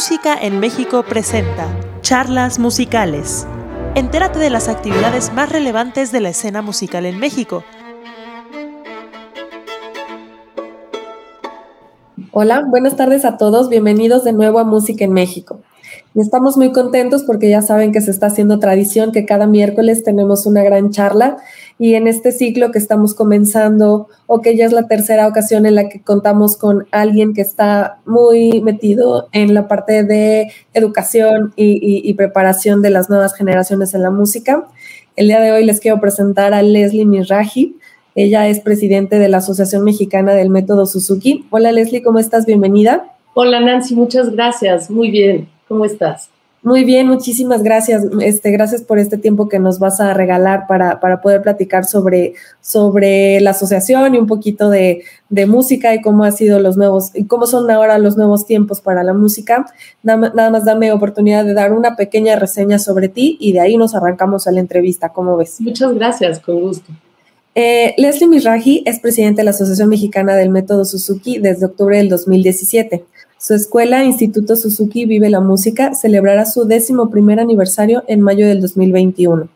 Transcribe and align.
Música 0.00 0.34
en 0.34 0.60
México 0.60 1.04
presenta 1.06 1.68
Charlas 2.00 2.58
Musicales. 2.58 3.46
Entérate 3.94 4.38
de 4.38 4.48
las 4.48 4.66
actividades 4.68 5.30
más 5.34 5.52
relevantes 5.52 6.10
de 6.10 6.20
la 6.20 6.30
escena 6.30 6.62
musical 6.62 7.04
en 7.04 7.18
México. 7.18 7.64
Hola, 12.32 12.64
buenas 12.66 12.96
tardes 12.96 13.26
a 13.26 13.36
todos. 13.36 13.68
Bienvenidos 13.68 14.24
de 14.24 14.32
nuevo 14.32 14.58
a 14.58 14.64
Música 14.64 15.04
en 15.04 15.12
México. 15.12 15.60
Estamos 16.14 16.56
muy 16.56 16.72
contentos 16.72 17.22
porque 17.24 17.50
ya 17.50 17.60
saben 17.60 17.92
que 17.92 18.00
se 18.00 18.10
está 18.10 18.28
haciendo 18.28 18.58
tradición 18.58 19.12
que 19.12 19.26
cada 19.26 19.46
miércoles 19.46 20.02
tenemos 20.02 20.46
una 20.46 20.62
gran 20.62 20.88
charla 20.90 21.36
y 21.80 21.94
en 21.94 22.06
este 22.06 22.30
ciclo 22.30 22.72
que 22.72 22.78
estamos 22.78 23.14
comenzando 23.14 24.08
o 24.26 24.42
que 24.42 24.54
ya 24.54 24.66
es 24.66 24.72
la 24.72 24.86
tercera 24.86 25.26
ocasión 25.26 25.64
en 25.64 25.74
la 25.74 25.88
que 25.88 26.02
contamos 26.02 26.58
con 26.58 26.86
alguien 26.90 27.32
que 27.32 27.40
está 27.40 28.00
muy 28.04 28.60
metido 28.60 29.28
en 29.32 29.54
la 29.54 29.66
parte 29.66 30.04
de 30.04 30.52
educación 30.74 31.54
y, 31.56 32.12
preparación 32.14 32.82
de 32.82 32.90
las 32.90 33.08
nuevas 33.08 33.34
generaciones 33.34 33.94
en 33.94 34.02
la 34.02 34.10
música. 34.10 34.68
El 35.16 35.28
día 35.28 35.40
de 35.40 35.52
hoy 35.52 35.64
les 35.64 35.80
quiero 35.80 36.02
presentar 36.02 36.52
a 36.52 36.60
Leslie 36.60 37.06
Miraji. 37.06 37.76
Ella 38.14 38.46
es 38.46 38.60
presidente 38.60 39.18
de 39.18 39.30
la 39.30 39.38
Asociación 39.38 39.82
Mexicana 39.82 40.34
del 40.34 40.50
Método 40.50 40.84
Suzuki. 40.84 41.46
Hola 41.48 41.72
Leslie, 41.72 42.02
¿cómo 42.02 42.18
estás? 42.18 42.44
Bienvenida. 42.44 43.14
Hola 43.32 43.58
Nancy, 43.58 43.94
muchas 43.94 44.28
gracias. 44.28 44.90
Muy 44.90 45.10
bien. 45.10 45.48
¿Cómo 45.66 45.86
estás? 45.86 46.28
Muy 46.62 46.84
bien, 46.84 47.06
muchísimas 47.08 47.62
gracias. 47.62 48.04
Este, 48.20 48.50
gracias 48.50 48.82
por 48.82 48.98
este 48.98 49.16
tiempo 49.16 49.48
que 49.48 49.58
nos 49.58 49.78
vas 49.78 49.98
a 49.98 50.12
regalar 50.12 50.66
para, 50.66 51.00
para 51.00 51.22
poder 51.22 51.40
platicar 51.40 51.86
sobre, 51.86 52.34
sobre 52.60 53.40
la 53.40 53.50
asociación 53.50 54.14
y 54.14 54.18
un 54.18 54.26
poquito 54.26 54.68
de, 54.68 55.02
de, 55.30 55.46
música 55.46 55.94
y 55.94 56.02
cómo 56.02 56.24
ha 56.24 56.32
sido 56.32 56.60
los 56.60 56.76
nuevos, 56.76 57.12
y 57.14 57.24
cómo 57.24 57.46
son 57.46 57.70
ahora 57.70 57.98
los 57.98 58.18
nuevos 58.18 58.44
tiempos 58.44 58.82
para 58.82 59.02
la 59.02 59.14
música. 59.14 59.64
Nada, 60.02 60.32
nada 60.34 60.50
más 60.50 60.66
dame 60.66 60.92
oportunidad 60.92 61.46
de 61.46 61.54
dar 61.54 61.72
una 61.72 61.96
pequeña 61.96 62.36
reseña 62.36 62.78
sobre 62.78 63.08
ti 63.08 63.38
y 63.40 63.52
de 63.52 63.60
ahí 63.60 63.78
nos 63.78 63.94
arrancamos 63.94 64.46
a 64.46 64.52
la 64.52 64.60
entrevista. 64.60 65.08
¿Cómo 65.08 65.38
ves? 65.38 65.62
Muchas 65.62 65.94
gracias, 65.94 66.40
con 66.40 66.60
gusto. 66.60 66.92
Eh, 67.54 67.94
Leslie 67.96 68.28
Miraji 68.28 68.82
es 68.86 69.00
presidente 69.00 69.40
de 69.40 69.44
la 69.44 69.50
Asociación 69.50 69.88
Mexicana 69.88 70.36
del 70.36 70.50
Método 70.50 70.84
Suzuki 70.84 71.38
desde 71.38 71.66
octubre 71.66 71.96
del 71.96 72.10
2017. 72.10 73.04
Su 73.42 73.54
escuela, 73.54 74.04
Instituto 74.04 74.54
Suzuki 74.54 75.06
Vive 75.06 75.30
la 75.30 75.40
Música, 75.40 75.94
celebrará 75.94 76.44
su 76.44 76.66
décimo 76.66 77.08
primer 77.08 77.40
aniversario 77.40 78.04
en 78.06 78.20
mayo 78.20 78.46
del 78.46 78.60
2021. 78.60 79.48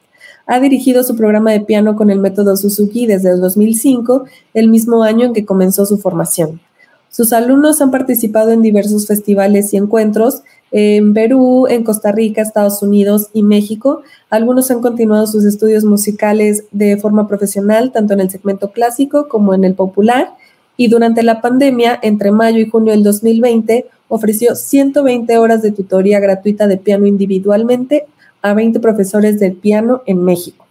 Ha 0.47 0.59
dirigido 0.59 1.05
su 1.05 1.15
programa 1.17 1.53
de 1.53 1.61
piano 1.61 1.95
con 1.95 2.09
el 2.09 2.19
método 2.19 2.57
Suzuki 2.57 3.05
desde 3.05 3.33
el 3.33 3.43
2005, 3.43 4.25
el 4.55 4.71
mismo 4.71 5.03
año 5.03 5.27
en 5.27 5.35
que 5.35 5.45
comenzó 5.45 5.85
su 5.85 5.99
formación. 5.99 6.63
Sus 7.11 7.35
alumnos 7.35 7.83
han 7.83 7.91
participado 7.91 8.53
en 8.53 8.63
diversos 8.63 9.07
festivales 9.07 9.75
y 9.75 9.77
encuentros 9.77 10.41
en 10.73 11.13
Perú, 11.13 11.67
en 11.69 11.85
Costa 11.85 12.11
Rica, 12.11 12.41
Estados 12.41 12.83
Unidos 12.83 13.29
y 13.35 13.43
México. 13.43 14.01
Algunos 14.31 14.71
han 14.71 14.81
continuado 14.81 15.27
sus 15.27 15.45
estudios 15.45 15.85
musicales 15.85 16.65
de 16.73 16.97
forma 16.97 17.29
profesional, 17.29 17.93
tanto 17.93 18.15
en 18.15 18.21
el 18.21 18.31
segmento 18.31 18.73
clásico 18.73 19.29
como 19.29 19.53
en 19.53 19.65
el 19.65 19.75
popular 19.75 20.31
y 20.77 20.89
durante 20.89 21.23
la 21.23 21.41
pandemia, 21.41 21.99
entre 22.03 22.31
mayo 22.31 22.59
y 22.59 22.69
junio 22.69 22.93
del 22.93 23.03
2020, 23.03 23.87
ofreció 24.09 24.55
120 24.55 25.39
horas 25.39 25.63
de 25.63 25.73
tutoría 25.73 26.21
gratuita 26.21 26.67
de 26.67 26.77
piano 26.77 27.07
individualmente 27.07 28.07
a 28.43 28.55
20 28.55 28.81
profesores 28.81 29.41
del 29.41 29.55
piano 29.55 30.03
en 30.07 30.23
México. 30.23 30.67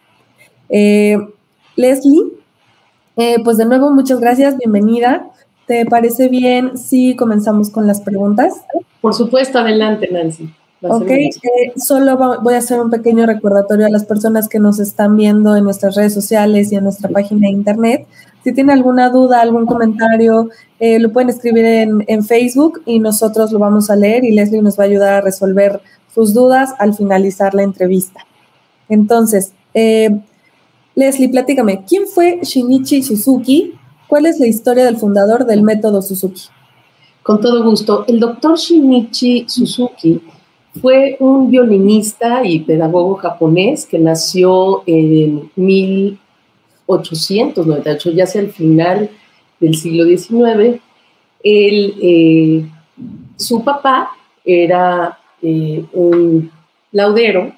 Eh, 0.69 1.17
Leslie, 1.75 2.23
eh, 3.15 3.37
pues 3.43 3.57
de 3.57 3.65
nuevo 3.65 3.91
muchas 3.91 4.19
gracias, 4.19 4.57
bienvenida. 4.57 5.27
¿Te 5.67 5.85
parece 5.85 6.27
bien 6.27 6.77
si 6.77 7.15
comenzamos 7.15 7.69
con 7.69 7.87
las 7.87 8.01
preguntas? 8.01 8.53
Por 9.01 9.13
supuesto, 9.13 9.59
adelante, 9.59 10.09
Nancy. 10.11 10.53
Ok, 10.81 11.09
eh, 11.09 11.39
solo 11.77 12.17
voy 12.41 12.55
a 12.55 12.57
hacer 12.57 12.81
un 12.81 12.89
pequeño 12.89 13.25
recordatorio 13.25 13.85
a 13.85 13.89
las 13.89 14.03
personas 14.03 14.49
que 14.49 14.59
nos 14.59 14.79
están 14.79 15.15
viendo 15.15 15.55
en 15.55 15.63
nuestras 15.63 15.95
redes 15.95 16.13
sociales 16.13 16.71
y 16.71 16.75
en 16.75 16.83
nuestra 16.83 17.09
página 17.09 17.47
de 17.47 17.53
internet 17.53 18.07
si 18.43 18.53
tiene 18.53 18.73
alguna 18.73 19.09
duda, 19.09 19.41
algún 19.41 19.65
comentario, 19.65 20.49
eh, 20.79 20.99
lo 20.99 21.13
pueden 21.13 21.29
escribir 21.29 21.65
en, 21.65 22.23
Facebook 22.23 22.81
y 22.85 22.99
nosotros 22.99 23.51
lo 23.51 23.59
vamos 23.59 23.89
a 23.89 23.95
leer 23.95 24.25
y 24.25 24.31
Leslie 24.31 24.61
nos 24.61 24.77
va 24.77 24.83
a 24.83 24.87
ayudar 24.87 25.13
a 25.13 25.21
resolver 25.21 25.81
sus 26.13 26.33
dudas 26.33 26.73
al 26.77 26.93
finalizar 26.93 27.53
la 27.53 27.63
entrevista. 27.63 28.25
Entonces, 28.89 29.53
eh, 29.73 30.19
Leslie, 30.95 31.29
platícame, 31.29 31.83
¿quién 31.87 32.05
fue 32.07 32.39
Shinichi 32.43 33.01
Suzuki? 33.01 33.73
¿Cuál 34.07 34.25
es 34.25 34.39
la 34.39 34.47
historia 34.47 34.83
del 34.85 34.97
fundador 34.97 35.45
del 35.45 35.63
método 35.63 36.01
Suzuki? 36.01 36.43
Con 37.23 37.39
todo 37.39 37.63
gusto. 37.63 38.03
El 38.07 38.19
doctor 38.19 38.57
Shinichi 38.57 39.45
Suzuki 39.47 40.21
fue 40.81 41.15
un 41.19 41.49
violinista 41.49 42.45
y 42.45 42.59
pedagogo 42.59 43.15
japonés 43.15 43.85
que 43.85 43.99
nació 43.99 44.83
en 44.85 45.49
mil 45.55 46.19
898, 46.85 48.11
ya 48.11 48.25
sea 48.25 48.41
al 48.41 48.49
final 48.49 49.09
del 49.59 49.75
siglo 49.75 50.05
XIX, 50.05 50.81
eh, 51.43 52.65
su 53.35 53.63
papá 53.63 54.11
era 54.45 55.17
eh, 55.41 55.83
un 55.93 56.49
laudero 56.91 57.53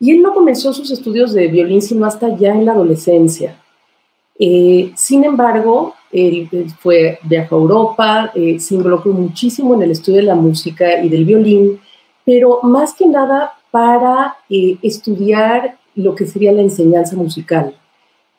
y 0.00 0.10
él 0.10 0.22
no 0.22 0.34
comenzó 0.34 0.72
sus 0.72 0.90
estudios 0.90 1.32
de 1.32 1.46
violín 1.46 1.80
sino 1.80 2.04
hasta 2.04 2.36
ya 2.36 2.52
en 2.52 2.64
la 2.64 2.72
adolescencia. 2.72 3.56
Eh, 4.38 4.92
sin 4.96 5.24
embargo, 5.24 5.94
él 6.12 6.48
fue, 6.80 7.18
viajó 7.22 7.56
a 7.56 7.60
Europa, 7.60 8.32
se 8.34 8.74
involucró 8.74 9.12
muchísimo 9.12 9.74
en 9.74 9.82
el 9.82 9.90
estudio 9.92 10.18
de 10.18 10.26
la 10.26 10.34
música 10.34 11.02
y 11.02 11.08
del 11.08 11.24
violín, 11.24 11.80
pero 12.24 12.60
más 12.62 12.94
que 12.94 13.06
nada 13.06 13.52
para 13.70 14.36
estudiar 14.48 15.76
lo 15.94 16.14
que 16.14 16.26
sería 16.26 16.52
la 16.52 16.62
enseñanza 16.62 17.16
musical. 17.16 17.74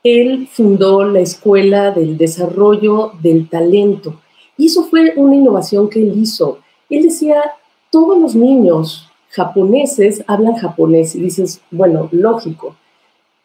Él 0.07 0.47
fundó 0.49 1.03
la 1.03 1.19
Escuela 1.19 1.91
del 1.91 2.17
Desarrollo 2.17 3.11
del 3.21 3.49
Talento 3.49 4.21
y 4.57 4.67
eso 4.67 4.85
fue 4.85 5.13
una 5.17 5.35
innovación 5.35 5.89
que 5.89 6.01
él 6.01 6.13
hizo. 6.17 6.59
Él 6.89 7.03
decía, 7.03 7.41
todos 7.91 8.17
los 8.17 8.33
niños 8.33 9.09
japoneses 9.31 10.23
hablan 10.25 10.55
japonés 10.55 11.13
y 11.13 11.19
dices, 11.19 11.61
bueno, 11.71 12.07
lógico. 12.11 12.77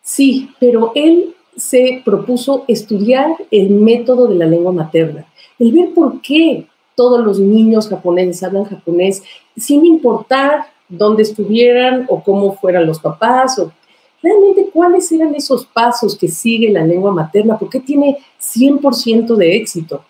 Sí, 0.03 0.51
pero 0.61 0.93
él 0.95 1.35
se 1.57 2.01
propuso 2.05 2.65
estudiar 2.69 3.35
el 3.51 3.71
método 3.71 4.29
de 4.29 4.37
la 4.37 4.47
lengua 4.47 4.71
materna, 4.71 5.27
el 5.59 5.73
ver 5.73 5.93
por 5.93 6.21
qué 6.23 6.67
todos 6.95 7.25
los 7.25 7.41
niños 7.41 7.89
japoneses 7.89 8.43
hablan 8.45 8.65
japonés 8.65 9.25
sin 9.57 9.85
importar 9.85 10.67
dónde 10.89 11.25
estuvieran 11.25 12.07
o 12.09 12.23
cómo 12.23 12.55
fueran 12.55 12.87
los 12.87 13.01
papás 13.01 13.59
o 13.59 13.73
realmente 14.23 14.71
cuáles 14.73 15.11
eran 15.13 15.35
esos 15.35 15.67
pasos 15.67 16.17
que 16.17 16.29
sigue 16.29 16.71
la 16.71 16.87
lengua 16.87 17.13
materna, 17.13 17.59
por 17.59 17.69
qué 17.69 17.81
tiene 17.81 18.19
100% 18.41 19.37
de 19.37 19.57
éxito. 19.57 20.05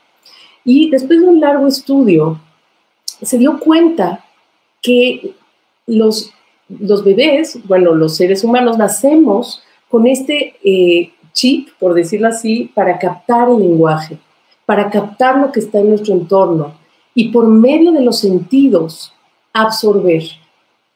Y 0.65 0.91
después 0.91 1.21
de 1.21 1.27
un 1.27 1.41
largo 1.41 1.67
estudio, 1.67 2.39
se 3.23 3.39
dio 3.39 3.59
cuenta 3.59 4.25
que 4.81 5.35
los, 5.87 6.33
los 6.69 7.05
bebés, 7.05 7.59
bueno, 7.65 7.95
los 7.95 8.17
seres 8.17 8.45
humanos, 8.45 8.79
nacemos 8.79 9.63
con 9.89 10.07
este 10.07 10.57
eh, 10.63 11.13
chip, 11.33 11.69
por 11.79 11.95
decirlo 11.95 12.29
así, 12.29 12.71
para 12.75 12.99
captar 12.99 13.49
el 13.49 13.59
lenguaje, 13.59 14.19
para 14.67 14.91
captar 14.91 15.39
lo 15.39 15.53
que 15.53 15.61
está 15.61 15.81
en 15.81 15.91
nuestro 15.91 16.15
entorno 16.15 16.75
y 17.15 17.29
por 17.29 17.47
medio 17.47 17.93
de 17.93 18.03
los 18.03 18.19
sentidos 18.19 19.13
absorber, 19.53 20.23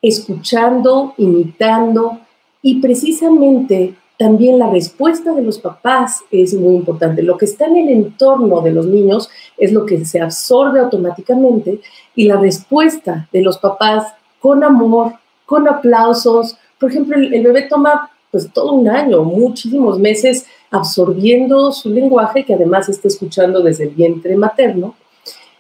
escuchando, 0.00 1.14
imitando, 1.18 2.20
y 2.66 2.80
precisamente 2.80 3.94
también 4.18 4.58
la 4.58 4.68
respuesta 4.68 5.32
de 5.32 5.42
los 5.42 5.60
papás 5.60 6.24
es 6.32 6.52
muy 6.52 6.74
importante. 6.74 7.22
Lo 7.22 7.38
que 7.38 7.44
está 7.44 7.66
en 7.66 7.76
el 7.76 7.88
entorno 7.90 8.60
de 8.60 8.72
los 8.72 8.86
niños 8.86 9.28
es 9.56 9.70
lo 9.70 9.86
que 9.86 10.04
se 10.04 10.20
absorbe 10.20 10.80
automáticamente 10.80 11.80
y 12.16 12.24
la 12.24 12.38
respuesta 12.38 13.28
de 13.32 13.42
los 13.42 13.58
papás 13.58 14.12
con 14.40 14.64
amor, 14.64 15.12
con 15.44 15.68
aplausos. 15.68 16.56
Por 16.80 16.90
ejemplo, 16.90 17.16
el, 17.16 17.40
bebé 17.40 17.68
toma 17.70 18.10
pues 18.32 18.52
todo 18.52 18.72
un 18.72 18.88
año, 18.88 19.22
muchísimos 19.22 20.00
meses 20.00 20.44
absorbiendo 20.72 21.70
su 21.70 21.88
lenguaje 21.90 22.44
que 22.44 22.54
además 22.54 22.88
está 22.88 23.06
escuchando 23.06 23.62
desde 23.62 23.84
el 23.84 23.90
vientre 23.90 24.36
materno. 24.36 24.96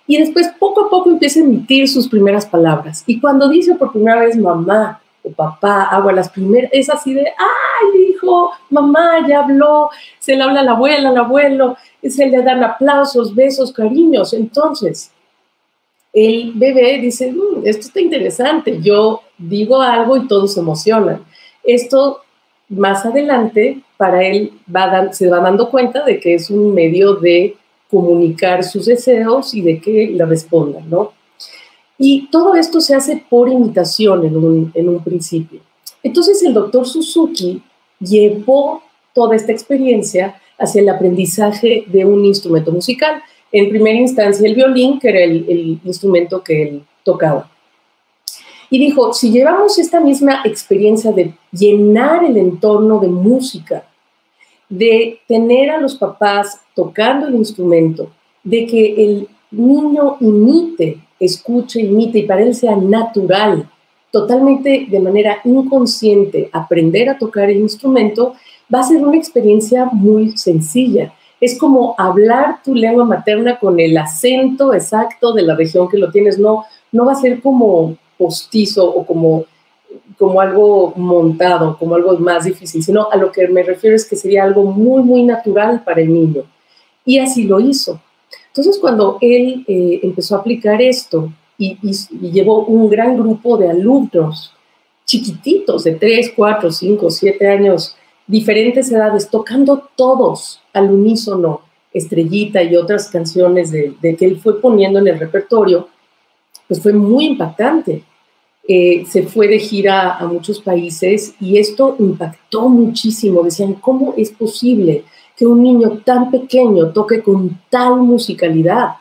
Y 0.08 0.18
después 0.18 0.48
poco 0.58 0.86
a 0.86 0.90
poco 0.90 1.10
empieza 1.10 1.38
a 1.38 1.44
emitir 1.44 1.88
sus 1.88 2.08
primeras 2.08 2.46
palabras. 2.46 3.04
Y 3.06 3.20
cuando 3.20 3.48
dice 3.48 3.76
por 3.76 3.92
primera 3.92 4.22
vez 4.22 4.36
mamá, 4.36 5.00
papá, 5.30 5.84
agua, 5.84 6.12
las 6.12 6.28
primeras, 6.28 6.70
es 6.72 6.88
así 6.90 7.14
de, 7.14 7.26
ay, 7.26 8.10
hijo, 8.10 8.52
mamá, 8.70 9.26
ya 9.26 9.40
habló, 9.40 9.90
se 10.18 10.36
le 10.36 10.42
habla 10.42 10.60
a 10.60 10.64
la 10.64 10.72
abuela, 10.72 11.08
al 11.08 11.16
abuelo, 11.16 11.76
se 12.02 12.26
le 12.26 12.42
dan 12.42 12.62
aplausos, 12.62 13.34
besos, 13.34 13.72
cariños. 13.72 14.32
Entonces, 14.32 15.10
el 16.12 16.52
bebé 16.54 16.98
dice, 16.98 17.32
mm, 17.32 17.66
esto 17.66 17.86
está 17.86 18.00
interesante, 18.00 18.80
yo 18.80 19.22
digo 19.36 19.82
algo 19.82 20.16
y 20.16 20.26
todos 20.26 20.54
se 20.54 20.60
emocionan. 20.60 21.24
Esto 21.62 22.20
más 22.68 23.04
adelante, 23.04 23.82
para 23.96 24.24
él 24.24 24.52
se 25.12 25.28
va 25.28 25.40
dando 25.40 25.70
cuenta 25.70 26.04
de 26.04 26.18
que 26.18 26.34
es 26.34 26.50
un 26.50 26.74
medio 26.74 27.14
de 27.14 27.56
comunicar 27.90 28.64
sus 28.64 28.86
deseos 28.86 29.54
y 29.54 29.62
de 29.62 29.80
que 29.80 30.08
le 30.08 30.24
respondan, 30.26 30.88
¿no? 30.90 31.12
Y 31.98 32.28
todo 32.28 32.54
esto 32.54 32.80
se 32.80 32.94
hace 32.94 33.24
por 33.28 33.48
imitación 33.48 34.24
en 34.24 34.88
un, 34.88 35.02
principio. 35.02 35.60
Entonces 36.02 36.42
el 36.42 36.52
doctor 36.52 36.86
Suzuki 36.86 37.62
llevó 37.98 38.82
toda 39.14 39.34
esta 39.34 39.52
experiencia 39.52 40.40
hacia 40.58 40.82
el 40.82 40.88
aprendizaje 40.88 41.84
de 41.86 42.04
un 42.04 42.24
instrumento 42.24 42.70
musical. 42.70 43.22
En 43.50 43.70
primera 43.70 43.98
instancia 43.98 44.46
el 44.46 44.54
violín, 44.54 44.98
que 44.98 45.08
era 45.08 45.20
el 45.20 45.80
instrumento 45.84 46.42
que 46.42 46.62
él 46.62 46.82
tocaba. 47.02 47.50
Y 48.68 48.78
dijo, 48.78 49.12
si 49.12 49.30
llevamos 49.30 49.78
esta 49.78 50.00
misma 50.00 50.42
experiencia 50.44 51.12
de 51.12 51.34
llenar 51.52 52.24
el 52.24 52.36
entorno 52.36 52.98
de 52.98 53.08
música, 53.08 53.86
de 54.68 55.20
tener 55.28 55.70
a 55.70 55.80
los 55.80 55.94
papás 55.94 56.60
tocando 56.74 57.28
el 57.28 57.36
instrumento, 57.36 58.10
de 58.42 58.66
que 58.66 59.04
el 59.04 59.28
niño 59.50 60.16
imite, 60.20 60.98
escuche, 61.18 61.80
imite 61.80 62.18
y 62.18 62.22
para 62.22 62.42
él 62.42 62.54
sea 62.54 62.76
natural, 62.76 63.68
totalmente 64.10 64.86
de 64.88 65.00
manera 65.00 65.38
inconsciente, 65.44 66.48
aprender 66.52 67.08
a 67.08 67.18
tocar 67.18 67.50
el 67.50 67.58
instrumento, 67.58 68.34
va 68.72 68.80
a 68.80 68.84
ser 68.84 69.04
una 69.04 69.16
experiencia 69.16 69.86
muy 69.86 70.36
sencilla. 70.36 71.12
Es 71.40 71.58
como 71.58 71.94
hablar 71.98 72.62
tu 72.64 72.74
lengua 72.74 73.04
materna 73.04 73.58
con 73.58 73.78
el 73.78 73.96
acento 73.96 74.72
exacto 74.72 75.32
de 75.32 75.42
la 75.42 75.54
región 75.54 75.88
que 75.88 75.98
lo 75.98 76.10
tienes, 76.10 76.38
no, 76.38 76.64
no 76.92 77.04
va 77.04 77.12
a 77.12 77.16
ser 77.20 77.40
como 77.42 77.96
postizo 78.16 78.88
o 78.88 79.04
como, 79.04 79.44
como 80.18 80.40
algo 80.40 80.94
montado, 80.96 81.76
como 81.78 81.94
algo 81.94 82.16
más 82.18 82.44
difícil, 82.44 82.82
sino 82.82 83.10
a 83.10 83.16
lo 83.16 83.30
que 83.30 83.46
me 83.48 83.62
refiero 83.62 83.94
es 83.94 84.08
que 84.08 84.16
sería 84.16 84.44
algo 84.44 84.64
muy, 84.64 85.02
muy 85.02 85.22
natural 85.24 85.82
para 85.84 86.00
el 86.00 86.12
niño. 86.12 86.42
Y 87.04 87.18
así 87.18 87.44
lo 87.44 87.60
hizo. 87.60 88.00
Entonces, 88.56 88.80
cuando 88.80 89.18
él 89.20 89.64
eh, 89.68 90.00
empezó 90.02 90.34
a 90.34 90.38
aplicar 90.38 90.80
esto 90.80 91.30
y, 91.58 91.76
llevó 92.30 92.64
un 92.64 92.88
gran 92.88 93.16
grupo 93.16 93.58
de 93.58 93.68
alumnos 93.68 94.54
chiquititos 95.04 95.84
de 95.84 95.92
3, 95.92 96.32
4, 96.34 96.72
5, 96.72 97.10
7 97.10 97.48
años, 97.48 97.94
diferentes 98.26 98.90
edades, 98.90 99.28
tocando 99.28 99.88
todos 99.94 100.60
al 100.72 100.90
unísono, 100.90 101.60
Estrellita 101.92 102.62
y 102.62 102.76
otras 102.76 103.08
canciones 103.08 103.70
de, 103.70 103.94
de 104.02 104.16
que 104.16 104.26
él 104.26 104.38
fue 104.38 104.60
poniendo 104.60 104.98
en 104.98 105.08
el 105.08 105.18
repertorio, 105.18 105.88
pues 106.68 106.82
fue 106.82 106.92
muy 106.92 107.26
impactante. 107.26 108.04
Eh, 108.68 109.04
se 109.08 109.22
fue 109.22 109.48
de 109.48 109.58
gira 109.58 110.16
a 110.16 110.26
muchos 110.26 110.60
países 110.60 111.34
y 111.40 111.58
esto 111.58 111.96
impactó 111.98 112.68
muchísimo. 112.68 113.42
Decían, 113.42 113.74
¿cómo 113.74 114.14
es 114.16 114.30
posible 114.30 115.04
que 115.36 115.46
un 115.46 115.62
niño 115.62 116.00
tan 116.04 116.30
pequeño 116.30 116.90
toque 116.90 117.22
con 117.22 117.60
tal 117.70 117.96
musicalidad? 117.96 118.96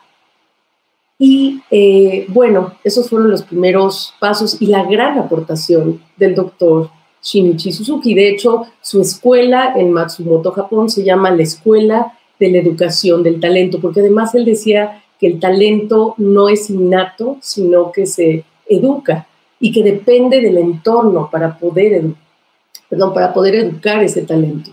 Y 1.17 1.61
eh, 1.71 2.25
bueno, 2.29 2.73
esos 2.83 3.09
fueron 3.09 3.31
los 3.31 3.43
primeros 3.43 4.13
pasos 4.19 4.61
y 4.61 4.67
la 4.67 4.83
gran 4.83 5.17
aportación 5.17 6.01
del 6.17 6.35
doctor 6.35 6.89
Shinichi 7.21 7.71
Suzuki. 7.71 8.13
De 8.13 8.29
hecho, 8.29 8.67
su 8.81 9.01
escuela 9.01 9.73
en 9.75 9.91
Matsumoto, 9.91 10.51
Japón, 10.51 10.89
se 10.89 11.03
llama 11.03 11.31
la 11.31 11.43
Escuela 11.43 12.13
de 12.39 12.51
la 12.51 12.59
Educación 12.59 13.23
del 13.23 13.39
Talento, 13.39 13.79
porque 13.79 14.01
además 14.01 14.35
él 14.35 14.45
decía 14.45 15.01
que 15.19 15.27
el 15.27 15.39
talento 15.39 16.15
no 16.17 16.49
es 16.49 16.69
innato, 16.69 17.37
sino 17.41 17.91
que 17.91 18.05
se 18.05 18.43
educa 18.67 19.27
y 19.59 19.71
que 19.71 19.83
depende 19.83 20.41
del 20.41 20.57
entorno 20.57 21.29
para 21.31 21.57
poder, 21.57 22.03
perdón, 22.89 23.13
para 23.13 23.33
poder 23.33 23.55
educar 23.55 24.03
ese 24.03 24.23
talento. 24.23 24.71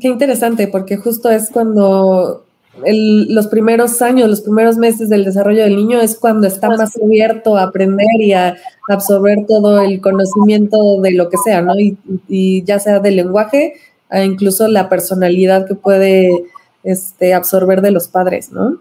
Qué 0.00 0.08
interesante, 0.08 0.68
porque 0.68 0.96
justo 0.96 1.30
es 1.30 1.50
cuando 1.50 2.44
los 2.84 3.46
primeros 3.48 4.00
años, 4.00 4.30
los 4.30 4.40
primeros 4.40 4.78
meses 4.78 5.10
del 5.10 5.24
desarrollo 5.24 5.62
del 5.64 5.76
niño 5.76 6.00
es 6.00 6.16
cuando 6.18 6.46
está 6.46 6.68
más 6.68 6.96
abierto 6.96 7.56
a 7.56 7.64
aprender 7.64 8.06
y 8.18 8.32
a 8.32 8.56
absorber 8.88 9.46
todo 9.46 9.80
el 9.80 10.00
conocimiento 10.00 11.00
de 11.02 11.12
lo 11.12 11.28
que 11.28 11.36
sea, 11.44 11.60
¿no? 11.60 11.78
Y, 11.78 11.98
y 12.28 12.64
ya 12.64 12.78
sea 12.78 12.98
del 13.00 13.16
lenguaje, 13.16 13.74
a 14.08 14.24
incluso 14.24 14.68
la 14.68 14.88
personalidad 14.88 15.66
que 15.66 15.74
puede 15.74 16.44
este, 16.84 17.34
absorber 17.34 17.80
de 17.80 17.90
los 17.90 18.08
padres, 18.08 18.52
¿no? 18.52 18.78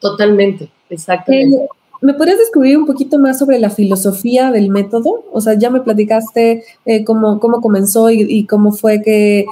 Totalmente, 0.00 0.70
exactamente. 0.90 1.56
Eh, 1.56 1.68
¿Me 2.00 2.14
podrías 2.14 2.38
descubrir 2.38 2.78
un 2.78 2.86
poquito 2.86 3.18
más 3.18 3.40
sobre 3.40 3.58
la 3.58 3.70
filosofía 3.70 4.52
del 4.52 4.70
método? 4.70 5.24
O 5.32 5.40
sea, 5.40 5.54
ya 5.54 5.68
me 5.68 5.80
platicaste 5.80 6.62
eh, 6.84 7.04
cómo, 7.04 7.40
cómo 7.40 7.60
comenzó 7.60 8.08
y, 8.10 8.46
cómo 8.46 8.70
fue 8.70 9.02
que 9.02 9.46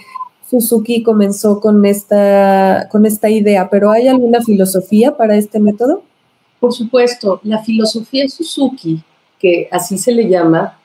Suzuki 0.48 1.02
comenzó 1.02 1.60
con 1.60 1.84
esta, 1.84 2.88
con 2.90 3.04
esta 3.06 3.28
idea, 3.28 3.68
pero 3.68 3.90
¿hay 3.90 4.08
alguna 4.08 4.40
filosofía 4.42 5.16
para 5.16 5.36
este 5.36 5.58
método? 5.58 6.02
Por 6.60 6.72
supuesto, 6.72 7.40
la 7.42 7.62
filosofía 7.62 8.28
Suzuki, 8.28 9.02
que 9.38 9.68
así 9.70 9.98
se 9.98 10.12
le 10.12 10.28
llama, 10.28 10.78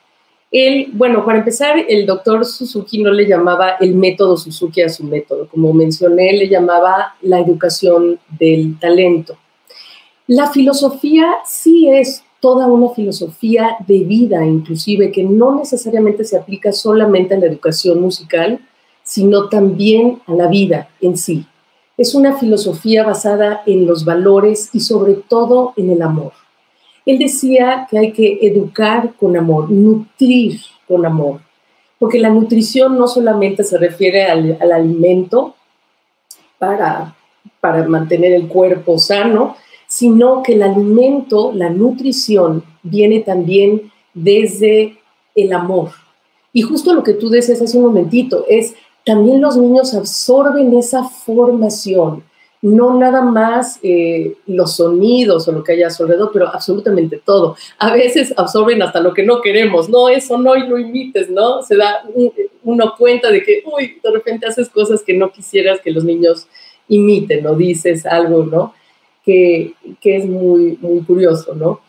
él, 0.52 0.90
bueno, 0.94 1.24
para 1.24 1.40
empezar, 1.40 1.78
el 1.88 2.06
doctor 2.06 2.46
Suzuki 2.46 3.02
no 3.02 3.12
le 3.12 3.26
llamaba 3.26 3.78
el 3.80 3.96
método 3.96 4.36
Suzuki 4.36 4.82
a 4.82 4.90
su 4.90 5.06
método. 5.06 5.48
Como 5.48 5.72
mencioné, 5.72 6.34
le 6.34 6.50
llamaba 6.50 7.16
la 7.22 7.40
educación 7.40 8.20
del 8.38 8.78
talento. 8.78 9.38
La 10.28 10.50
filosofía 10.50 11.36
sí 11.46 11.90
es 11.90 12.24
toda 12.42 12.68
una 12.68 12.90
filosofía 12.90 13.78
de 13.88 14.00
vida, 14.00 14.46
inclusive, 14.46 15.12
que 15.12 15.24
no 15.24 15.56
necesariamente 15.56 16.26
se 16.26 16.38
aplica 16.38 16.74
solamente 16.74 17.36
a 17.36 17.40
la 17.40 17.46
educación 17.46 18.02
musical, 18.02 18.60
sino 19.04 19.50
también 19.50 20.22
a 20.28 20.34
la 20.34 20.48
vida 20.48 20.90
en 21.02 21.18
sí. 21.18 21.46
Es 21.98 22.16
una 22.16 22.38
filosofía 22.38 23.04
basada 23.04 23.62
en 23.66 23.86
los 23.86 24.06
valores 24.06 24.70
y 24.74 24.80
sobre 24.80 25.16
todo 25.16 25.74
en 25.78 25.90
el 25.92 26.02
amor. 26.02 26.34
Él 27.06 27.20
decía 27.20 27.88
que 27.90 27.98
hay 27.98 28.12
que 28.12 28.40
educar 28.42 29.14
con 29.20 29.36
amor, 29.36 29.70
nutrir 29.70 30.60
con 30.88 31.06
amor, 31.06 31.42
porque 32.00 32.20
la 32.20 32.30
nutrición 32.30 32.98
no 32.98 33.08
solamente 33.08 33.64
se 33.64 33.78
refiere 33.78 34.26
al, 34.26 34.58
alimento 34.72 35.56
para, 36.58 37.16
para 37.60 37.88
mantener 37.88 38.34
el 38.34 38.48
cuerpo 38.48 38.98
sano, 38.98 39.56
sino 39.88 40.42
que 40.42 40.54
el 40.54 40.64
alimento, 40.64 41.52
la 41.54 41.70
nutrición, 41.70 42.64
viene 42.82 43.20
también 43.20 43.92
desde 44.14 44.98
el 45.36 45.54
amor. 45.54 45.92
Y 46.54 46.62
justo 46.62 46.94
lo 46.94 47.04
que 47.04 47.14
tú 47.14 47.30
decías 47.30 47.62
hace 47.62 47.78
un 47.78 47.86
momentito, 47.86 48.46
es 48.48 48.76
también 49.06 49.42
los 49.42 49.58
niños 49.58 49.94
absorben 49.94 50.78
esa 50.78 51.04
formación, 51.04 52.24
no 52.62 52.94
nada 53.00 53.24
más 53.24 53.80
eh, 53.82 54.36
los 54.46 54.76
sonidos 54.76 55.48
o 55.48 55.52
lo 55.52 55.64
que 55.64 55.72
haya 55.72 55.88
alrededor, 55.88 56.30
pero 56.32 56.48
absolutamente 56.48 57.20
todo. 57.24 57.56
A 57.80 57.94
veces 57.94 58.34
absorben 58.38 58.82
hasta 58.84 59.00
lo 59.00 59.14
que 59.14 59.24
no 59.24 59.42
queremos, 59.42 59.90
no, 59.90 60.10
eso 60.10 60.38
no 60.38 60.56
y 60.56 60.68
lo 60.68 60.78
imites, 60.78 61.30
¿no? 61.30 61.64
Se 61.64 61.76
da 61.76 62.04
uno 62.64 62.94
cuenta 62.98 63.32
de 63.32 63.42
que, 63.42 63.64
uy, 63.66 64.00
de 64.04 64.12
repente 64.12 64.46
haces 64.46 64.70
cosas 64.70 65.02
que 65.02 65.16
no 65.16 65.32
quisieras 65.32 65.82
que 65.82 65.92
los 65.92 66.04
niños 66.04 66.48
imiten 66.88 67.48
o 67.48 67.56
dices 67.56 68.06
algo, 68.06 68.44
¿no? 68.44 68.76
Que, 69.26 69.74
que 70.00 70.18
es 70.18 70.26
muy, 70.26 70.78
muy 70.82 71.02
curioso, 71.02 71.56
¿no? 71.56 71.82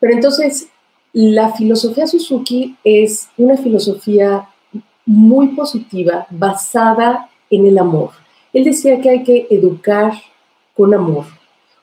Pero 0.00 0.12
entonces, 0.12 0.68
la 1.12 1.52
filosofía 1.54 2.06
Suzuki 2.06 2.76
es 2.84 3.28
una 3.38 3.56
filosofía 3.56 4.49
muy 5.10 5.48
positiva, 5.48 6.26
basada 6.30 7.28
en 7.50 7.66
el 7.66 7.78
amor 7.78 8.10
él 8.52 8.64
decía 8.64 9.00
que 9.00 9.10
hay 9.10 9.22
que 9.22 9.46
educar 9.50 10.12
con 10.76 10.94
amor, 10.94 11.26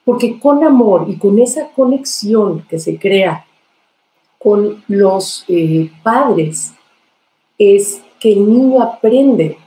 porque 0.04 0.40
con 0.40 0.64
amor 0.64 1.06
y 1.08 1.18
con 1.18 1.40
esa 1.40 1.70
conexión 1.70 2.66
que 2.70 2.80
se 2.80 2.98
crea 2.98 3.46
con 4.38 4.84
los 4.88 5.46
eh, 5.48 5.90
padres 6.04 6.74
es 7.58 8.02
que 8.20 8.34
el 8.34 8.52
niño 8.52 8.82
aprende 8.82 9.58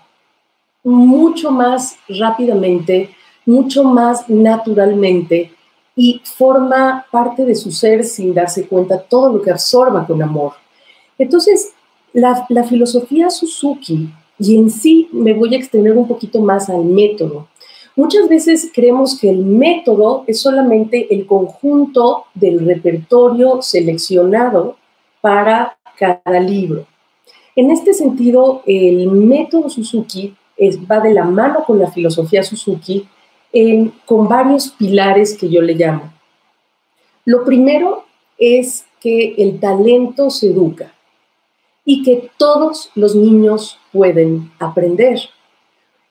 mucho 0.83 1.51
más 1.51 1.97
rápidamente, 2.09 3.11
mucho 3.45 3.85
más 3.85 4.29
naturalmente 4.29 5.53
y 5.97 6.21
forma 6.25 7.05
parte 7.11 7.45
de 7.45 7.55
su 7.55 7.71
ser 7.71 8.05
sin 8.05 8.33
darse 8.33 8.67
cuenta 8.67 9.03
todo 9.03 9.33
lo 9.33 9.43
que 9.43 9.51
absorba 9.51 10.07
con 10.07 10.23
amor. 10.23 10.53
Entonces, 11.19 11.73
la, 12.13 12.65
filosofía 12.65 13.31
Suzuki 13.31 14.09
y 14.39 14.57
en 14.57 14.71
sí 14.71 15.09
me 15.13 15.35
voy 15.35 15.55
a 15.55 15.59
extender 15.59 15.97
un 15.97 16.09
poquito 16.09 16.41
más 16.41 16.69
al 16.71 16.85
método. 16.85 17.49
Muchas 17.97 18.29
veces 18.29 18.71
creemos 18.73 19.19
que 19.19 19.29
el 19.29 19.45
método 19.45 20.25
es 20.27 20.41
solamente 20.41 21.13
el 21.15 21.27
conjunto 21.27 22.25
del 22.35 22.65
repertorio 22.65 23.61
seleccionado 23.63 24.77
para 25.21 25.77
cada 25.99 26.41
libro. 26.41 26.87
En 27.57 27.71
este 27.71 27.93
sentido, 27.93 28.63
el 28.65 29.11
método 29.11 29.69
Suzuki 29.69 30.35
va 30.91 31.01
de 31.01 31.13
la 31.13 31.25
mano 31.25 31.65
con 31.65 31.79
la 31.79 31.91
filosofía 31.91 32.43
Suzuki 32.43 33.07
con 34.07 34.29
varios 34.29 34.69
pilares 34.69 35.37
que 35.37 35.49
yo 35.49 35.61
le 35.61 35.75
llamo. 35.75 36.13
Lo 37.25 37.45
primero 37.45 38.05
es 38.39 38.87
que 39.01 39.35
el 39.37 39.59
talento 39.59 40.31
se 40.31 40.49
educa 40.49 40.95
y 41.91 42.05
que 42.05 42.31
todos 42.37 42.89
los 42.95 43.17
niños 43.17 43.77
pueden 43.93 44.53
aprender. 44.61 45.19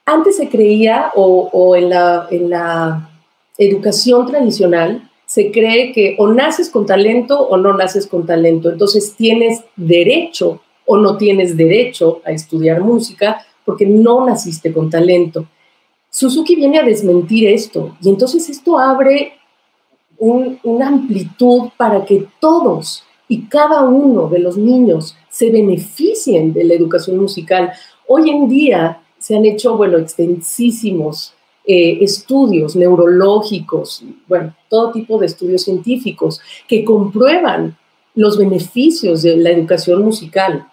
Antes 0.06 0.36
se 0.36 0.50
creía, 0.50 1.14
o, 1.16 1.74
en, 1.74 1.90
la, 1.90 2.28
en 2.30 2.50
la 2.50 3.10
educación 3.58 4.26
tradicional, 4.26 5.10
se 5.26 5.52
cree 5.52 5.94
que 5.94 6.18
o 6.20 6.28
naces 6.28 6.70
con 6.70 6.86
talento 6.86 7.40
o 7.40 7.56
no 7.56 7.78
naces 7.78 8.08
con 8.08 8.26
talento. 8.26 8.70
Entonces 8.70 9.16
tienes 9.16 9.64
derecho 9.78 10.60
o 10.86 10.98
no 10.98 11.16
tienes 11.16 11.56
derecho 11.56 12.22
a 12.26 12.32
estudiar 12.32 12.82
música 12.82 13.46
porque 13.64 13.86
no 13.86 14.26
naciste 14.26 14.74
con 14.74 14.90
talento. 14.90 15.46
Suzuki 16.10 16.58
viene 16.58 16.80
a 16.80 16.84
desmentir 16.84 17.48
esto 17.48 17.96
y 18.02 18.10
entonces 18.10 18.50
esto 18.50 18.78
abre 18.78 19.32
una 20.18 20.90
amplitud 20.90 21.70
para 21.78 22.04
que 22.04 22.28
todos 22.42 23.06
y 23.30 23.44
cada 23.44 23.84
uno 23.84 24.28
de 24.28 24.40
los 24.40 24.58
niños 24.58 25.16
se 25.40 25.50
beneficien 25.50 26.52
de 26.52 26.66
la 26.66 26.74
educación 26.74 27.18
musical. 27.18 27.72
Hoy 28.08 28.30
en 28.30 28.50
día 28.50 29.02
se 29.20 29.38
han 29.38 29.46
hecho, 29.46 29.78
bueno, 29.78 29.98
extensísimos 29.98 31.34
eh, 31.66 32.00
estudios 32.02 32.76
neurológicos, 32.76 34.04
bueno, 34.28 34.54
todo 34.70 34.92
tipo 34.92 35.18
de 35.18 35.28
estudios 35.28 35.62
científicos 35.62 36.42
que 36.68 36.84
comprueban 36.84 37.78
los 38.16 38.38
beneficios 38.38 39.22
de 39.22 39.38
la 39.38 39.52
educación 39.52 40.04
musical. 40.04 40.68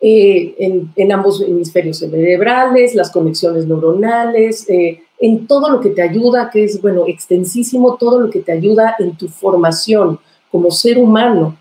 Eh, 0.00 0.54
en, 0.94 1.12
ambos 1.12 1.40
hemisferios 1.42 1.98
cerebrales, 1.98 2.94
las 2.94 3.10
conexiones 3.10 3.66
neuronales, 3.66 4.70
eh, 4.70 5.02
en 5.18 5.48
todo 5.48 5.68
lo 5.70 5.80
que 5.80 5.90
te 5.90 6.02
ayuda, 6.02 6.50
que 6.50 6.62
es, 6.62 6.80
bueno, 6.80 7.04
extensísimo, 7.08 7.96
todo 7.96 8.20
lo 8.20 8.30
que 8.30 8.42
te 8.42 8.52
ayuda 8.52 8.94
en 9.00 9.16
tu 9.16 9.26
formación 9.26 10.20
como 10.52 10.70
ser 10.70 10.98
humano, 10.98 11.56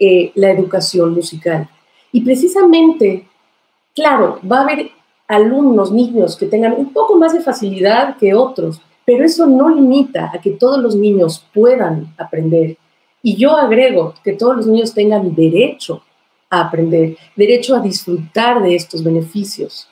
eh, 0.00 0.32
la 0.34 0.50
educación 0.50 1.12
musical. 1.12 1.68
Y 2.10 2.22
precisamente, 2.22 3.28
claro, 3.94 4.40
va 4.50 4.60
a 4.60 4.62
haber 4.62 4.90
alumnos, 5.28 5.92
niños 5.92 6.36
que 6.36 6.46
tengan 6.46 6.72
un 6.72 6.92
poco 6.92 7.16
más 7.16 7.34
de 7.34 7.40
facilidad 7.40 8.16
que 8.16 8.34
otros, 8.34 8.80
pero 9.04 9.24
eso 9.24 9.46
no 9.46 9.68
limita 9.68 10.30
a 10.34 10.40
que 10.40 10.52
todos 10.52 10.80
los 10.80 10.96
niños 10.96 11.46
puedan 11.54 12.12
aprender. 12.16 12.76
Y 13.22 13.36
yo 13.36 13.56
agrego 13.56 14.14
que 14.24 14.32
todos 14.32 14.56
los 14.56 14.66
niños 14.66 14.94
tengan 14.94 15.34
derecho 15.34 16.02
a 16.48 16.62
aprender, 16.62 17.16
derecho 17.36 17.76
a 17.76 17.80
disfrutar 17.80 18.62
de 18.62 18.74
estos 18.74 19.04
beneficios. 19.04 19.88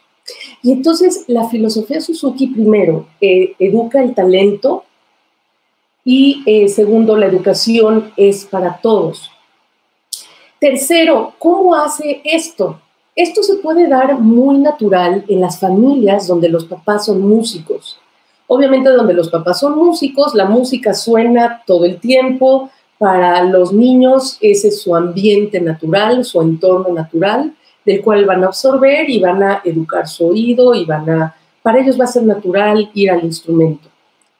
Y 0.63 0.73
entonces 0.73 1.25
la 1.29 1.49
filosofía 1.49 2.01
Suzuki 2.01 2.49
primero 2.49 3.07
eh, 3.21 3.55
educa 3.59 4.03
el 4.03 4.15
talento 4.15 4.85
y 6.05 6.43
eh, 6.47 6.69
segundo 6.69 7.17
la 7.17 7.27
educación 7.27 8.13
es 8.17 8.45
para 8.45 8.79
todos. 8.79 9.31
Tercero, 10.61 11.35
¿cómo 11.39 11.75
hace 11.75 12.21
esto? 12.25 12.81
Esto 13.15 13.43
se 13.45 13.57
puede 13.57 13.89
dar 13.89 14.19
muy 14.19 14.59
natural 14.59 15.25
en 15.29 15.41
las 15.41 15.61
familias 15.61 16.27
donde 16.27 16.49
los 16.49 16.65
papás 16.65 17.07
son 17.07 17.21
músicos. 17.21 17.99
Obviamente 18.49 18.91
donde 18.91 19.15
los 19.15 19.29
papás 19.29 19.61
son 19.61 19.77
músicos, 19.79 20.35
la 20.35 20.47
música 20.47 20.95
suena 20.95 21.63
todo 21.65 21.85
el 21.85 22.01
tiempo, 22.01 22.71
para 22.99 23.45
los 23.45 23.73
niños 23.73 24.39
ese 24.41 24.69
es 24.69 24.83
su 24.83 24.97
ambiente 24.97 25.61
natural, 25.61 26.25
su 26.25 26.43
entorno 26.43 26.93
natural, 26.93 27.55
del 27.85 28.03
cual 28.03 28.25
van 28.25 28.43
a 28.43 28.49
absorber 28.49 29.09
y 29.09 29.21
van 29.21 29.43
a 29.43 29.63
educar 29.65 30.09
su 30.09 30.27
oído 30.27 30.75
y 30.75 30.85
van 30.85 31.09
a, 31.09 31.37
para 31.63 31.81
ellos 31.81 31.99
va 31.99 32.05
a 32.05 32.09
ser 32.09 32.25
natural 32.25 32.91
ir 32.95 33.13
al 33.13 33.23
instrumento, 33.23 33.89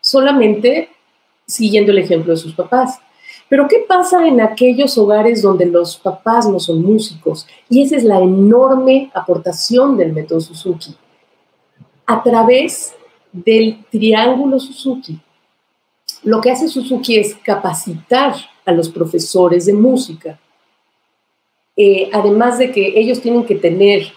solamente 0.01 0.89
siguiendo 1.47 1.93
el 1.93 1.99
ejemplo 1.99 2.33
de 2.33 2.39
sus 2.39 2.55
papás. 2.55 2.99
Pero 3.49 3.67
¿qué 3.67 3.85
pasa 3.89 4.27
en 4.27 4.41
aquellos 4.41 4.99
hogares 4.99 5.41
donde 5.43 5.67
los 5.67 5.97
papás 5.97 6.49
no 6.49 6.61
son 6.61 6.83
músicos? 6.83 7.47
Y 7.69 7.83
esa 7.83 7.97
es 7.97 8.05
la 8.05 8.21
enorme 8.21 9.11
aportación 9.15 9.97
del 9.97 10.13
método 10.13 10.41
Suzuki. 10.41 10.95
A 12.07 12.23
través 12.23 12.95
del 13.33 13.85
triángulo 13.91 14.61
Suzuki, 14.61 15.19
lo 16.23 16.41
que 16.41 16.51
hace 16.51 16.69
Suzuki 16.69 17.17
es 17.17 17.35
capacitar 17.37 18.35
a 18.65 18.73
los 18.73 18.89
profesores 18.89 19.67
de 19.67 19.73
música. 19.73 20.39
Eh, 21.77 22.11
además 22.13 22.59
de 22.59 22.71
que 22.71 22.99
ellos 22.99 23.21
tienen 23.21 23.45
que 23.45 23.55
tener 23.55 24.09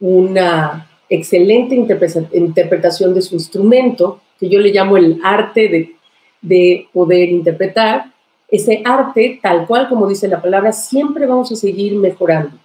una 0.00 0.90
excelente 1.08 1.74
interpretación 1.74 3.14
de 3.14 3.22
su 3.22 3.34
instrumento, 3.34 4.20
que 4.38 4.48
yo 4.48 4.60
le 4.60 4.72
llamo 4.72 4.96
el 4.96 5.20
arte 5.22 5.68
de, 5.68 5.96
de 6.42 6.88
poder 6.92 7.30
interpretar, 7.30 8.12
ese 8.48 8.82
arte, 8.84 9.38
tal 9.42 9.66
cual 9.66 9.88
como 9.88 10.08
dice 10.08 10.26
la 10.26 10.40
palabra, 10.40 10.72
siempre 10.72 11.26
vamos 11.26 11.52
a 11.52 11.56
seguir 11.56 11.94
mejorando. 11.96 12.56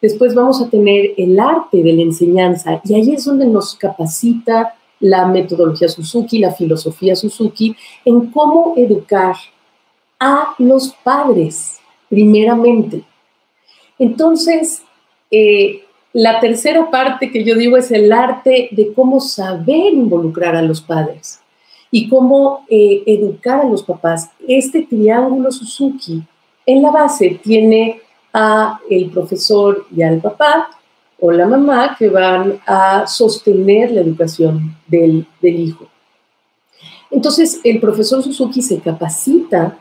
Después 0.00 0.34
vamos 0.34 0.60
a 0.62 0.68
tener 0.68 1.12
el 1.16 1.38
arte 1.38 1.82
de 1.82 1.92
la 1.92 2.02
enseñanza 2.02 2.80
y 2.84 2.94
ahí 2.94 3.14
es 3.14 3.24
donde 3.24 3.46
nos 3.46 3.74
capacita 3.74 4.74
la 5.00 5.26
metodología 5.26 5.88
Suzuki, 5.88 6.38
la 6.38 6.52
filosofía 6.52 7.14
Suzuki, 7.16 7.76
en 8.04 8.30
cómo 8.30 8.74
educar 8.76 9.36
a 10.18 10.54
los 10.58 10.94
padres, 11.02 11.78
primeramente. 12.08 13.02
Entonces, 13.98 14.82
eh, 15.30 15.82
la 16.12 16.40
tercera 16.40 16.90
parte 16.90 17.30
que 17.30 17.44
yo 17.44 17.56
digo 17.56 17.76
es 17.76 17.90
el 17.90 18.10
arte 18.10 18.68
de 18.70 18.92
cómo 18.94 19.20
saber 19.20 19.92
involucrar 19.92 20.56
a 20.56 20.62
los 20.62 20.80
padres 20.80 21.40
y 21.90 22.08
cómo 22.08 22.64
eh, 22.68 23.02
educar 23.06 23.60
a 23.60 23.68
los 23.68 23.82
papás. 23.82 24.30
Este 24.46 24.82
triángulo 24.82 25.50
Suzuki 25.50 26.22
en 26.64 26.82
la 26.82 26.90
base 26.90 27.40
tiene 27.42 28.00
a 28.32 28.80
el 28.90 29.10
profesor 29.10 29.86
y 29.94 30.02
al 30.02 30.20
papá 30.20 30.68
o 31.18 31.32
la 31.32 31.46
mamá 31.46 31.96
que 31.98 32.08
van 32.08 32.60
a 32.66 33.06
sostener 33.06 33.92
la 33.92 34.02
educación 34.02 34.76
del, 34.86 35.26
del 35.40 35.60
hijo. 35.60 35.86
Entonces, 37.10 37.60
el 37.64 37.80
profesor 37.80 38.22
Suzuki 38.22 38.60
se 38.60 38.80
capacita 38.80 39.78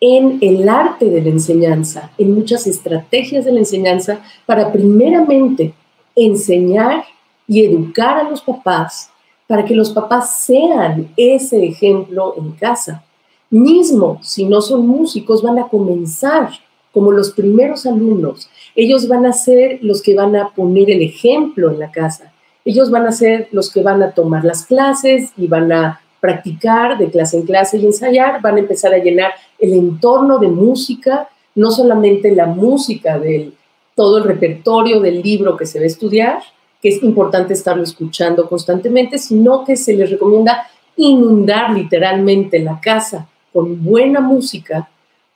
en 0.00 0.38
el 0.40 0.68
arte 0.68 1.10
de 1.10 1.20
la 1.20 1.28
enseñanza, 1.28 2.10
en 2.16 2.34
muchas 2.34 2.66
estrategias 2.66 3.44
de 3.44 3.52
la 3.52 3.58
enseñanza, 3.58 4.20
para 4.46 4.72
primeramente 4.72 5.74
enseñar 6.16 7.04
y 7.46 7.64
educar 7.64 8.16
a 8.16 8.30
los 8.30 8.40
papás, 8.40 9.09
para 9.50 9.64
que 9.64 9.74
los 9.74 9.90
papás 9.90 10.44
sean 10.44 11.08
ese 11.16 11.64
ejemplo 11.64 12.34
en 12.38 12.52
casa. 12.52 13.02
Mismo 13.50 14.20
si 14.22 14.44
no 14.44 14.60
son 14.60 14.86
músicos, 14.86 15.42
van 15.42 15.58
a 15.58 15.66
comenzar 15.66 16.50
como 16.92 17.10
los 17.10 17.32
primeros 17.32 17.84
alumnos. 17.84 18.48
Ellos 18.76 19.08
van 19.08 19.26
a 19.26 19.32
ser 19.32 19.80
los 19.82 20.02
que 20.02 20.14
van 20.14 20.36
a 20.36 20.50
poner 20.50 20.88
el 20.88 21.02
ejemplo 21.02 21.68
en 21.68 21.80
la 21.80 21.90
casa. 21.90 22.32
Ellos 22.64 22.92
van 22.92 23.06
a 23.06 23.10
ser 23.10 23.48
los 23.50 23.72
que 23.72 23.82
van 23.82 24.00
a 24.04 24.12
tomar 24.12 24.44
las 24.44 24.66
clases 24.66 25.32
y 25.36 25.48
van 25.48 25.72
a 25.72 26.00
practicar 26.20 26.96
de 26.96 27.10
clase 27.10 27.38
en 27.38 27.42
clase 27.42 27.78
y 27.78 27.86
ensayar. 27.86 28.40
Van 28.40 28.54
a 28.54 28.60
empezar 28.60 28.94
a 28.94 28.98
llenar 28.98 29.32
el 29.58 29.72
entorno 29.72 30.38
de 30.38 30.46
música, 30.46 31.28
no 31.56 31.72
solamente 31.72 32.32
la 32.32 32.46
música 32.46 33.18
del 33.18 33.54
todo 33.96 34.18
el 34.18 34.24
repertorio 34.24 35.00
del 35.00 35.20
libro 35.20 35.56
que 35.56 35.66
se 35.66 35.80
va 35.80 35.82
a 35.82 35.88
estudiar, 35.88 36.40
que 36.80 36.88
es 36.88 37.02
importante 37.02 37.54
estarlo 37.54 37.82
escuchando 37.82 38.48
constantemente, 38.48 39.18
sino 39.18 39.64
que 39.64 39.76
se 39.76 39.94
les 39.94 40.10
recomienda 40.10 40.66
inundar 40.96 41.72
literalmente 41.72 42.58
la 42.58 42.80
casa 42.80 43.28
con 43.52 43.82
buena 43.84 44.20
música, 44.20 44.88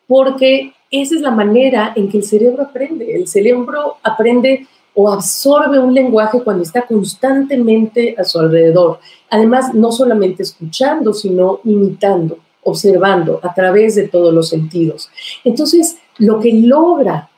porque 0.07 0.73
esa 0.91 1.15
es 1.17 1.21
la 1.21 1.31
manera 1.31 1.93
en 1.97 2.09
que 2.09 2.19
el 2.19 2.25
cerebro 2.25 2.63
aprende. 2.63 3.17
El 3.17 3.27
cerebro 3.27 3.97
aprende 4.03 4.67
o 4.95 5.11
absorbe 5.11 5.79
un 5.79 5.93
lenguaje 5.93 6.41
cuando 6.43 6.63
está 6.63 6.87
constantemente 6.87 8.15
a 8.17 8.23
su 8.25 8.39
alrededor. 8.39 9.01
Además, 9.29 9.75
no 9.75 9.91
solamente 9.91 10.45
escuchando, 10.45 11.13
sino 11.13 11.61
imitando, 11.65 12.39
observando 12.63 13.41
a 13.43 13.53
través 13.53 13.97
de 13.97 14.07
todos 14.09 14.33
los 14.33 14.49
sentidos. 14.49 15.11
Entonces, 15.43 15.99
lo 16.19 16.39
que 16.39 16.53
logra 16.53 17.29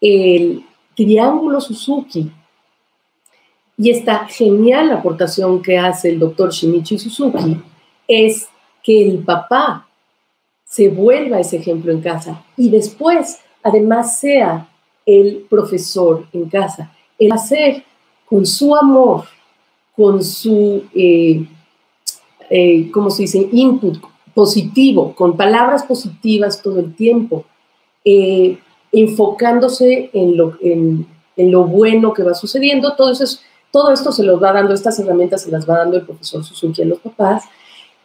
el 0.00 0.64
triángulo 0.94 1.60
Suzuki 1.60 2.30
y 3.82 3.90
esta 3.90 4.28
genial 4.28 4.92
aportación 4.92 5.60
que 5.60 5.76
hace 5.76 6.10
el 6.10 6.20
doctor 6.20 6.52
Shinichi 6.52 7.00
Suzuki 7.00 7.56
es 8.06 8.46
que 8.80 9.08
el 9.08 9.18
papá 9.18 9.88
se 10.64 10.88
vuelva 10.88 11.40
ese 11.40 11.56
ejemplo 11.56 11.90
en 11.90 12.00
casa 12.00 12.44
y 12.56 12.70
después, 12.70 13.40
además, 13.60 14.20
sea 14.20 14.68
el 15.04 15.46
profesor 15.50 16.28
en 16.32 16.48
casa. 16.48 16.92
El 17.18 17.32
hacer 17.32 17.82
con 18.24 18.46
su 18.46 18.76
amor, 18.76 19.24
con 19.96 20.22
su, 20.22 20.84
eh, 20.94 21.44
eh, 22.50 22.88
¿cómo 22.92 23.10
se 23.10 23.22
dice?, 23.22 23.48
input 23.50 23.98
positivo, 24.32 25.12
con 25.12 25.36
palabras 25.36 25.82
positivas 25.82 26.62
todo 26.62 26.78
el 26.78 26.94
tiempo, 26.94 27.46
eh, 28.04 28.58
enfocándose 28.92 30.08
en 30.12 30.36
lo, 30.36 30.56
en, 30.60 31.04
lo 31.36 31.64
bueno 31.64 32.12
que 32.12 32.22
va 32.22 32.34
sucediendo. 32.34 32.94
Todo, 32.94 33.10
eso 33.10 33.24
todo 33.72 33.90
esto 33.92 34.12
se 34.12 34.22
los 34.22 34.40
va 34.40 34.52
dando, 34.52 34.74
estas 34.74 34.98
herramientas 35.00 35.42
se 35.42 35.50
las 35.50 35.68
va 35.68 35.78
dando 35.78 35.96
el 35.96 36.04
profesor 36.04 36.44
Suzuki 36.44 36.82
a 36.82 36.86
los 36.86 37.00
papás 37.00 37.44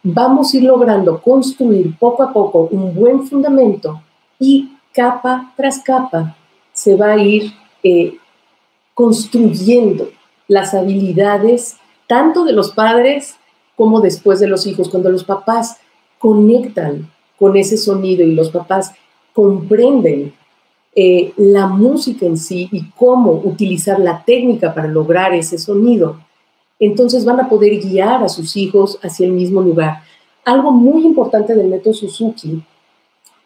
vamos 0.02 0.52
a 0.52 0.56
ir 0.56 0.64
logrando 0.64 1.20
construir 1.20 1.96
poco 1.98 2.22
a 2.22 2.32
poco 2.32 2.68
un 2.70 2.94
buen 2.94 3.26
fundamento 3.26 4.00
y 4.38 4.72
capa 4.92 5.52
tras 5.56 5.80
capa 5.80 6.36
se 6.72 6.96
va 6.96 7.12
a 7.12 7.18
ir 7.18 7.52
eh, 7.82 8.16
construyendo 8.94 10.08
las 10.46 10.74
habilidades 10.74 11.76
tanto 12.06 12.44
de 12.44 12.52
los 12.52 12.72
padres 12.72 13.36
como 13.76 14.00
después 14.00 14.40
de 14.40 14.48
los 14.48 14.66
hijos, 14.66 14.88
cuando 14.88 15.10
los 15.10 15.22
papás 15.22 15.76
conectan 16.18 17.08
con 17.38 17.56
ese 17.56 17.76
sonido 17.76 18.24
y 18.24 18.34
los 18.34 18.50
papás 18.50 18.92
comprenden 19.32 20.34
eh, 21.00 21.32
la 21.36 21.68
música 21.68 22.26
en 22.26 22.36
sí 22.36 22.68
y 22.72 22.90
cómo 22.96 23.30
utilizar 23.30 24.00
la 24.00 24.24
técnica 24.24 24.74
para 24.74 24.88
lograr 24.88 25.32
ese 25.32 25.56
sonido, 25.56 26.16
entonces 26.80 27.24
van 27.24 27.38
a 27.38 27.48
poder 27.48 27.78
guiar 27.80 28.24
a 28.24 28.28
sus 28.28 28.56
hijos 28.56 28.98
hacia 29.00 29.26
el 29.26 29.32
mismo 29.32 29.62
lugar. 29.62 30.02
Algo 30.44 30.72
muy 30.72 31.04
importante 31.04 31.54
del 31.54 31.68
método 31.68 31.94
Suzuki 31.94 32.64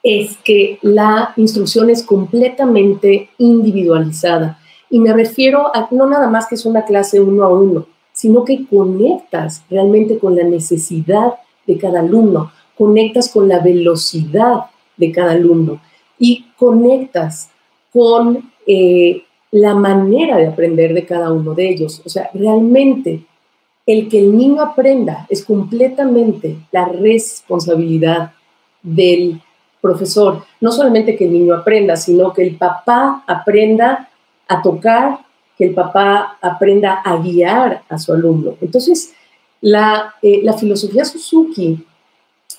es 0.02 0.38
que 0.38 0.78
la 0.80 1.34
instrucción 1.36 1.90
es 1.90 2.02
completamente 2.02 3.28
individualizada. 3.36 4.58
Y 4.88 4.98
me 4.98 5.12
refiero 5.12 5.76
a 5.76 5.88
no 5.90 6.06
nada 6.06 6.30
más 6.30 6.46
que 6.46 6.54
es 6.54 6.64
una 6.64 6.86
clase 6.86 7.20
uno 7.20 7.44
a 7.44 7.52
uno, 7.52 7.84
sino 8.14 8.46
que 8.46 8.64
conectas 8.64 9.62
realmente 9.68 10.18
con 10.18 10.36
la 10.36 10.44
necesidad 10.44 11.34
de 11.66 11.76
cada 11.76 12.00
alumno, 12.00 12.50
conectas 12.78 13.30
con 13.30 13.46
la 13.46 13.58
velocidad 13.58 14.70
de 14.96 15.12
cada 15.12 15.32
alumno 15.32 15.82
y 16.22 16.46
conectas 16.56 17.50
con 17.92 18.52
eh, 18.64 19.24
la 19.50 19.74
manera 19.74 20.36
de 20.36 20.46
aprender 20.46 20.94
de 20.94 21.04
cada 21.04 21.32
uno 21.32 21.52
de 21.52 21.68
ellos. 21.68 22.00
O 22.04 22.08
sea, 22.08 22.30
realmente 22.32 23.24
el 23.84 24.08
que 24.08 24.20
el 24.20 24.38
niño 24.38 24.62
aprenda 24.62 25.26
es 25.28 25.44
completamente 25.44 26.58
la 26.70 26.84
responsabilidad 26.84 28.34
del 28.84 29.42
profesor. 29.80 30.44
No 30.60 30.70
solamente 30.70 31.16
que 31.16 31.24
el 31.24 31.32
niño 31.32 31.56
aprenda, 31.56 31.96
sino 31.96 32.32
que 32.32 32.42
el 32.42 32.56
papá 32.56 33.24
aprenda 33.26 34.08
a 34.46 34.62
tocar, 34.62 35.18
que 35.58 35.64
el 35.64 35.74
papá 35.74 36.38
aprenda 36.40 37.02
a 37.04 37.16
guiar 37.16 37.82
a 37.88 37.98
su 37.98 38.12
alumno. 38.12 38.54
Entonces, 38.60 39.12
la, 39.60 40.14
eh, 40.22 40.38
la 40.44 40.52
filosofía 40.52 41.04
Suzuki 41.04 41.84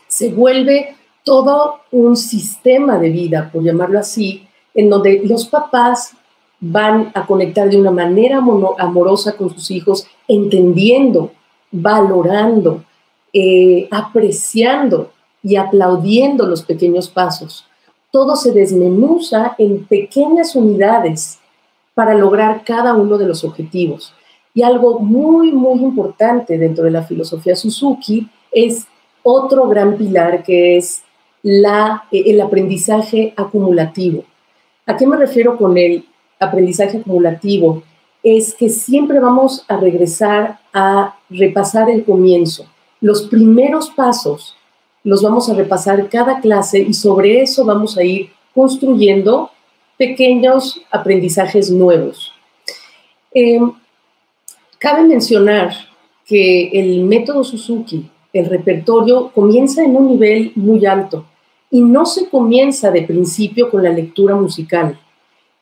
se 0.06 0.34
vuelve 0.34 0.98
todo 1.24 1.80
un 1.92 2.16
sistema 2.16 2.98
de 2.98 3.10
vida, 3.10 3.50
por 3.52 3.64
llamarlo 3.64 4.00
así, 4.00 4.48
en 4.74 4.90
donde 4.90 5.22
los 5.24 5.48
papás 5.48 6.16
van 6.60 7.12
a 7.14 7.26
conectar 7.26 7.70
de 7.70 7.78
una 7.78 7.92
manera 7.92 8.42
amorosa 8.78 9.36
con 9.36 9.50
sus 9.50 9.70
hijos, 9.72 10.08
entendiendo, 10.28 11.32
valorando, 11.72 12.84
eh, 13.34 13.88
apreciando 13.92 15.12
y 15.42 15.56
aplaudiendo 15.58 16.46
los 16.46 16.64
pequeños 16.64 17.10
pasos. 17.10 17.66
Todo 18.12 18.36
se 18.36 18.52
desmenuza 18.52 19.56
en 19.58 19.86
pequeñas 19.86 20.56
unidades 20.56 21.40
para 21.94 22.14
lograr 22.14 22.64
cada 22.64 22.94
uno 22.94 23.18
de 23.18 23.28
los 23.28 23.44
objetivos. 23.44 24.14
Y 24.54 24.64
algo 24.64 25.00
muy, 25.00 25.52
muy 25.52 25.80
importante 25.80 26.58
dentro 26.58 26.86
de 26.86 26.92
la 26.92 27.04
filosofía 27.04 27.56
Suzuki 27.56 28.30
es 28.52 28.88
otro 29.24 29.68
gran 29.68 29.98
pilar 29.98 30.44
que 30.44 30.78
es 30.78 31.03
la, 31.44 32.06
eh, 32.12 32.24
el 32.28 32.42
aprendizaje 32.42 33.34
acumulativo. 33.36 34.24
¿A 34.86 34.98
qué 34.98 35.06
me 35.06 35.18
refiero 35.18 35.58
con 35.58 35.78
el 35.78 36.06
aprendizaje 36.40 36.98
acumulativo? 36.98 37.84
Es 38.24 38.56
que 38.56 38.70
siempre 38.70 39.20
vamos 39.20 39.66
a 39.68 39.78
regresar 39.78 40.60
a 40.74 41.18
repasar 41.30 41.90
el 41.90 42.06
comienzo. 42.06 42.66
Los 43.02 43.24
primeros 43.24 43.90
pasos 43.90 44.56
los 45.04 45.22
vamos 45.22 45.50
a 45.50 45.54
repasar 45.54 46.10
cada 46.10 46.40
clase 46.40 46.80
y 46.80 46.94
sobre 46.94 47.42
eso 47.42 47.66
vamos 47.66 47.98
a 47.98 48.04
ir 48.04 48.30
construyendo 48.56 49.52
pequeños 49.98 50.82
aprendizajes 50.90 51.70
nuevos. 51.70 52.32
Eh, 53.34 53.60
cabe 54.80 55.04
mencionar 55.04 55.74
que 56.26 56.70
el 56.70 57.04
método 57.04 57.44
Suzuki, 57.44 58.10
el 58.32 58.46
repertorio, 58.46 59.32
comienza 59.34 59.84
en 59.84 59.98
un 59.98 60.08
nivel 60.08 60.54
muy 60.56 60.86
alto 60.86 61.26
y 61.74 61.82
no 61.82 62.06
se 62.06 62.30
comienza 62.30 62.92
de 62.92 63.02
principio 63.02 63.72
con 63.72 63.82
la 63.82 63.90
lectura 63.90 64.36
musical, 64.36 65.00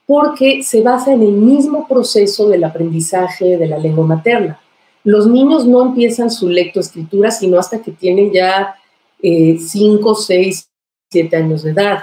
porque 0.06 0.62
se 0.62 0.82
basa 0.82 1.14
en 1.14 1.22
el 1.22 1.32
mismo 1.32 1.88
proceso 1.88 2.50
del 2.50 2.66
aprendizaje 2.66 3.56
de 3.56 3.66
la 3.66 3.78
lengua 3.78 4.06
materna. 4.06 4.60
Los 5.06 5.26
niños 5.26 5.66
no 5.66 5.82
empiezan 5.82 6.30
su 6.30 6.50
lectoescritura 6.50 7.32
sino 7.32 7.58
hasta 7.58 7.82
que 7.82 7.94
tienen 7.94 8.30
ya 8.34 8.76
5, 9.22 10.16
6, 10.16 10.70
7 11.12 11.38
años 11.38 11.64
de 11.64 11.72
edad. 11.72 12.00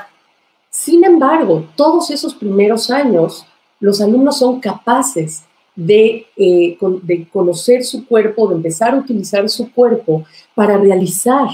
Sin 0.71 1.05
embargo, 1.05 1.67
todos 1.77 2.11
esos 2.11 2.35
primeros 2.35 2.91
años, 2.91 3.45
los 3.79 4.01
alumnos 4.01 4.39
son 4.39 4.59
capaces 4.59 5.45
de, 5.77 6.25
eh, 6.35 6.79
de, 7.03 7.29
conocer 7.29 7.85
su 7.85 8.07
cuerpo, 8.07 8.49
de 8.49 8.55
empezar 8.55 8.95
a 8.95 9.01
utilizar 9.01 9.47
su 9.51 9.71
cuerpo 9.71 10.25
para 10.55 10.79
realizar 10.79 11.51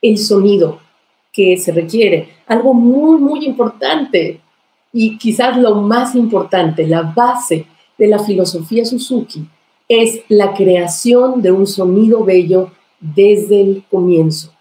el 0.00 0.18
sonido 0.18 0.78
que 1.32 1.56
se 1.56 1.72
requiere. 1.72 2.28
Algo 2.46 2.74
muy, 2.74 3.20
muy 3.20 3.44
importante 3.44 4.40
y 4.92 5.18
quizás 5.18 5.56
lo 5.56 5.76
más 5.76 6.14
importante, 6.14 6.86
la 6.86 7.02
base 7.02 7.66
de 7.96 8.06
la 8.08 8.18
filosofía 8.18 8.84
Suzuki, 8.84 9.46
es 9.88 10.20
la 10.28 10.54
creación 10.54 11.42
de 11.42 11.52
un 11.52 11.66
sonido 11.66 12.24
bello 12.24 12.70
desde 13.00 13.60
el 13.60 13.84
comienzo. 13.90 14.52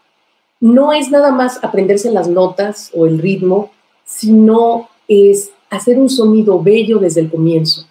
No 0.59 0.91
es 0.91 1.09
nada 1.09 1.31
más 1.31 1.63
aprenderse 1.63 2.11
las 2.11 2.27
notas 2.27 2.91
o 2.93 3.05
el 3.05 3.19
ritmo, 3.19 3.71
sino 4.05 4.89
es 5.07 5.51
hacer 5.69 5.99
un 5.99 6.09
sonido 6.09 6.61
bello 6.61 6.99
desde 6.99 7.21
el 7.21 7.29
comienzo. 7.29 7.85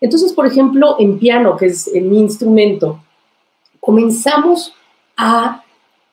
Entonces, 0.00 0.32
por 0.32 0.46
ejemplo, 0.46 0.96
en 0.98 1.18
piano, 1.18 1.56
que 1.56 1.66
es 1.66 1.90
mi 1.94 2.18
instrumento, 2.18 3.00
comenzamos 3.80 4.74
a, 5.16 5.62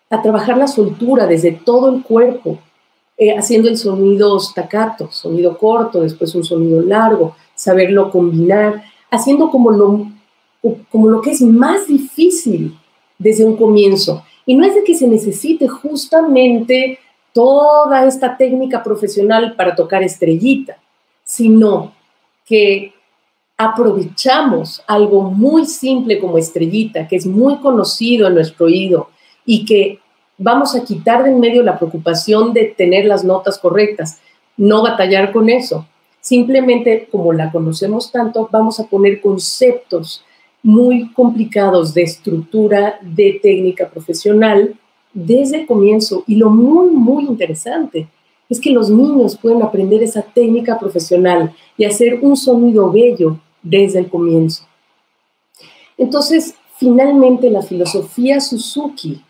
trabajar 0.10 0.58
la 0.58 0.68
soltura 0.68 1.28
desde 1.28 1.52
todo 1.52 1.94
el 1.94 2.04
cuerpo, 2.04 2.60
eh, 3.18 3.36
haciendo 3.36 3.68
el 3.68 3.78
sonido 3.78 4.40
staccato, 4.40 5.12
sonido 5.12 5.58
corto, 5.58 6.02
después 6.02 6.34
un 6.36 6.44
sonido 6.44 6.82
largo, 6.82 7.36
saberlo 7.56 8.12
combinar, 8.12 8.84
haciendo 9.10 9.50
como 9.50 9.72
lo, 9.72 10.08
como 10.92 11.10
lo 11.10 11.22
que 11.22 11.32
es 11.32 11.42
más 11.42 11.88
difícil 11.88 12.78
desde 13.18 13.44
un 13.44 13.58
comienzo. 13.58 14.24
Y 14.46 14.56
no 14.56 14.66
es 14.66 14.76
de 14.76 14.84
que 14.84 14.96
se 14.96 15.08
necesite 15.08 15.68
justamente 15.68 17.00
toda 17.34 18.06
esta 18.06 18.38
técnica 18.38 18.84
profesional 18.84 19.56
para 19.56 19.76
tocar 19.76 20.04
estrellita, 20.04 20.78
sino 21.24 21.94
que 22.46 22.94
aprovechamos 23.58 24.84
algo 24.88 25.24
muy 25.24 25.66
simple 25.66 26.20
como 26.20 26.38
estrellita, 26.38 27.08
que 27.08 27.16
es 27.16 27.26
muy 27.26 27.58
conocido 27.58 28.28
en 28.28 28.36
nuestro 28.36 28.68
oído 28.68 29.10
y 29.48 29.66
que 29.66 30.00
vamos 30.38 30.76
a 30.76 30.84
quitar 30.84 31.24
de 31.24 31.32
en 31.32 31.40
medio 31.40 31.64
la 31.64 31.80
preocupación 31.80 32.54
de 32.54 32.66
tener 32.66 33.06
las 33.06 33.24
notas 33.24 33.58
correctas, 33.58 34.20
no 34.58 34.84
batallar 34.84 35.32
con 35.32 35.50
eso. 35.50 35.88
Simplemente, 36.20 37.08
como 37.10 37.32
la 37.32 37.52
conocemos 37.52 38.12
tanto, 38.12 38.50
vamos 38.52 38.80
a 38.80 38.86
poner 38.86 39.22
conceptos 39.22 40.24
muy 40.62 41.12
complicados 41.14 41.94
de 41.94 42.04
estructura, 42.04 43.00
de 43.02 43.40
técnica 43.42 43.90
profesional, 43.90 44.76
desde 45.14 45.62
el 45.62 45.66
comienzo. 45.66 46.24
Y 46.28 46.36
lo 46.36 46.50
muy, 46.50 46.90
muy 46.90 47.24
interesante 47.24 48.10
es 48.50 48.60
que 48.60 48.72
los 48.72 48.90
niños 48.90 49.38
pueden 49.38 49.64
aprender 49.64 50.04
esa 50.04 50.22
técnica 50.22 50.78
profesional 50.78 51.56
y 51.78 51.86
hacer 51.86 52.20
un 52.22 52.36
sonido 52.36 52.92
bello 52.92 53.40
desde 53.64 54.00
el 54.00 54.10
comienzo. 54.10 54.64
Entonces, 55.98 56.56
finalmente, 56.78 57.50
la 57.50 57.62
filosofía 57.62 58.42
Suzuki, 58.42 59.22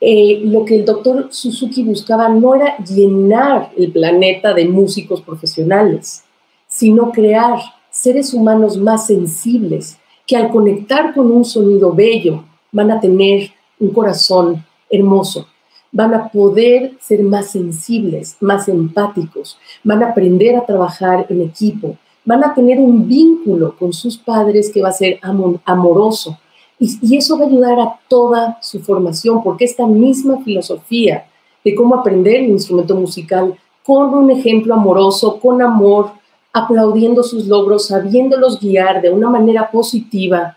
eh, 0.00 0.40
lo 0.44 0.64
que 0.64 0.76
el 0.76 0.84
doctor 0.84 1.28
Suzuki 1.30 1.82
buscaba 1.82 2.28
no 2.28 2.54
era 2.54 2.76
llenar 2.78 3.70
el 3.76 3.92
planeta 3.92 4.52
de 4.52 4.68
músicos 4.68 5.22
profesionales, 5.22 6.22
sino 6.68 7.12
crear 7.12 7.58
seres 7.90 8.34
humanos 8.34 8.76
más 8.76 9.06
sensibles, 9.06 9.98
que 10.26 10.36
al 10.36 10.50
conectar 10.50 11.14
con 11.14 11.30
un 11.30 11.44
sonido 11.44 11.92
bello 11.92 12.44
van 12.72 12.90
a 12.90 13.00
tener 13.00 13.50
un 13.78 13.90
corazón 13.90 14.64
hermoso, 14.90 15.46
van 15.92 16.12
a 16.14 16.28
poder 16.28 16.92
ser 17.00 17.22
más 17.22 17.50
sensibles, 17.50 18.36
más 18.40 18.68
empáticos, 18.68 19.58
van 19.82 20.02
a 20.02 20.10
aprender 20.10 20.56
a 20.56 20.66
trabajar 20.66 21.26
en 21.30 21.42
equipo, 21.42 21.96
van 22.24 22.44
a 22.44 22.52
tener 22.54 22.78
un 22.78 23.08
vínculo 23.08 23.76
con 23.78 23.92
sus 23.92 24.18
padres 24.18 24.70
que 24.72 24.82
va 24.82 24.88
a 24.90 24.92
ser 24.92 25.18
amoroso. 25.64 26.38
Y, 26.78 27.16
eso 27.16 27.38
va 27.38 27.44
a 27.44 27.48
ayudar 27.48 27.80
a 27.80 28.00
toda 28.08 28.58
su 28.60 28.80
formación, 28.80 29.42
porque 29.42 29.64
esta 29.64 29.86
misma 29.86 30.42
filosofía 30.44 31.26
de 31.64 31.74
cómo 31.74 31.94
aprender 31.94 32.36
el 32.36 32.50
instrumento 32.50 32.94
musical 32.94 33.58
con 33.84 34.14
un 34.14 34.30
ejemplo 34.30 34.74
amoroso, 34.74 35.40
con 35.40 35.62
amor, 35.62 36.12
aplaudiendo 36.52 37.22
sus 37.22 37.46
logros, 37.46 37.88
sabiéndolos 37.88 38.60
guiar 38.60 39.02
de 39.02 39.10
una 39.10 39.28
manera 39.28 39.70
positiva, 39.70 40.56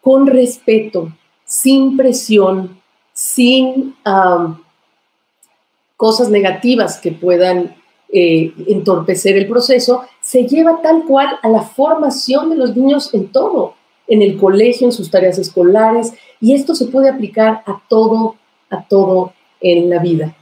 con 0.00 0.26
respeto, 0.26 1.12
sin 1.44 1.96
presión, 1.96 2.80
sin 3.12 3.94
cosas 5.96 6.28
negativas 6.28 7.00
que 7.00 7.12
puedan 7.12 7.74
eh, 8.08 8.52
entorpecer 8.68 9.36
el 9.36 9.48
proceso, 9.48 10.02
se 10.20 10.46
lleva 10.46 10.80
tal 10.82 11.04
cual 11.04 11.38
a 11.42 11.48
la 11.48 11.62
formación 11.62 12.50
de 12.50 12.56
los 12.56 12.76
niños 12.76 13.12
en 13.14 13.32
todo, 13.32 13.75
en 14.08 14.22
el 14.22 14.36
colegio, 14.36 14.86
en 14.86 14.92
sus 14.92 15.10
tareas 15.10 15.38
escolares, 15.38 16.12
y 16.40 16.54
esto 16.54 16.74
se 16.74 16.86
puede 16.86 17.08
aplicar 17.08 17.62
a 17.66 17.82
todo, 17.88 18.36
a 18.70 18.86
todo 18.86 19.32
en 19.60 19.90
la 19.90 19.98
vida. 20.00 20.36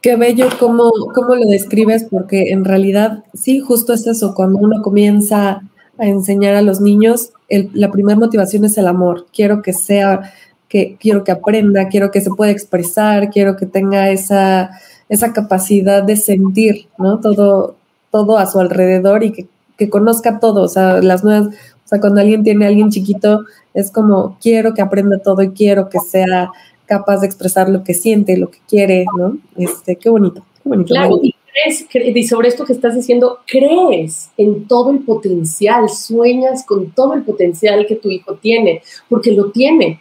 Qué 0.00 0.16
bello 0.16 0.46
cómo, 0.60 0.90
cómo 1.14 1.34
lo 1.34 1.46
describes, 1.46 2.04
porque 2.08 2.52
en 2.52 2.64
realidad 2.64 3.24
sí, 3.34 3.60
justo 3.60 3.92
es 3.92 4.06
eso, 4.06 4.34
cuando 4.34 4.58
uno 4.58 4.80
comienza 4.82 5.62
a 5.98 6.06
enseñar 6.06 6.54
a 6.54 6.62
los 6.62 6.80
niños, 6.80 7.32
la 7.48 7.90
primera 7.90 8.18
motivación 8.18 8.64
es 8.64 8.76
el 8.78 8.86
amor. 8.86 9.26
Quiero 9.32 9.62
que 9.62 9.72
sea, 9.72 10.32
que 10.68 10.96
quiero 11.00 11.24
que 11.24 11.32
aprenda, 11.32 11.88
quiero 11.88 12.10
que 12.10 12.20
se 12.20 12.30
pueda 12.30 12.50
expresar, 12.50 13.30
quiero 13.30 13.56
que 13.56 13.66
tenga 13.66 14.10
esa, 14.10 14.70
esa 15.08 15.32
capacidad 15.32 16.02
de 16.02 16.16
sentir, 16.16 16.88
¿no? 16.98 17.20
Todo, 17.20 17.76
todo 18.10 18.38
a 18.38 18.46
su 18.46 18.60
alrededor 18.60 19.24
y 19.24 19.32
que, 19.32 19.48
que 19.76 19.90
conozca 19.90 20.40
todo, 20.40 20.62
o 20.62 20.68
sea, 20.68 21.00
las 21.02 21.24
nuevas, 21.24 21.48
o 21.48 21.88
sea, 21.88 22.00
cuando 22.00 22.20
alguien 22.20 22.42
tiene 22.42 22.64
a 22.64 22.68
alguien 22.68 22.90
chiquito, 22.90 23.44
es 23.74 23.90
como 23.90 24.38
quiero 24.40 24.74
que 24.74 24.82
aprenda 24.82 25.18
todo 25.18 25.42
y 25.42 25.50
quiero 25.50 25.88
que 25.88 25.98
sea 26.00 26.50
capaz 26.86 27.18
de 27.18 27.26
expresar 27.26 27.68
lo 27.68 27.84
que 27.84 27.94
siente, 27.94 28.36
lo 28.36 28.50
que 28.50 28.58
quiere, 28.68 29.04
¿no? 29.16 29.38
Este, 29.56 29.96
qué 29.96 30.08
bonito, 30.08 30.44
qué 30.62 30.68
bonito. 30.68 30.94
Claro, 30.94 31.18
y 31.22 31.34
crees, 31.52 31.86
y 31.92 32.24
sobre 32.24 32.48
esto 32.48 32.64
que 32.64 32.72
estás 32.72 32.94
diciendo, 32.94 33.40
crees 33.46 34.30
en 34.36 34.66
todo 34.66 34.90
el 34.90 35.00
potencial, 35.00 35.88
sueñas 35.88 36.64
con 36.64 36.90
todo 36.92 37.14
el 37.14 37.22
potencial 37.22 37.86
que 37.86 37.96
tu 37.96 38.08
hijo 38.10 38.34
tiene, 38.34 38.82
porque 39.08 39.32
lo 39.32 39.50
tiene. 39.50 40.00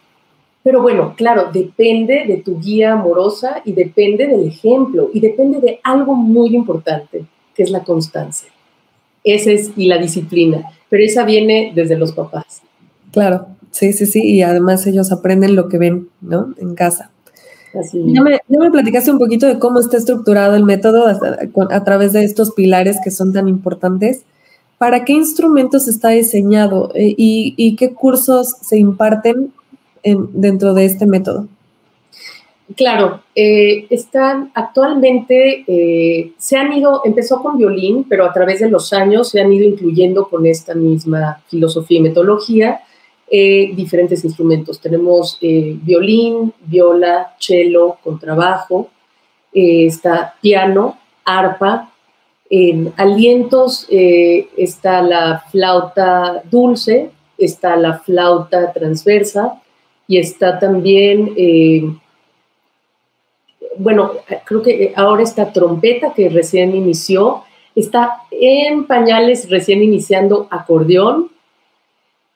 Pero 0.64 0.82
bueno, 0.82 1.14
claro, 1.16 1.52
depende 1.54 2.26
de 2.28 2.38
tu 2.38 2.60
guía 2.60 2.94
amorosa 2.94 3.62
y 3.66 3.74
depende 3.74 4.26
del 4.26 4.48
ejemplo 4.48 5.12
y 5.14 5.20
depende 5.20 5.60
de 5.60 5.80
algo 5.84 6.16
muy 6.16 6.56
importante, 6.56 7.26
que 7.54 7.62
es 7.62 7.70
la 7.70 7.84
constancia. 7.84 8.50
Esa 9.26 9.52
es 9.52 9.72
y 9.76 9.88
la 9.88 9.98
disciplina, 9.98 10.64
pero 10.90 11.04
esa 11.04 11.26
viene 11.26 11.74
desde 11.76 11.98
los 11.98 12.14
papás. 12.14 12.62
Claro, 13.12 13.48
Sí, 13.76 13.92
sí, 13.92 14.06
sí, 14.06 14.24
y 14.24 14.42
además 14.42 14.88
ellos 14.88 15.12
aprenden 15.12 15.58
lo 15.58 15.68
que 15.68 15.78
ven, 15.78 16.08
¿no? 16.22 16.54
En 16.60 16.76
casa. 16.76 17.12
Así. 17.78 18.02
Ya, 18.08 18.22
me, 18.22 18.40
me 18.48 18.72
platicaste 18.72 19.12
un 19.12 19.20
poquito 19.20 19.48
de 19.48 19.60
cómo 19.60 19.82
está 19.82 19.98
estructurado 19.98 20.56
el 20.56 20.64
método 20.64 21.06
a, 21.08 21.84
través 21.84 22.14
de 22.14 22.24
estos 22.24 22.52
pilares 22.52 23.00
que 23.04 23.12
son 23.12 23.34
tan 23.34 23.50
importantes. 23.50 24.24
¿Para 24.78 25.04
qué 25.04 25.12
instrumentos 25.12 25.90
está 25.90 26.12
diseñado 26.12 26.90
eh, 26.96 27.16
y, 27.18 27.76
qué 27.76 27.94
cursos 27.94 28.56
se 28.62 28.78
imparten 28.78 29.52
dentro 30.04 30.74
de 30.74 30.86
este 30.86 31.06
método? 31.06 31.50
Claro, 32.73 33.21
eh, 33.36 33.86
están 33.91 34.51
actualmente, 34.56 35.63
eh, 35.67 36.32
se 36.38 36.58
han 36.58 36.73
ido, 36.73 37.01
empezó 37.06 37.39
con 37.41 37.60
violín, 37.60 38.06
pero 38.10 38.25
a 38.25 38.34
través 38.34 38.60
de 38.60 38.69
los 38.69 38.91
años 38.91 39.30
se 39.30 39.39
han 39.39 39.54
ido 39.54 39.65
incluyendo 39.65 40.28
con 40.28 40.47
esta 40.47 40.73
misma 40.73 41.43
filosofía 41.47 41.99
y 41.99 42.01
metodología 42.01 42.82
eh, 43.30 43.71
diferentes 43.75 44.25
instrumentos. 44.25 44.82
Tenemos 44.82 45.38
violín, 45.39 46.54
viola, 46.62 47.36
cello, 47.39 47.97
contrabajo, 48.04 48.89
está 49.54 50.34
piano, 50.41 50.97
arpa, 51.23 51.91
en 52.49 52.93
alientos 52.97 53.88
está 53.89 55.01
la 55.01 55.43
flauta 55.51 56.41
dulce, 56.49 57.12
está 57.38 57.75
la 57.75 57.99
flauta 57.99 58.73
transversa 58.73 59.62
y 60.08 60.17
está 60.17 60.60
también, 60.60 61.34
bueno, 63.78 64.12
creo 64.46 64.62
que 64.62 64.94
ahora 64.96 65.24
está 65.24 65.52
trompeta 65.52 66.14
que 66.14 66.30
recién 66.30 66.76
inició, 66.76 67.44
está 67.76 68.24
en 68.32 68.86
pañales 68.86 69.50
recién 69.50 69.84
iniciando 69.84 70.48
acordeón, 70.50 71.30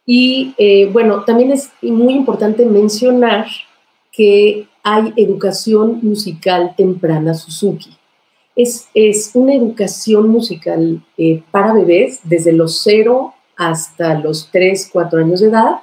y 0.06 0.56
eh, 0.58 0.90
bueno, 0.92 1.24
también 1.24 1.52
es 1.52 1.70
muy 1.82 2.16
importante 2.16 2.66
mencionar 2.66 3.46
que 4.12 4.68
hay 4.82 5.14
educación 5.18 6.00
musical 6.02 6.74
temprana 6.76 7.34
Suzuki. 7.34 7.96
Es, 8.56 8.90
es 8.94 9.32
una 9.36 9.54
educación 9.54 10.30
musical 10.30 11.04
eh, 11.18 11.44
para 11.52 11.74
bebés 11.74 12.22
desde 12.24 12.54
los 12.54 12.82
0 12.82 13.34
hasta 13.56 14.18
los 14.18 14.50
3, 14.52 14.90
4 14.92 15.20
años 15.20 15.42
de 15.42 15.50
edad, 15.50 15.76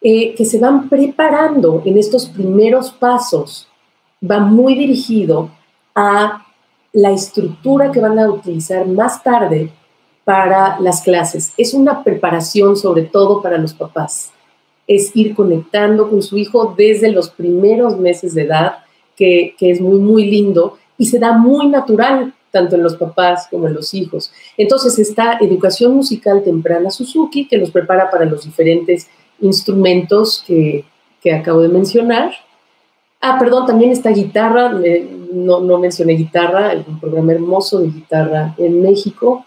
eh, 0.00 0.34
que 0.34 0.44
se 0.44 0.58
van 0.58 0.88
preparando 0.88 1.82
en 1.84 1.96
estos 1.96 2.26
primeros 2.26 2.90
pasos. 2.90 3.67
Va 4.22 4.40
muy 4.40 4.74
dirigido 4.74 5.50
a 5.94 6.46
la 6.92 7.10
estructura 7.12 7.92
que 7.92 8.00
van 8.00 8.18
a 8.18 8.30
utilizar 8.30 8.86
más 8.86 9.22
tarde 9.22 9.70
para 10.24 10.78
las 10.80 11.02
clases. 11.02 11.52
Es 11.56 11.72
una 11.72 12.04
preparación 12.04 12.76
sobre 12.76 13.02
todo 13.02 13.40
para 13.40 13.58
los 13.58 13.74
papás. 13.74 14.32
Es 14.86 15.14
ir 15.14 15.34
conectando 15.34 16.10
con 16.10 16.22
su 16.22 16.36
hijo 16.36 16.74
desde 16.76 17.10
los 17.10 17.30
primeros 17.30 17.98
meses 17.98 18.34
de 18.34 18.42
edad, 18.42 18.78
que, 19.16 19.54
es 19.58 19.80
muy, 19.80 19.98
muy 19.98 20.30
lindo 20.30 20.78
y 20.96 21.06
se 21.06 21.18
da 21.18 21.32
muy 21.32 21.68
natural 21.68 22.34
tanto 22.50 22.76
en 22.76 22.82
los 22.82 22.96
papás 22.96 23.46
como 23.50 23.68
en 23.68 23.74
los 23.74 23.94
hijos. 23.94 24.32
Entonces 24.56 24.98
está 24.98 25.38
educación 25.40 25.94
musical 25.94 26.42
temprana 26.42 26.90
Suzuki, 26.90 27.46
que 27.46 27.58
los 27.58 27.70
prepara 27.70 28.10
para 28.10 28.24
los 28.24 28.44
diferentes 28.44 29.08
instrumentos 29.40 30.44
que, 30.46 30.84
acabo 31.32 31.60
de 31.60 31.68
mencionar. 31.68 32.32
Ah, 33.20 33.36
perdón, 33.38 33.66
también 33.66 33.90
está 33.90 34.10
guitarra, 34.10 34.72
no, 35.32 35.60
no 35.60 35.78
mencioné 35.78 36.12
guitarra, 36.12 36.72
un 36.86 37.00
programa 37.00 37.32
hermoso 37.32 37.80
de 37.80 37.88
guitarra 37.88 38.54
en 38.58 38.80
México. 38.80 39.44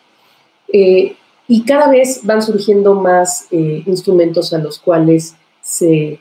Eh, 0.71 1.15
y 1.47 1.63
cada 1.63 1.89
vez 1.89 2.21
van 2.23 2.41
surgiendo 2.41 2.95
más 2.95 3.47
eh, 3.51 3.83
instrumentos 3.85 4.53
a 4.53 4.57
los 4.57 4.77
cuales 4.77 5.35
se, 5.61 6.19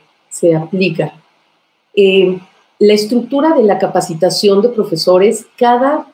aplica. 0.57 1.13
Eh, 1.93 2.39
la 2.79 2.93
estructura 2.93 3.53
de 3.55 3.63
la 3.63 3.77
capacitación 3.77 4.61
de 4.61 4.69
profesores, 4.69 5.45
cada, 5.57 6.07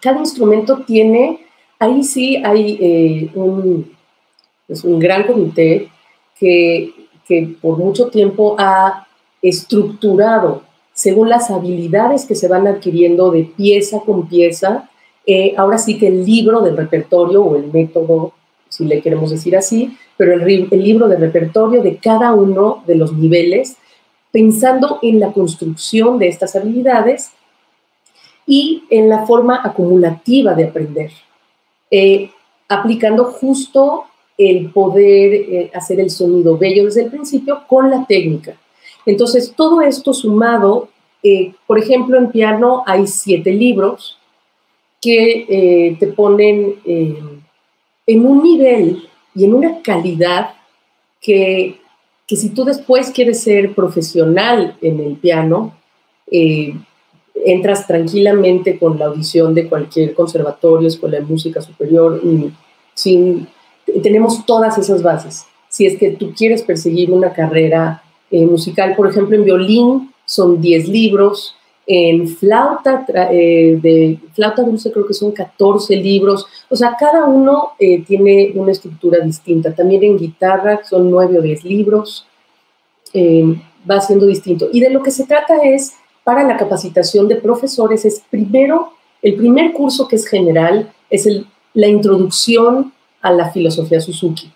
cada 0.00 0.18
instrumento 0.18 0.82
tiene, 0.86 1.46
ahí 1.78 2.02
sí 2.02 2.36
hay 2.36 3.30
un, 3.34 3.96
pues 4.66 4.84
un 4.84 4.98
gran 4.98 5.24
comité 5.26 5.88
que, 6.38 6.92
que 7.26 7.56
por 7.60 7.78
mucho 7.78 8.08
tiempo 8.08 8.54
ha 8.58 9.07
estructurado 9.42 10.62
según 10.98 11.28
las 11.28 11.48
habilidades 11.48 12.26
que 12.26 12.34
se 12.34 12.48
van 12.48 12.66
adquiriendo 12.66 13.30
de 13.30 13.44
pieza 13.44 14.00
con 14.04 14.28
pieza, 14.28 14.90
eh, 15.26 15.54
ahora 15.56 15.78
sí 15.78 15.96
que 15.96 16.08
el 16.08 16.24
libro 16.24 16.60
del 16.60 16.76
repertorio 16.76 17.44
o 17.44 17.54
el 17.54 17.72
método, 17.72 18.32
si 18.68 18.84
le 18.84 19.00
queremos 19.00 19.30
decir 19.30 19.56
así, 19.56 19.96
pero 20.16 20.32
el, 20.32 20.68
libro 20.70 21.06
de 21.06 21.16
repertorio 21.16 21.84
de 21.84 21.98
cada 21.98 22.34
uno 22.34 22.82
de 22.84 22.96
los 22.96 23.12
niveles, 23.12 23.76
pensando 24.32 24.98
en 25.00 25.20
la 25.20 25.32
construcción 25.32 26.18
de 26.18 26.26
estas 26.26 26.56
habilidades 26.56 27.30
y 28.44 28.82
en 28.90 29.08
la 29.08 29.24
forma 29.24 29.60
acumulativa 29.62 30.54
de 30.54 30.64
aprender, 30.64 31.12
eh, 31.92 32.32
aplicando 32.68 33.26
justo 33.26 34.06
el 34.36 34.70
poder 34.70 35.32
eh, 35.32 35.70
hacer 35.74 36.00
el 36.00 36.10
sonido 36.10 36.58
bello 36.58 36.86
desde 36.86 37.04
el 37.04 37.10
principio 37.10 37.62
con 37.68 37.88
la 37.88 38.04
técnica. 38.04 38.56
Entonces, 39.08 39.54
todo 39.56 39.80
esto 39.80 40.12
sumado, 40.12 40.90
por 41.66 41.78
ejemplo, 41.78 42.18
en 42.18 42.30
piano 42.30 42.82
hay 42.86 43.06
siete 43.06 43.52
libros, 43.52 44.18
que 45.00 45.46
eh, 45.48 45.96
te 45.98 46.08
ponen 46.08 46.74
eh, 46.84 47.18
en 48.06 48.26
un 48.26 48.42
nivel 48.42 49.08
y 49.34 49.44
en 49.44 49.54
una 49.54 49.80
calidad 49.80 50.50
que, 51.22 51.80
que, 52.26 52.36
si 52.36 52.50
tú 52.50 52.64
después 52.64 53.10
quieres 53.10 53.42
ser 53.42 53.74
profesional 53.74 54.76
en 54.82 55.00
el 55.00 55.16
piano, 55.16 55.74
eh, 56.30 56.74
entras 57.46 57.86
tranquilamente 57.86 58.78
con 58.78 58.98
la 58.98 59.06
audición 59.06 59.54
de 59.54 59.70
cualquier 59.70 60.12
conservatorio, 60.12 60.86
escuela 60.86 61.18
de 61.18 61.24
música 61.24 61.62
superior, 61.62 62.20
y 62.22 62.52
sin, 62.92 63.48
tenemos 64.02 64.44
todas 64.44 64.76
esas 64.76 65.02
bases. 65.02 65.46
Si 65.70 65.86
es 65.86 65.96
que 65.96 66.10
tú 66.10 66.34
quieres 66.36 66.62
perseguir 66.62 67.10
una 67.10 67.32
carrera 67.32 68.02
musical, 68.30 68.94
por 68.96 69.08
ejemplo, 69.08 69.36
en 69.36 69.44
violín 69.44 70.12
son 70.24 70.60
10 70.60 70.88
libros, 70.88 71.56
en 71.90 72.28
flauta, 72.28 73.06
eh, 73.32 73.78
de 73.80 74.18
flauta 74.34 74.62
dulce 74.62 74.92
creo 74.92 75.06
que 75.06 75.14
son 75.14 75.32
14 75.32 75.96
libros, 75.96 76.46
o 76.68 76.76
sea, 76.76 76.94
cada 77.00 77.24
uno 77.24 77.70
eh, 77.78 78.04
tiene 78.04 78.52
una 78.54 78.72
estructura 78.72 79.20
distinta. 79.20 79.74
También 79.74 80.04
en 80.04 80.18
guitarra 80.18 80.80
son 80.84 81.10
9 81.10 81.38
o 81.38 81.42
10 81.42 81.64
libros, 81.64 82.26
eh, 83.14 83.58
va 83.90 84.02
siendo 84.02 84.26
distinto. 84.26 84.68
Y 84.70 84.80
de 84.80 84.90
lo 84.90 85.02
que 85.02 85.10
se 85.10 85.24
trata 85.24 85.62
es, 85.64 85.94
para 86.24 86.44
la 86.44 86.58
capacitación 86.58 87.26
de 87.26 87.36
profesores, 87.36 88.04
es 88.04 88.22
primero, 88.30 88.90
el 89.22 89.36
primer 89.36 89.72
curso 89.72 90.06
que 90.06 90.16
es 90.16 90.26
general, 90.26 90.92
es 91.08 91.26
la 91.72 91.86
introducción 91.86 92.92
a 93.22 93.32
la 93.32 93.50
filosofía 93.50 94.02
Suzuki. 94.02 94.52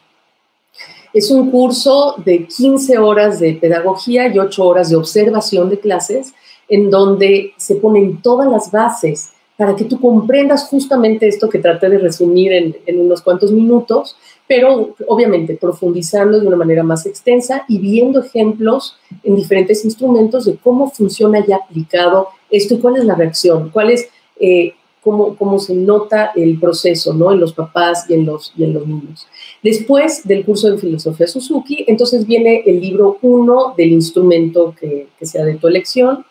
Es 1.13 1.31
un 1.31 1.51
curso 1.51 2.15
de 2.25 2.47
15 2.47 2.99
horas 2.99 3.39
de 3.39 3.55
pedagogía 3.55 4.29
y 4.29 4.39
8 4.39 4.65
horas 4.65 4.89
de 4.91 4.97
observación 4.97 5.69
de 5.69 5.79
clases, 5.79 6.33
en 6.69 6.91
donde 6.91 7.53
se 7.59 7.77
ponen 7.77 8.23
todas 8.23 8.51
las 8.51 8.71
bases 8.71 9.33
para 9.57 9.77
que 9.77 9.85
tú 9.85 10.01
comprendas 10.01 10.65
justamente 10.69 11.29
esto 11.29 11.49
que 11.49 11.59
traté 11.59 11.89
de 11.89 11.99
resumir 11.99 12.53
en, 12.53 13.01
unos 13.01 13.21
cuantos 13.21 13.53
minutos, 13.53 14.17
pero 14.49 14.95
obviamente 15.07 15.55
profundizando 15.55 16.41
de 16.41 16.47
una 16.47 16.57
manera 16.57 16.83
más 16.83 17.07
extensa 17.07 17.65
y 17.69 17.79
viendo 17.79 18.23
ejemplos 18.25 18.97
en 19.23 19.37
diferentes 19.37 19.85
instrumentos 19.85 20.47
de 20.47 20.57
cómo 20.57 20.91
funciona 20.91 21.45
ya 21.47 21.57
aplicado 21.57 22.29
esto 22.51 22.75
y 22.75 22.79
cuál 22.79 22.97
es 22.97 23.05
la 23.05 23.15
reacción, 23.15 23.71
cuál 23.71 23.91
es, 23.91 24.09
eh, 24.41 24.75
cómo, 25.03 25.37
cómo, 25.37 25.59
se 25.59 25.75
nota 25.75 26.33
el 26.35 26.59
proceso 26.59 27.13
¿no? 27.13 27.33
en 27.33 27.41
los 27.41 27.53
papás 27.53 28.07
y 28.09 28.15
en 28.15 28.25
los, 28.25 28.53
y 28.57 28.65
en 28.65 28.75
los 28.75 28.87
niños. 28.87 29.27
Después 29.63 30.27
del 30.27 30.45
curso 30.45 30.71
de 30.71 30.79
filosofía 30.79 31.27
Suzuki, 31.27 31.85
entonces 31.89 32.27
viene 32.27 32.63
el 32.65 32.81
libro 32.81 33.19
1 33.21 33.75
del 33.77 33.93
instrumento 33.93 34.75
que, 34.79 35.09
que, 35.19 35.27
sea 35.27 35.45
de 35.45 35.55
tu 35.55 35.69
elección 35.69 36.25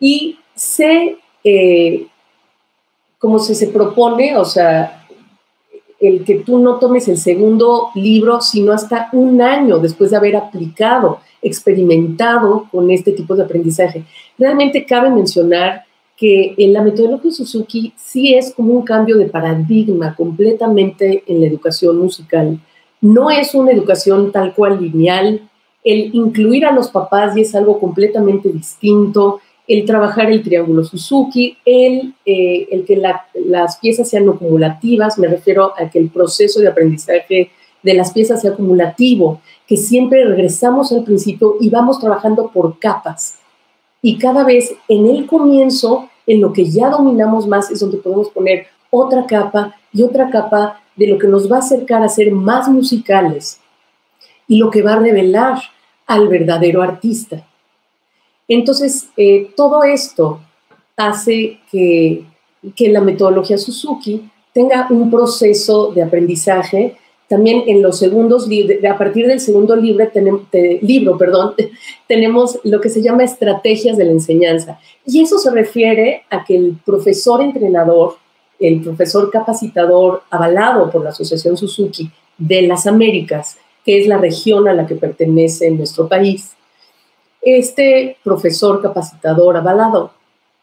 y 0.00 0.38
se, 0.54 1.18
eh, 1.44 2.06
como 3.18 3.38
se, 3.38 3.54
se 3.54 3.68
propone, 3.68 4.36
o 4.36 4.44
sea, 4.44 5.06
el 6.00 6.24
que 6.24 6.36
tú 6.40 6.58
no 6.58 6.80
tomes 6.80 7.06
el 7.06 7.16
segundo 7.16 7.90
libro, 7.94 8.40
sino 8.40 8.72
hasta 8.72 9.08
un 9.12 9.40
año 9.40 9.78
después 9.78 10.10
de 10.10 10.16
haber 10.16 10.34
aplicado, 10.34 11.20
experimentado 11.40 12.66
con 12.72 12.90
este 12.90 13.12
tipo 13.12 13.36
de 13.36 13.44
aprendizaje. 13.44 14.04
Realmente 14.36 14.84
cabe 14.84 15.10
mencionar 15.10 15.84
que 16.16 16.54
en 16.56 16.72
la 16.72 16.82
metodología 16.82 17.32
Suzuki 17.32 17.92
sí 17.96 18.34
es 18.34 18.52
como 18.54 18.74
un 18.74 18.82
cambio 18.82 19.16
de 19.18 19.26
paradigma 19.26 20.14
completamente 20.14 21.24
en 21.26 21.40
la 21.40 21.46
educación 21.46 21.98
musical. 21.98 22.60
No 23.00 23.30
es 23.30 23.54
una 23.54 23.72
educación 23.72 24.30
tal 24.30 24.54
cual 24.54 24.80
lineal, 24.80 25.48
el 25.84 26.14
incluir 26.14 26.64
a 26.64 26.72
los 26.72 26.90
papás 26.90 27.36
y 27.36 27.40
es 27.40 27.54
algo 27.54 27.80
completamente 27.80 28.48
distinto, 28.50 29.40
el 29.66 29.84
trabajar 29.84 30.30
el 30.30 30.42
triángulo 30.42 30.84
Suzuki, 30.84 31.56
el, 31.64 32.14
eh, 32.24 32.68
el 32.70 32.84
que 32.84 32.96
las 32.96 33.78
piezas 33.78 34.08
sean 34.08 34.28
acumulativas, 34.28 35.18
me 35.18 35.28
refiero 35.28 35.72
a 35.76 35.88
que 35.90 35.98
el 35.98 36.10
proceso 36.10 36.60
de 36.60 36.68
aprendizaje 36.68 37.50
de 37.82 37.94
las 37.94 38.12
piezas 38.12 38.40
sea 38.40 38.52
acumulativo, 38.52 39.40
que 39.66 39.76
siempre 39.76 40.24
regresamos 40.24 40.92
al 40.92 41.04
principio 41.04 41.56
y 41.60 41.70
vamos 41.70 41.98
trabajando 41.98 42.50
por 42.52 42.78
capas. 42.78 43.38
Y 44.02 44.18
cada 44.18 44.44
vez 44.44 44.74
en 44.88 45.06
el 45.06 45.26
comienzo, 45.26 46.10
en 46.26 46.40
lo 46.40 46.52
que 46.52 46.68
ya 46.68 46.90
dominamos 46.90 47.46
más, 47.46 47.70
es 47.70 47.80
donde 47.80 47.98
podemos 47.98 48.28
poner 48.30 48.66
otra 48.90 49.24
capa 49.26 49.76
y 49.92 50.02
otra 50.02 50.28
capa 50.28 50.82
de 50.96 51.06
lo 51.06 51.18
que 51.18 51.28
nos 51.28 51.50
va 51.50 51.56
a 51.56 51.60
acercar 51.60 52.02
a 52.02 52.08
ser 52.08 52.32
más 52.32 52.68
musicales 52.68 53.60
y 54.46 54.58
lo 54.58 54.70
que 54.70 54.82
va 54.82 54.94
a 54.94 54.98
revelar 54.98 55.58
al 56.06 56.28
verdadero 56.28 56.82
artista. 56.82 57.46
Entonces, 58.48 59.08
eh, 59.16 59.50
todo 59.56 59.82
esto 59.82 60.40
hace 60.96 61.60
que, 61.70 62.26
la 62.78 63.00
metodología 63.00 63.58
Suzuki 63.58 64.30
tenga 64.52 64.86
un 64.90 65.10
proceso 65.10 65.92
de 65.92 66.02
aprendizaje. 66.02 66.96
También 67.32 67.64
en 67.66 67.80
los 67.80 67.98
segundos 67.98 68.46
a 68.86 68.98
partir 68.98 69.26
del 69.26 69.40
segundo 69.40 69.74
libro, 69.74 70.06
libro 70.82 71.16
perdón, 71.16 71.54
tenemos 72.06 72.58
lo 72.62 72.78
que 72.78 72.90
se 72.90 73.00
llama 73.00 73.24
estrategias 73.24 73.96
de 73.96 74.04
la 74.04 74.12
enseñanza. 74.12 74.78
Y 75.06 75.22
eso 75.22 75.38
se 75.38 75.50
refiere 75.50 76.24
a 76.28 76.44
que 76.44 76.54
el 76.54 76.76
profesor 76.84 77.40
entrenador, 77.40 78.16
el 78.60 78.82
profesor 78.82 79.30
capacitador 79.30 80.24
avalado 80.28 80.90
por 80.90 81.02
la 81.02 81.08
Asociación 81.08 81.56
Suzuki 81.56 82.10
de 82.36 82.60
las 82.66 82.86
Américas, 82.86 83.56
que 83.82 83.98
es 83.98 84.06
la 84.06 84.18
región 84.18 84.68
a 84.68 84.74
la 84.74 84.86
que 84.86 84.96
pertenece 84.96 85.70
nuestro 85.70 86.08
país, 86.08 86.52
este 87.40 88.18
profesor 88.22 88.82
capacitador 88.82 89.56
avalado, 89.56 90.12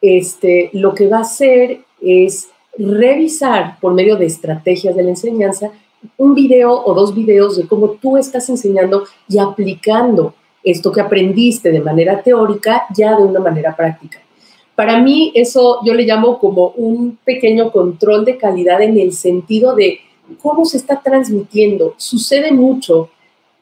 este, 0.02 0.70
lo 0.74 0.94
que 0.94 1.08
va 1.08 1.18
a 1.18 1.22
hacer 1.22 1.80
es 2.00 2.48
revisar 2.78 3.80
por 3.80 3.96
medio 3.96 4.18
de 4.18 4.28
estrategias 4.28 4.96
de 4.96 5.02
la 5.02 5.10
enseñanza 5.10 5.72
un 6.18 6.36
video 6.36 6.72
o 6.72 6.94
dos 6.94 7.14
videos 7.14 7.58
de 7.58 7.68
cómo 7.68 7.92
tú 7.92 8.18
estás 8.18 8.50
enseñando 8.50 9.04
y 9.28 9.38
aplicando 9.38 10.34
esto 10.64 10.92
que 10.92 11.02
aprendiste 11.02 11.72
de 11.72 11.82
manera 11.82 12.22
teórica 12.22 12.86
ya 12.94 13.16
de 13.16 13.24
una 13.24 13.40
manera 13.40 13.76
práctica. 13.76 14.20
Para 14.76 15.00
mí 15.02 15.32
eso 15.36 15.80
yo 15.86 15.94
le 15.94 16.04
llamo 16.04 16.40
como 16.40 16.70
un 16.70 17.18
pequeño 17.24 17.72
control 17.72 18.26
de 18.26 18.38
calidad 18.38 18.82
en 18.82 18.98
el 18.98 19.14
sentido 19.14 19.76
de 19.76 20.00
cómo 20.42 20.66
se 20.66 20.78
está 20.78 21.02
transmitiendo. 21.02 21.96
Sucede 21.98 22.52
mucho 22.52 23.10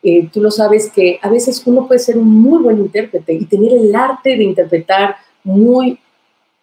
eh, 0.04 0.30
tú 0.32 0.42
lo 0.42 0.52
sabes 0.52 0.92
que 0.92 1.20
a 1.22 1.30
veces 1.30 1.62
uno 1.66 1.88
puede 1.88 2.00
ser 2.00 2.18
un 2.18 2.30
muy 2.42 2.62
buen 2.62 2.78
intérprete 2.78 3.34
y 3.34 3.46
tener 3.46 3.74
el 3.74 3.94
arte 3.96 4.38
de 4.38 4.44
interpretar 4.44 5.16
muy 5.44 6.00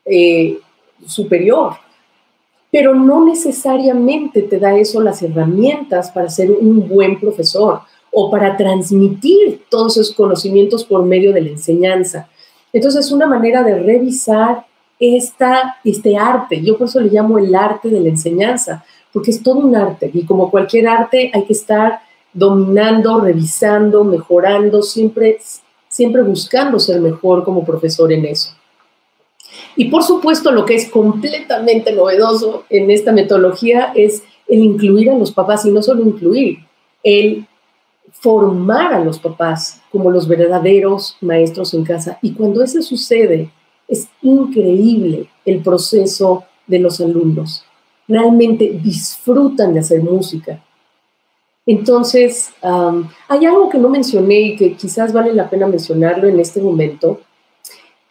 eh, 0.05 0.59
superior, 1.05 1.75
pero 2.75 2.93
no 2.93 3.25
necesariamente 3.25 4.43
te 4.43 4.59
da 4.59 4.77
eso 4.77 5.01
las 5.01 5.23
herramientas 5.23 6.11
para 6.11 6.29
ser 6.29 6.51
un 6.51 6.89
buen 6.89 7.21
profesor 7.21 7.83
o 8.11 8.33
para 8.33 8.57
transmitir 8.57 9.63
todos 9.69 9.97
esos 9.97 10.13
conocimientos 10.13 10.83
por 10.85 11.05
medio 11.05 11.33
de 11.33 11.43
la 11.43 11.51
enseñanza. 11.51 12.29
Entonces, 12.73 13.07
es 13.07 13.13
una 13.13 13.29
manera 13.29 13.63
de 13.63 13.79
revisar 13.79 14.67
esta, 14.99 15.77
este 15.85 16.17
arte. 16.17 16.63
Yo 16.65 16.77
por 16.77 16.89
eso 16.89 16.99
le 16.99 17.11
llamo 17.11 17.39
el 17.39 17.55
arte 17.55 17.89
de 17.89 18.01
la 18.01 18.09
enseñanza, 18.09 18.85
porque 19.13 19.31
es 19.31 19.41
todo 19.41 19.61
un 19.61 19.77
arte 19.77 20.11
y 20.13 20.27
como 20.27 20.51
cualquier 20.51 20.89
arte 20.89 21.31
hay 21.33 21.45
que 21.45 21.53
estar 21.53 22.01
dominando, 22.33 23.21
revisando, 23.21 24.03
mejorando, 24.03 24.83
siempre, 24.83 25.39
siempre 25.89 26.23
buscando 26.23 26.81
ser 26.81 27.01
mejor 27.01 27.45
como 27.45 27.65
profesor 27.65 28.13
en 28.13 28.25
eso. 28.25 28.51
Y 29.77 29.87
por 29.87 30.03
supuesto, 30.03 30.51
lo 30.51 30.65
que 30.65 30.75
es 30.75 30.91
completamente 30.91 31.93
novedoso 31.93 32.65
en 32.71 32.91
esta 32.91 33.13
metodología 33.13 33.93
es 33.95 34.23
el 34.47 34.61
incluir 34.61 35.11
a 35.11 35.19
los 35.19 35.33
papás 35.33 35.65
y 35.67 35.71
no 35.71 35.83
solo 35.83 36.03
incluir, 36.03 36.59
el 37.03 37.47
formar 38.13 38.95
a 38.95 39.05
los 39.05 39.19
papás 39.19 39.83
como 39.91 40.11
los 40.11 40.29
verdaderos 40.29 41.17
maestros 41.21 41.75
en 41.75 41.85
casa. 41.85 42.19
Y 42.23 42.33
cuando 42.33 42.63
eso 42.63 42.81
sucede, 42.83 43.51
es 43.89 44.09
increíble 44.23 45.29
el 45.45 45.61
proceso 45.61 46.45
de 46.67 46.79
los 46.79 47.01
alumnos. 47.01 47.65
Realmente 48.07 48.81
disfrutan 48.83 49.75
de 49.75 49.81
hacer 49.81 50.03
música, 50.03 50.63
entonces, 51.67 52.53
hay 52.63 53.47
algo 53.47 53.69
que 53.71 53.79
no 53.79 53.89
mencioné 53.89 54.41
y 54.41 54.57
que 54.57 54.75
quizás 54.75 55.13
vale 55.13 55.33
la 55.33 55.49
pena 55.49 55.67
mencionarlo 55.67 56.29
en 56.29 56.39
este 56.39 56.61
momento, 56.61 57.21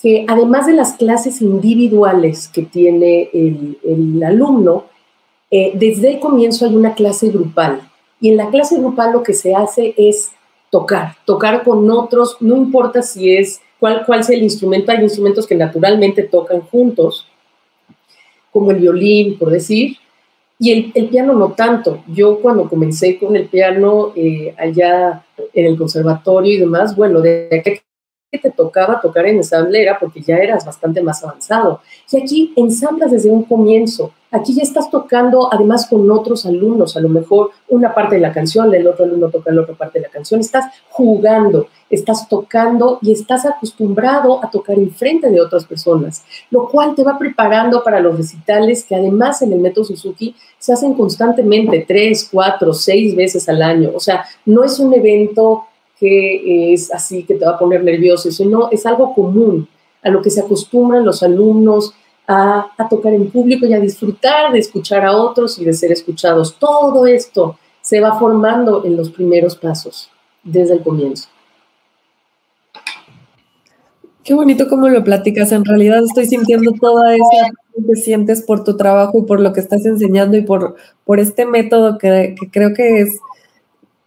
que 0.03 0.25
además 0.27 0.67
de 0.67 0.73
las 0.73 0.97
clases 0.97 1.41
individuales 1.41 2.49
que 2.49 2.63
tiene 2.63 3.29
el, 3.33 4.21
alumno, 4.21 4.83
eh, 5.49 5.71
desde 5.75 6.15
el 6.15 6.19
comienzo 6.19 6.65
hay 6.65 6.75
una 6.75 6.93
clase 6.93 7.29
grupal. 7.29 7.89
Y 8.19 8.29
en 8.29 8.35
la 8.35 8.49
clase 8.49 8.77
grupal 8.77 9.13
lo 9.13 9.23
que 9.23 9.31
se 9.31 9.55
hace 9.55 9.93
es 9.95 10.33
tocar, 10.69 11.15
tocar 11.23 11.63
con 11.63 11.89
otros, 11.89 12.35
no 12.41 12.57
importa 12.57 13.01
si 13.01 13.33
es, 13.33 13.61
cuál, 13.79 14.05
cuál 14.05 14.25
sea 14.25 14.35
el 14.35 14.43
instrumento, 14.43 14.91
hay 14.91 15.01
instrumentos 15.01 15.47
que 15.47 15.55
naturalmente 15.55 16.23
tocan 16.23 16.59
juntos, 16.59 17.25
como 18.51 18.71
el 18.71 18.79
violín, 18.79 19.39
por 19.39 19.51
decir, 19.51 19.95
y 20.59 20.91
el, 20.95 21.07
piano 21.07 21.31
no 21.31 21.53
tanto. 21.53 22.03
Yo 22.07 22.39
cuando 22.39 22.67
comencé 22.67 23.17
con 23.17 23.37
el 23.37 23.47
piano 23.47 24.11
eh, 24.17 24.53
allá 24.57 25.23
en 25.53 25.65
el 25.65 25.77
conservatorio 25.77 26.53
y 26.53 26.57
demás, 26.57 26.93
bueno, 26.93 27.21
de 27.21 27.81
que 28.33 28.39
te 28.39 28.49
tocaba 28.49 28.99
tocar 28.99 29.27
en 29.27 29.37
ensamble 29.37 29.79
era 29.79 29.99
porque 29.99 30.21
ya 30.21 30.37
eras 30.37 30.65
bastante 30.65 31.03
más 31.03 31.23
avanzado. 31.23 31.81
Y 32.11 32.19
aquí 32.19 32.51
ensamblas 32.55 33.11
desde 33.11 33.29
un 33.29 33.43
comienzo. 33.43 34.11
Aquí 34.31 34.55
ya 34.55 34.63
estás 34.63 34.89
tocando 34.89 35.53
además 35.53 35.85
con 35.87 36.09
otros 36.09 36.47
alumnos, 36.47 36.97
a 36.97 36.99
lo 36.99 37.09
mejor 37.09 37.51
una 37.69 37.93
parte 37.93 38.15
de 38.15 38.21
la 38.21 38.33
canción, 38.33 38.73
el 38.73 38.87
otro 38.87 39.05
alumno 39.05 39.29
toca 39.29 39.51
la 39.51 39.61
otra 39.61 39.75
parte 39.75 39.99
de 39.99 40.07
la 40.07 40.11
canción. 40.11 40.39
Estás 40.39 40.65
jugando, 40.89 41.67
estás 41.91 42.27
tocando 42.27 42.97
y 43.03 43.11
estás 43.11 43.45
acostumbrado 43.45 44.43
a 44.43 44.49
tocar 44.49 44.79
en 44.79 44.89
frente 44.89 45.29
de 45.29 45.39
otras 45.39 45.65
personas, 45.65 46.23
lo 46.49 46.67
cual 46.67 46.95
te 46.95 47.03
va 47.03 47.19
preparando 47.19 47.83
para 47.83 47.99
los 47.99 48.17
recitales 48.17 48.83
que 48.83 48.95
además 48.95 49.43
en 49.43 49.53
el 49.53 49.59
método 49.59 49.85
Suzuki 49.85 50.35
se 50.57 50.73
hacen 50.73 50.95
constantemente 50.95 51.85
tres, 51.87 52.27
cuatro, 52.31 52.73
seis 52.73 53.15
veces 53.15 53.47
al 53.47 53.61
año. 53.61 53.91
O 53.93 53.99
sea, 53.99 54.25
no 54.47 54.63
es 54.63 54.79
un 54.79 54.91
evento 54.95 55.65
es 56.05 56.91
así, 56.93 57.23
que 57.23 57.35
te 57.35 57.45
va 57.45 57.51
a 57.51 57.59
poner 57.59 57.83
nervioso, 57.83 58.31
sino 58.31 58.69
es 58.71 58.85
algo 58.85 59.13
común 59.13 59.67
a 60.01 60.09
lo 60.09 60.21
que 60.21 60.29
se 60.29 60.41
acostumbran 60.41 61.05
los 61.05 61.23
alumnos 61.23 61.93
a, 62.27 62.67
tocar 62.89 63.13
en 63.13 63.29
público 63.29 63.65
y 63.65 63.73
a 63.73 63.79
disfrutar 63.79 64.51
de 64.51 64.59
escuchar 64.59 65.05
a 65.05 65.15
otros 65.15 65.59
y 65.59 65.65
de 65.65 65.73
ser 65.73 65.91
escuchados. 65.91 66.57
Todo 66.57 67.05
esto 67.05 67.57
se 67.81 67.99
va 67.99 68.17
formando 68.17 68.85
en 68.85 68.95
los 68.95 69.09
primeros 69.09 69.55
pasos, 69.55 70.09
desde 70.43 70.73
el 70.73 70.83
comienzo. 70.83 71.27
Qué 74.23 74.33
bonito 74.33 74.69
cómo 74.69 74.87
lo 74.87 75.03
platicas. 75.03 75.51
En 75.51 75.65
realidad 75.65 76.01
estoy 76.03 76.25
sintiendo 76.27 76.71
toda 76.79 77.13
esa 77.13 77.51
que 77.87 77.95
sientes 77.95 78.41
por 78.41 78.63
tu 78.63 78.77
trabajo 78.77 79.19
y 79.19 79.23
por 79.23 79.41
lo 79.41 79.51
que 79.51 79.59
estás 79.59 79.85
enseñando 79.85 80.37
y 80.37 80.43
por, 80.43 80.75
por 81.03 81.19
este 81.19 81.45
método 81.45 81.97
que 81.97 82.35
creo 82.51 82.73
que 82.73 83.01
es, 83.01 83.19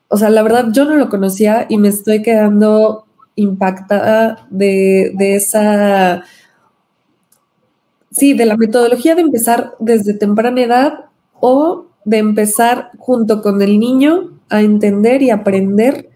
o 0.09 0.16
sea, 0.16 0.31
la 0.31 0.42
verdad 0.42 0.66
yo 0.73 0.85
no 0.85 0.95
lo 0.97 1.09
conocía 1.09 1.66
y 1.69 1.79
me 1.79 1.88
estoy 1.88 2.23
quedando 2.23 3.07
impactada 3.35 4.47
de, 4.51 5.12
de 5.14 5.37
esa 5.37 6.25
Sí, 8.16 8.33
de 8.33 8.47
la 8.47 8.57
metodología 8.57 9.14
de 9.14 9.21
empezar 9.21 9.75
desde 9.79 10.14
temprana 10.14 10.62
edad 10.62 10.92
o 11.38 11.88
de 12.07 12.16
empezar 12.16 12.90
junto 12.99 13.42
con 13.42 13.61
el 13.61 13.79
niño 13.79 14.40
a 14.49 14.62
entender 14.62 15.21
y 15.21 15.29
aprender 15.29 16.09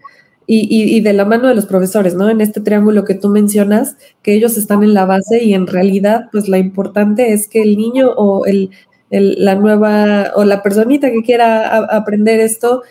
y, 0.47 0.99
de 0.99 1.13
la 1.13 1.25
mano 1.25 1.47
de 1.47 1.55
los 1.55 1.67
profesores, 1.67 2.15
¿no? 2.15 2.29
En 2.29 2.41
este 2.41 2.59
triángulo 2.59 3.05
que 3.05 3.13
tú 3.13 3.29
mencionas, 3.29 3.97
que 4.23 4.33
ellos 4.33 4.57
están 4.57 4.83
en 4.83 4.95
la 4.95 5.05
base 5.05 5.43
y 5.43 5.53
en 5.53 5.67
realidad, 5.67 6.27
pues 6.31 6.49
la 6.49 6.57
importante 6.57 7.33
es 7.33 7.47
que 7.47 7.61
el 7.61 7.77
niño 7.77 8.09
o 8.17 8.45
el, 8.45 8.71
la 9.11 9.55
nueva 9.55 10.31
o 10.35 10.43
la 10.43 10.63
personita 10.63 11.11
que 11.11 11.21
quiera 11.21 11.77
aprender 11.95 12.39
esto 12.39 12.81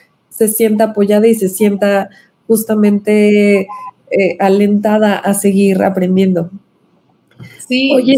se 0.41 0.49
sienta 0.49 0.85
apoyada 0.85 1.27
y 1.27 1.35
se 1.35 1.51
sienta 1.51 2.09
justamente 2.47 3.69
eh, 4.11 4.37
alentada 4.39 5.17
a 5.17 5.35
seguir 5.35 5.83
aprendiendo. 5.83 6.49
Sí. 7.69 7.93
Oye, 7.95 8.17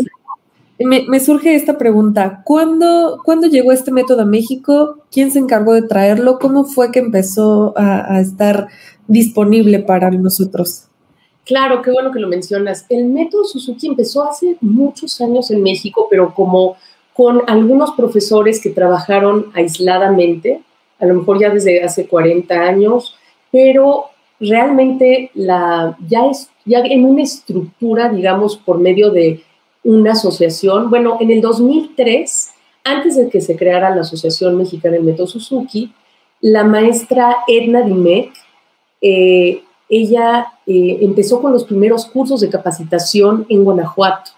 me, 0.78 1.18
surge 1.18 1.56
esta 1.56 1.78
pregunta. 1.78 2.42
¿Cuándo, 2.44 3.20
¿Cuándo, 3.24 3.48
llegó 3.48 3.72
este 3.72 3.90
método 3.90 4.22
a 4.22 4.24
México? 4.24 4.98
¿Quién 5.10 5.32
se 5.32 5.40
encargó 5.40 5.74
de 5.74 5.82
traerlo? 5.82 6.38
¿Cómo 6.38 6.64
fue 6.64 6.92
que 6.92 7.00
empezó 7.00 7.74
a, 7.76 8.20
estar 8.20 8.68
disponible 9.08 9.80
para 9.80 10.08
nosotros? 10.12 10.84
Claro, 11.44 11.82
qué 11.82 11.90
bueno 11.90 12.12
que 12.12 12.20
lo 12.20 12.28
mencionas. 12.28 12.86
El 12.88 13.06
método 13.06 13.44
Suzuki 13.44 13.88
empezó 13.88 14.22
hace 14.22 14.58
muchos 14.60 15.20
años 15.20 15.50
en 15.50 15.60
México, 15.60 16.06
pero 16.08 16.32
como 16.34 16.76
con 17.14 17.42
algunos 17.48 17.90
profesores 17.92 18.62
que 18.62 18.70
trabajaron 18.70 19.46
aisladamente, 19.54 20.62
a 21.02 21.06
lo 21.06 21.14
mejor 21.14 21.40
ya 21.40 21.50
desde 21.50 21.82
hace 21.82 22.06
40 22.06 22.54
años, 22.54 23.16
pero 23.50 24.06
realmente 24.38 25.30
la, 25.34 25.96
ya, 26.08 26.26
es, 26.26 26.48
ya 26.64 26.78
en 26.78 27.04
una 27.04 27.22
estructura, 27.22 28.08
digamos, 28.08 28.56
por 28.56 28.78
medio 28.78 29.10
de 29.10 29.42
una 29.82 30.12
asociación. 30.12 30.90
Bueno, 30.90 31.18
en 31.20 31.32
el 31.32 31.40
2003, 31.40 32.50
antes 32.84 33.16
de 33.16 33.28
que 33.28 33.40
se 33.40 33.56
creara 33.56 33.94
la 33.94 34.02
Asociación 34.02 34.56
Mexicana 34.56 34.94
del 34.94 35.04
Método 35.04 35.26
Suzuki, 35.26 35.92
la 36.40 36.62
maestra 36.62 37.38
Edna 37.48 37.82
Dimek, 37.82 38.32
eh, 39.00 39.62
ella 39.88 40.46
eh, 40.66 40.98
empezó 41.00 41.42
con 41.42 41.52
los 41.52 41.64
primeros 41.64 42.06
cursos 42.06 42.40
de 42.40 42.48
capacitación 42.48 43.44
en 43.48 43.64
Guanajuato. 43.64 44.30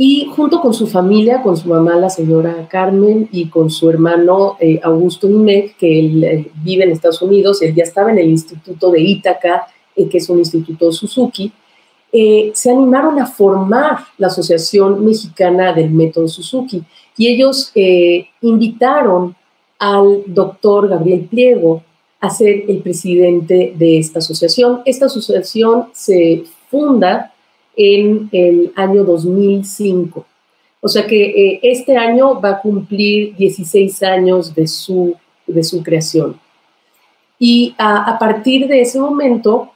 Y 0.00 0.26
junto 0.26 0.60
con 0.60 0.72
su 0.72 0.86
familia, 0.86 1.42
con 1.42 1.56
su 1.56 1.68
mamá, 1.68 1.96
la 1.96 2.08
señora 2.08 2.68
Carmen, 2.70 3.28
y 3.32 3.48
con 3.48 3.68
su 3.68 3.90
hermano 3.90 4.56
eh, 4.60 4.78
Augusto 4.82 5.26
Dimek, 5.26 5.76
que 5.76 5.98
él 5.98 6.50
vive 6.62 6.84
en 6.84 6.92
Estados 6.92 7.20
Unidos, 7.20 7.60
él 7.62 7.74
ya 7.74 7.82
estaba 7.82 8.12
en 8.12 8.18
el 8.18 8.28
Instituto 8.28 8.92
de 8.92 9.00
Ítaca, 9.00 9.66
que 10.06 10.18
es 10.18 10.28
un 10.28 10.38
instituto 10.38 10.92
Suzuki, 10.92 11.52
eh, 12.12 12.52
se 12.54 12.70
animaron 12.70 13.18
a 13.18 13.26
formar 13.26 13.98
la 14.16 14.28
Asociación 14.28 15.04
Mexicana 15.04 15.72
del 15.74 15.90
Método 15.90 16.26
Suzuki 16.26 16.82
y 17.16 17.28
ellos 17.28 17.70
eh, 17.74 18.28
invitaron 18.40 19.36
al 19.78 20.22
doctor 20.26 20.88
Gabriel 20.88 21.26
Pliego 21.28 21.82
a 22.20 22.30
ser 22.30 22.64
el 22.68 22.78
presidente 22.78 23.74
de 23.76 23.98
esta 23.98 24.20
asociación. 24.20 24.80
Esta 24.86 25.06
asociación 25.06 25.88
se 25.92 26.44
funda 26.70 27.34
en 27.78 28.28
el 28.32 28.72
año 28.74 29.04
2005. 29.04 30.26
O 30.80 30.88
sea 30.88 31.06
que 31.06 31.24
eh, 31.24 31.60
este 31.62 31.96
año 31.96 32.40
va 32.40 32.50
a 32.50 32.60
cumplir 32.60 33.34
16 33.36 34.02
años 34.02 34.54
de 34.54 34.66
su, 34.66 35.16
de 35.46 35.62
su 35.62 35.82
creación. 35.82 36.38
Y 37.38 37.74
a, 37.78 38.18
partir 38.18 38.66
de 38.66 38.80
ese 38.80 38.98
momento, 38.98 39.70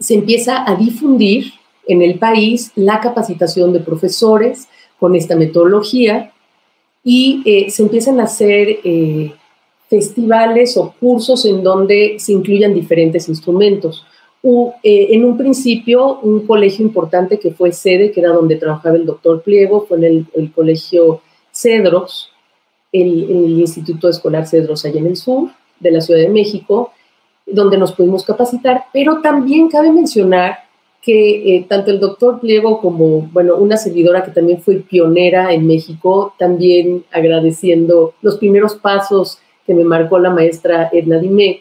se 0.00 0.14
empieza 0.14 0.68
a 0.68 0.74
difundir 0.74 1.52
en 1.86 2.02
el 2.02 2.18
país 2.18 2.72
la 2.74 3.00
capacitación 3.00 3.72
de 3.72 3.80
profesores 3.80 4.68
con 4.98 5.14
esta 5.14 5.36
metodología 5.36 6.32
y 7.04 7.42
eh, 7.44 7.70
se 7.70 7.82
empiezan 7.82 8.18
a 8.20 8.24
hacer 8.24 8.80
eh, 8.84 9.32
festivales 9.88 10.76
o 10.76 10.92
cursos 10.98 11.44
en 11.44 11.62
donde 11.62 12.16
se 12.18 12.32
incluyan 12.32 12.74
diferentes 12.74 13.28
instrumentos. 13.28 14.04
Eh, 14.44 15.14
en 15.14 15.24
un 15.24 15.36
principio, 15.36 16.18
un 16.20 16.46
colegio 16.46 16.84
importante 16.84 17.38
que 17.38 17.52
fue 17.52 17.70
sede, 17.70 18.10
que 18.10 18.20
era 18.20 18.30
donde 18.30 18.56
trabajaba 18.56 18.96
el 18.96 19.06
doctor 19.06 19.42
Pliego, 19.42 19.86
fue 19.86 19.98
en 19.98 20.26
el, 20.34 20.52
colegio 20.52 21.20
Cedros, 21.52 22.32
el, 22.90 23.30
Instituto 23.60 24.08
Escolar 24.08 24.46
Cedros 24.46 24.84
allá 24.84 24.98
en 24.98 25.06
el 25.06 25.16
sur 25.16 25.50
de 25.78 25.92
la 25.92 26.00
Ciudad 26.00 26.20
de 26.20 26.28
México, 26.28 26.92
donde 27.46 27.78
nos 27.78 27.92
pudimos 27.92 28.24
capacitar, 28.24 28.84
pero 28.92 29.20
también 29.20 29.68
cabe 29.68 29.92
mencionar 29.92 30.58
que 31.00 31.56
eh, 31.56 31.66
tanto 31.68 31.90
el 31.90 32.00
doctor 32.00 32.40
Pliego 32.40 32.80
como, 32.80 33.28
bueno, 33.32 33.56
una 33.56 33.76
seguidora 33.76 34.24
que 34.24 34.30
también 34.30 34.60
fue 34.60 34.76
pionera 34.76 35.52
en 35.52 35.66
México, 35.66 36.34
también 36.38 37.04
agradeciendo 37.12 38.14
los 38.22 38.38
primeros 38.38 38.76
pasos 38.76 39.38
que 39.66 39.74
me 39.74 39.84
marcó 39.84 40.18
la 40.18 40.30
maestra 40.30 40.90
Edna 40.92 41.18
Dimec, 41.18 41.60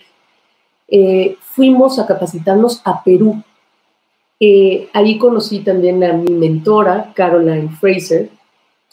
eh, 0.92 1.38
fuimos 1.40 1.98
a 1.98 2.06
capacitarnos 2.06 2.82
a 2.86 3.04
Perú. 3.04 3.42
Eh, 4.40 4.90
ahí 4.94 5.18
conocí 5.18 5.60
también 5.60 6.04
a 6.04 6.14
mi 6.14 6.34
mentora, 6.34 7.12
Caroline 7.16 7.70
Fraser, 7.80 8.30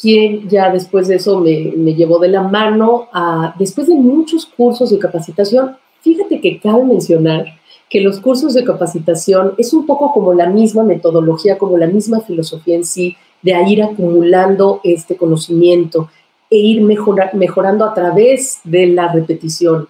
quien 0.01 0.49
ya 0.49 0.71
después 0.71 1.09
de 1.09 1.17
eso 1.17 1.41
me, 1.41 1.73
me 1.77 1.95
llevó 1.95 2.19
de 2.19 2.29
la 2.29 2.43
mano 2.43 3.09
a, 3.13 3.55
después 3.59 3.89
de 3.89 3.95
muchos 3.95 4.47
cursos 4.47 4.91
de 4.91 4.99
capacitación, 4.99 5.77
Fíjate 6.01 6.41
que 6.41 6.61
cabe 6.61 6.85
mencionar 6.85 7.47
que 7.91 8.01
los 8.01 8.21
cursos 8.21 8.55
de 8.55 8.65
capacitación 8.65 9.55
es 9.59 9.73
un 9.73 9.87
poco 9.87 10.13
como 10.13 10.33
la 10.35 10.49
misma 10.49 10.85
metodología, 10.85 11.59
como 11.59 11.77
la 11.77 11.87
misma 11.87 12.21
filosofía 12.21 12.77
en 12.77 12.85
sí, 12.85 13.17
de 13.43 13.55
ir 13.69 13.83
acumulando 13.83 14.81
este 14.85 15.17
conocimiento 15.17 16.09
e 16.51 16.57
ir 16.57 16.83
mejorando 16.83 17.85
a 17.85 17.95
través 17.95 18.61
de 18.65 18.87
la 18.87 19.13
repetición. 19.13 19.89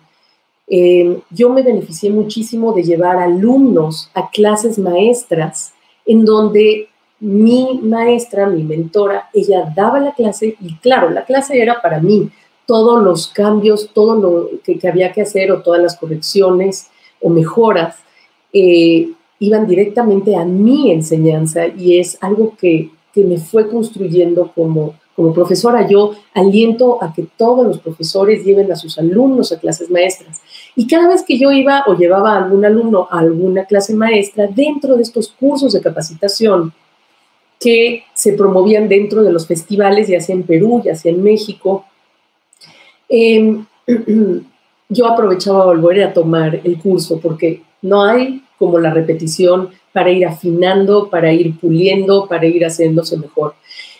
Eh, 0.70 1.20
yo 1.30 1.50
me 1.50 1.62
beneficié 1.62 2.10
muchísimo 2.10 2.72
de 2.72 2.82
llevar 2.82 3.16
alumnos 3.18 4.10
a 4.14 4.28
clases 4.30 4.78
maestras 4.78 5.72
en 6.04 6.24
donde 6.24 6.88
mi 7.20 7.80
maestra, 7.82 8.48
mi 8.48 8.62
mentora, 8.62 9.28
ella 9.32 9.72
daba 9.74 9.98
la 9.98 10.12
clase 10.12 10.56
y 10.60 10.76
claro, 10.76 11.10
la 11.10 11.24
clase 11.24 11.60
era 11.60 11.80
para 11.80 12.00
mí, 12.00 12.30
todos 12.66 13.02
los 13.02 13.28
cambios, 13.28 13.90
todo 13.94 14.14
lo 14.14 14.50
que, 14.62 14.78
había 14.86 15.12
que 15.12 15.22
hacer 15.22 15.50
o 15.50 15.62
todas 15.62 15.80
las 15.80 15.96
correcciones 15.96 16.88
o 17.20 17.30
mejoras 17.30 17.96
eh, 18.52 19.10
iban 19.38 19.66
directamente 19.66 20.36
a 20.36 20.44
mi 20.44 20.90
enseñanza 20.90 21.66
y 21.66 21.98
es 21.98 22.18
algo 22.20 22.54
que, 22.58 22.90
me 23.16 23.38
fue 23.38 23.68
construyendo 23.68 24.52
como, 24.54 24.94
como 25.16 25.34
profesora. 25.34 25.88
Yo 25.88 26.12
aliento 26.34 27.02
a 27.02 27.12
que 27.12 27.26
todos 27.36 27.66
los 27.66 27.80
profesores 27.80 28.44
lleven 28.44 28.70
a 28.70 28.76
sus 28.76 28.96
alumnos 28.96 29.50
a 29.50 29.58
clases 29.58 29.90
maestras. 29.90 30.40
Y 30.78 30.86
cada 30.86 31.08
vez 31.08 31.24
que 31.26 31.38
yo 31.38 31.50
iba 31.50 31.84
o 31.86 31.94
llevaba 31.94 32.34
a 32.34 32.44
algún 32.44 32.64
alumno 32.64 33.08
a 33.10 33.18
alguna 33.18 33.66
clase 33.66 33.94
maestra, 33.94 34.46
dentro 34.46 34.96
de 34.96 35.02
estos 35.02 35.28
cursos 35.28 35.72
de 35.72 35.82
capacitación 35.82 36.72
que 37.60 38.04
se 38.14 38.32
promovían 38.32 38.88
dentro 38.88 39.22
de 39.22 39.32
los 39.32 39.46
festivales, 39.46 40.08
ya 40.08 40.20
sea 40.20 40.34
en 40.36 40.44
Perú, 40.44 40.80
ya 40.84 40.94
sea 40.94 41.12
en 41.12 41.22
México, 41.22 41.84
Em, 43.08 43.64
yo 44.88 45.06
aprovechaba 45.06 45.64
volver 45.64 46.02
a 46.02 46.12
tomar 46.12 46.60
el 46.62 46.78
curso 46.78 47.18
porque 47.20 47.62
no 47.82 48.02
hay 48.02 48.42
como 48.58 48.78
la 48.78 48.92
repetición 48.92 49.70
para 49.92 50.10
ir 50.10 50.26
afinando, 50.26 51.08
para 51.08 51.32
ir 51.32 51.58
puliendo, 51.58 52.26
para 52.26 52.46
ir 52.46 52.64
haciéndose 52.64 53.16
mejor. 53.16 53.54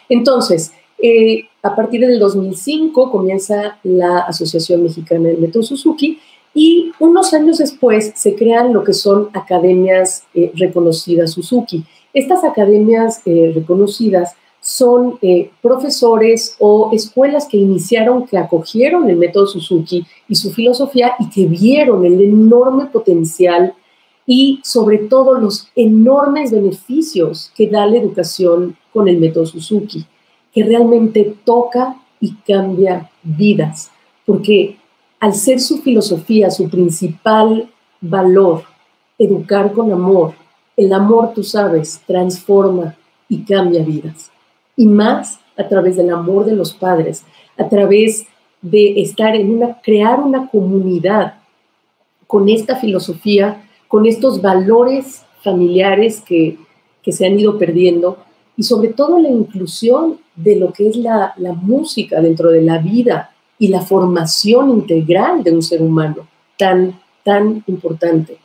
Entonces, 0.09 0.73
eh, 1.01 1.45
a 1.63 1.75
partir 1.77 2.01
del 2.01 2.19
2005 2.19 3.11
comienza 3.11 3.79
la 3.85 4.21
Asociación 4.21 4.83
Mexicana 4.83 5.29
del 5.29 5.39
Método 5.39 5.63
Suzuki 5.63 6.19
y 6.55 6.93
unos 6.99 7.35
años 7.35 7.59
después 7.59 8.13
se 8.15 8.35
crean 8.35 8.73
lo 8.73 8.85
que 8.85 8.93
son 8.93 9.29
academias 9.33 10.25
eh, 10.35 10.53
reconocidas 10.55 11.33
Suzuki. 11.33 11.85
Estas 12.13 12.43
academias 12.45 13.21
eh, 13.25 13.53
reconocidas 13.55 14.35
son 14.61 15.19
eh, 15.23 15.51
profesores 15.63 16.57
o 16.59 16.91
escuelas 16.93 17.47
que 17.47 17.57
iniciaron, 17.57 18.27
que 18.27 18.39
acogieron 18.39 19.09
el 19.09 19.17
método 19.17 19.47
Suzuki 19.47 20.05
y 20.29 20.35
su 20.35 20.53
filosofía 20.53 21.15
y 21.21 21.31
que 21.31 21.47
vieron 21.47 22.05
el 22.05 22.21
enorme 22.21 22.87
potencial 22.87 23.75
y 24.27 24.61
sobre 24.63 24.99
todo 24.99 25.41
los 25.41 25.69
enormes 25.75 26.51
beneficios 26.51 27.51
que 27.57 27.69
da 27.69 27.87
la 27.87 27.97
educación 27.97 28.77
con 28.93 29.09
el 29.09 29.19
método 29.19 29.47
Suzuki, 29.47 30.05
que 30.53 30.65
realmente 30.65 31.35
toca 31.45 31.97
y 32.21 32.35
cambia 32.47 33.11
vidas, 33.23 33.91
porque 34.27 34.77
al 35.21 35.35
ser 35.35 35.61
su 35.61 35.79
filosofía, 35.79 36.51
su 36.51 36.69
principal 36.69 37.69
valor, 38.01 38.63
educar 39.19 39.73
con 39.73 39.93
amor, 39.93 40.35
el 40.77 40.93
amor, 40.93 41.33
tú 41.35 41.43
sabes, 41.43 42.01
transforma 42.07 42.95
y 43.29 43.43
cambia 43.45 43.83
vidas. 43.83 44.31
Y 44.77 44.87
más 44.87 45.41
a 45.57 45.67
través 45.67 45.97
del 45.97 46.11
amor 46.11 46.45
de 46.45 46.55
los 46.55 46.73
padres, 46.73 47.25
a 47.57 47.69
través 47.69 48.27
de 48.63 49.01
estar 49.01 49.35
en 49.35 49.51
una, 49.51 49.81
crear 49.83 50.21
una 50.21 50.49
comunidad 50.49 51.35
con 52.29 52.49
esta 52.49 52.77
filosofía, 52.77 53.65
con 53.89 54.07
estos 54.07 54.41
valores 54.41 55.25
familiares 55.43 56.21
que, 56.21 56.57
se 57.11 57.25
han 57.25 57.41
ido 57.41 57.57
perdiendo 57.57 58.19
y 58.55 58.65
sobre 58.65 58.89
todo 58.89 59.19
la 59.19 59.31
inclusión 59.31 60.19
de 60.37 60.57
lo 60.57 60.75
que 60.75 60.91
es 60.91 60.97
la, 60.97 61.33
música 61.63 62.21
dentro 62.21 62.51
de 62.51 62.61
la 62.61 62.77
vida 62.77 63.31
y 63.59 63.69
la 63.69 63.81
formación 63.81 64.71
integral 64.71 65.43
de 65.43 65.53
un 65.53 65.63
ser 65.63 65.83
humano 65.83 66.29
tan, 66.57 67.01
tan 67.25 67.63
importante. 67.67 68.39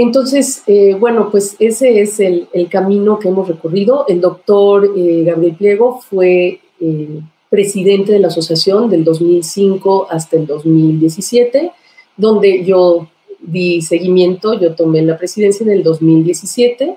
Entonces, 0.00 0.62
eh, 0.68 0.94
bueno, 0.94 1.28
pues 1.28 1.56
ese 1.58 2.00
es 2.00 2.20
el, 2.20 2.46
camino 2.70 3.18
que 3.18 3.30
hemos 3.30 3.48
recorrido. 3.48 4.04
El 4.06 4.20
doctor 4.20 4.92
eh, 4.96 5.24
Gabriel 5.24 5.56
Pliego 5.56 6.00
fue 6.00 6.60
eh, 6.80 7.20
presidente 7.50 8.12
de 8.12 8.20
la 8.20 8.28
asociación 8.28 8.88
del 8.88 9.02
2005 9.02 10.06
hasta 10.08 10.36
el 10.36 10.46
2017, 10.46 11.72
donde 12.16 12.64
yo 12.64 13.08
di 13.40 13.82
seguimiento, 13.82 14.54
yo 14.54 14.76
tomé 14.76 15.02
la 15.02 15.18
presidencia 15.18 15.64
en 15.64 15.72
el 15.72 15.82
2017 15.82 16.96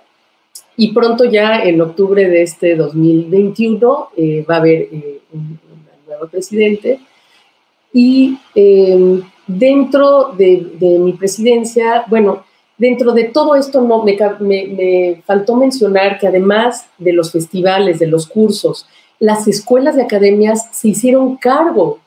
y 0.77 0.93
pronto 0.93 1.25
ya 1.25 1.63
en 1.63 1.81
octubre 1.81 2.29
de 2.29 2.43
este 2.43 2.75
2021 2.75 4.09
va 4.47 4.55
a 4.55 4.57
haber 4.57 4.89
un, 5.33 5.70
presidente. 6.29 6.99
Y 7.93 8.37
dentro 9.47 10.33
de, 10.37 10.71
de 10.79 10.99
mi 10.99 11.13
presidencia, 11.13 12.05
bueno, 12.07 12.43
Dentro 12.81 13.11
de 13.11 13.25
todo 13.25 13.53
esto 13.53 13.79
no, 13.81 14.03
me, 14.03 15.21
faltó 15.27 15.55
mencionar 15.55 16.17
que 16.17 16.25
además 16.25 16.87
de 16.97 17.13
los 17.13 17.31
festivales, 17.31 17.99
de 17.99 18.07
los 18.07 18.25
cursos, 18.25 18.87
las 19.19 19.47
escuelas 19.47 19.95
de 19.95 20.01
academias 20.01 20.67
se 20.71 20.87
hicieron 20.87 21.35
cargo 21.35 21.99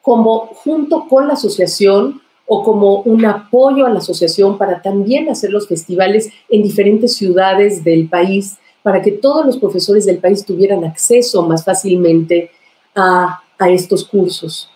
como 0.00 0.46
junto 0.46 1.06
con 1.10 1.28
la 1.28 1.34
asociación 1.34 2.22
o 2.46 2.62
como 2.62 3.02
un 3.02 3.26
apoyo 3.26 3.84
a 3.84 3.90
la 3.90 3.98
asociación 3.98 4.56
para 4.56 4.80
también 4.80 5.28
hacer 5.28 5.50
los 5.50 5.68
festivales 5.68 6.30
en 6.48 6.62
diferentes 6.62 7.16
ciudades 7.16 7.84
del 7.84 8.08
país, 8.08 8.56
para 8.82 9.02
que 9.02 9.12
todos 9.12 9.44
los 9.44 9.58
profesores 9.58 10.06
del 10.06 10.20
país 10.20 10.42
tuvieran 10.42 10.84
acceso 10.84 11.46
más 11.46 11.66
fácilmente 11.66 12.50
a 12.94 13.40
estos 13.68 14.04
cursos. 14.04 14.70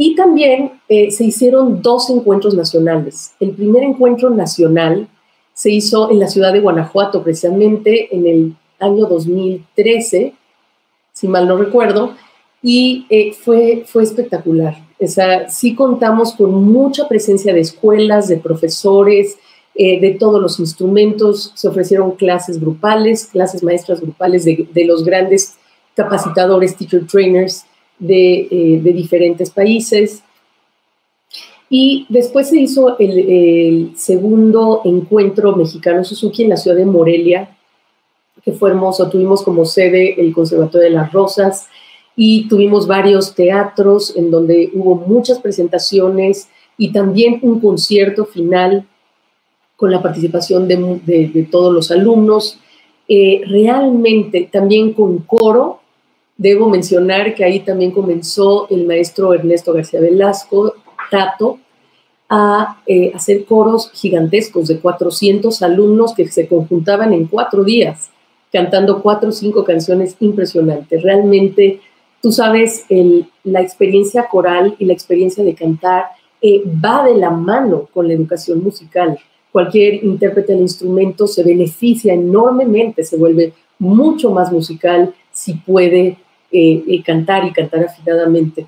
Y 0.00 0.14
también 0.14 0.80
eh, 0.88 1.10
se 1.10 1.24
hicieron 1.24 1.82
dos 1.82 2.08
encuentros 2.08 2.54
nacionales. 2.54 3.32
El 3.40 3.50
primer 3.50 3.82
encuentro 3.82 4.30
nacional 4.30 5.08
se 5.54 5.72
hizo 5.72 6.08
en 6.12 6.20
la 6.20 6.28
ciudad 6.28 6.52
de 6.52 6.60
Guanajuato, 6.60 7.24
precisamente 7.24 8.14
en 8.14 8.24
el 8.28 8.56
año 8.78 9.06
2013, 9.06 10.34
si 11.12 11.26
mal 11.26 11.48
no 11.48 11.56
recuerdo, 11.56 12.14
y 12.62 13.06
eh, 13.10 13.32
fue, 13.32 13.82
fue 13.88 14.04
espectacular. 14.04 14.76
O 15.00 15.06
sea, 15.08 15.50
sí 15.50 15.74
contamos 15.74 16.32
con 16.34 16.54
mucha 16.62 17.08
presencia 17.08 17.52
de 17.52 17.60
escuelas, 17.60 18.28
de 18.28 18.36
profesores, 18.36 19.36
eh, 19.74 20.00
de 20.00 20.10
todos 20.12 20.40
los 20.40 20.60
instrumentos. 20.60 21.50
Se 21.56 21.66
ofrecieron 21.66 22.12
clases 22.12 22.60
grupales, 22.60 23.26
clases 23.26 23.64
maestras 23.64 24.00
grupales 24.00 24.44
de, 24.44 24.68
de 24.72 24.84
los 24.84 25.04
grandes 25.04 25.57
capacitadores, 25.98 26.76
teacher 26.76 27.04
trainers, 27.06 27.66
eh, 28.00 28.78
de, 28.80 28.92
diferentes 28.92 29.50
países. 29.50 30.22
Y 31.68 32.06
después 32.08 32.48
se 32.48 32.60
hizo 32.60 32.96
el, 33.00 33.92
segundo 33.96 34.82
encuentro 34.84 35.56
mexicano 35.56 36.04
Suzuki 36.04 36.44
en 36.44 36.50
la 36.50 36.56
ciudad 36.56 36.76
de 36.76 36.86
Morelia, 36.86 37.56
que 38.44 38.52
fue 38.52 38.70
hermoso. 38.70 39.10
Tuvimos 39.10 39.42
como 39.42 39.64
sede 39.64 40.20
el 40.20 40.32
Conservatorio 40.32 40.88
de 40.88 40.94
las 40.94 41.12
Rosas 41.12 41.66
y 42.14 42.46
tuvimos 42.48 42.86
varios 42.86 43.34
teatros 43.34 44.16
en 44.16 44.30
donde 44.30 44.70
hubo 44.74 44.94
muchas 44.94 45.40
presentaciones 45.40 46.48
y 46.78 46.92
también 46.92 47.40
un 47.42 47.58
concierto 47.58 48.24
final 48.24 48.86
con 49.74 49.90
la 49.90 50.00
participación 50.00 50.68
de, 50.68 51.48
todos 51.50 51.74
los 51.74 51.90
alumnos. 51.90 52.60
Eh, 53.08 53.40
realmente 53.46 54.48
también 54.52 54.92
con 54.92 55.18
coro, 55.18 55.80
Debo 56.38 56.68
mencionar 56.68 57.34
que 57.34 57.42
ahí 57.42 57.60
también 57.60 57.90
comenzó 57.90 58.68
el 58.70 58.86
maestro 58.86 59.34
Ernesto 59.34 59.72
García 59.72 60.00
Velasco, 60.00 60.72
Tato, 61.10 61.58
a 62.28 62.80
eh, 62.86 63.10
hacer 63.12 63.44
coros 63.44 63.90
gigantescos 63.92 64.68
de 64.68 64.78
400 64.78 65.60
alumnos 65.62 66.14
que 66.14 66.28
se 66.28 66.46
conjuntaban 66.46 67.12
en 67.12 67.26
cuatro 67.26 67.64
días, 67.64 68.10
cantando 68.52 69.02
cuatro 69.02 69.30
o 69.30 69.32
cinco 69.32 69.64
canciones 69.64 70.14
impresionantes. 70.20 71.02
Realmente, 71.02 71.80
tú 72.22 72.30
sabes, 72.30 72.86
la 73.42 73.60
experiencia 73.60 74.28
coral 74.28 74.76
y 74.78 74.84
la 74.84 74.92
experiencia 74.92 75.42
de 75.42 75.54
cantar 75.56 76.04
eh, 76.40 76.62
va 76.84 77.04
de 77.04 77.16
la 77.16 77.30
mano 77.30 77.88
con 77.92 78.06
la 78.06 78.14
educación 78.14 78.62
musical. 78.62 79.18
Cualquier 79.50 80.04
intérprete 80.04 80.52
del 80.52 80.62
instrumento 80.62 81.26
se 81.26 81.42
beneficia 81.42 82.14
enormemente, 82.14 83.02
se 83.02 83.16
vuelve 83.16 83.54
mucho 83.80 84.30
más 84.30 84.52
musical 84.52 85.12
si 85.32 85.54
puede 85.54 86.18
eh, 86.50 87.02
cantar 87.04 87.44
y 87.44 87.52
cantar 87.52 87.84
afinadamente. 87.84 88.66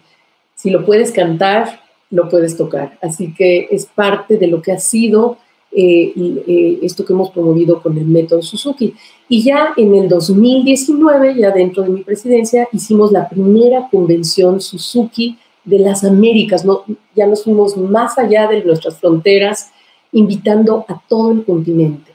Si 0.55 0.71
lo 0.71 0.85
puedes 0.85 1.13
cantar, 1.13 1.81
lo 2.11 2.29
puedes 2.29 2.57
tocar. 2.57 2.99
Así 3.01 3.33
que 3.33 3.69
es 3.71 3.87
parte 3.87 4.37
de 4.37 4.47
lo 4.47 4.61
que 4.61 4.73
ha 4.73 4.79
sido 4.79 5.39
eh, 5.73 6.13
eh, 6.17 6.81
esto 6.83 7.05
que 7.05 7.13
hemos 7.13 7.31
promovido 7.31 7.81
con 7.81 7.97
el 7.97 8.07
método 8.07 8.43
Suzuki. 8.43 8.95
Y 9.29 9.43
ya 9.43 9.73
en 9.77 9.95
el 9.95 10.09
2019, 10.09 11.37
ya 11.37 11.53
dentro 11.53 11.85
de 11.85 11.91
mi 11.91 12.03
presidencia, 12.03 12.69
hicimos 12.73 13.13
la 13.13 13.29
primera 13.29 13.89
convención 13.89 14.61
Suzuki 14.61 15.39
de 15.65 15.79
las 15.79 16.03
Américas. 16.03 16.65
¿no? 16.65 16.85
Ya 17.15 17.27
nos 17.27 17.45
fuimos 17.45 17.77
más 17.77 18.19
allá 18.19 18.49
de 18.49 18.65
nuestras 18.65 18.99
fronteras, 18.99 19.71
invitando 20.13 20.85
a 20.89 21.01
todo 21.09 21.31
el 21.31 21.45
continente, 21.45 22.13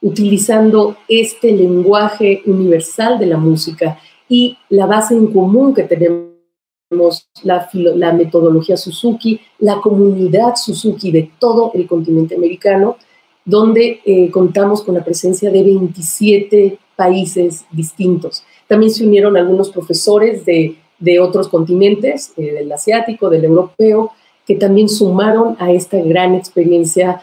utilizando 0.00 0.96
este 1.06 1.52
lenguaje 1.52 2.42
universal 2.46 3.18
de 3.18 3.26
la 3.26 3.36
música 3.36 3.98
y 4.28 4.58
la 4.68 4.86
base 4.86 5.14
en 5.14 5.32
común 5.32 5.74
que 5.74 5.84
tenemos, 5.84 7.28
la, 7.42 7.68
la 7.72 8.12
metodología 8.12 8.76
Suzuki, 8.76 9.40
la 9.58 9.80
comunidad 9.80 10.54
Suzuki 10.56 11.10
de 11.10 11.30
todo 11.38 11.72
el 11.74 11.86
continente 11.86 12.34
americano, 12.36 12.96
donde 13.44 14.00
eh, 14.04 14.30
contamos 14.30 14.82
con 14.82 14.94
la 14.94 15.04
presencia 15.04 15.50
de 15.50 15.62
27 15.62 16.78
países 16.96 17.64
distintos. 17.70 18.44
También 18.66 18.90
se 18.90 19.06
unieron 19.06 19.36
algunos 19.36 19.70
profesores 19.70 20.44
de, 20.44 20.76
de 20.98 21.20
otros 21.20 21.48
continentes, 21.48 22.32
eh, 22.36 22.52
del 22.52 22.72
asiático, 22.72 23.30
del 23.30 23.44
europeo, 23.44 24.12
que 24.46 24.56
también 24.56 24.88
sumaron 24.88 25.56
a 25.58 25.72
esta 25.72 25.98
gran 25.98 26.34
experiencia 26.34 27.22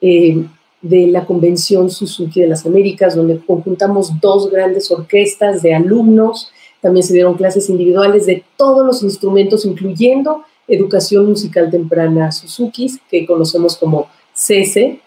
eh, 0.00 0.44
de 0.84 1.06
la 1.06 1.24
Convención 1.24 1.88
Suzuki 1.88 2.42
de 2.42 2.46
las 2.46 2.66
Américas, 2.66 3.16
donde 3.16 3.38
conjuntamos 3.38 4.20
dos 4.20 4.50
grandes 4.50 4.90
orquestas 4.90 5.62
de 5.62 5.74
alumnos, 5.74 6.52
también 6.82 7.02
se 7.02 7.14
dieron 7.14 7.34
clases 7.34 7.70
individuales 7.70 8.26
de 8.26 8.44
todos 8.58 8.84
los 8.84 9.02
instrumentos, 9.02 9.64
incluyendo 9.64 10.42
educación 10.68 11.26
musical 11.26 11.70
temprana 11.70 12.30
Suzuki, 12.30 13.00
que 13.10 13.24
conocemos 13.24 13.78
como 13.78 14.08
CESE. 14.34 15.00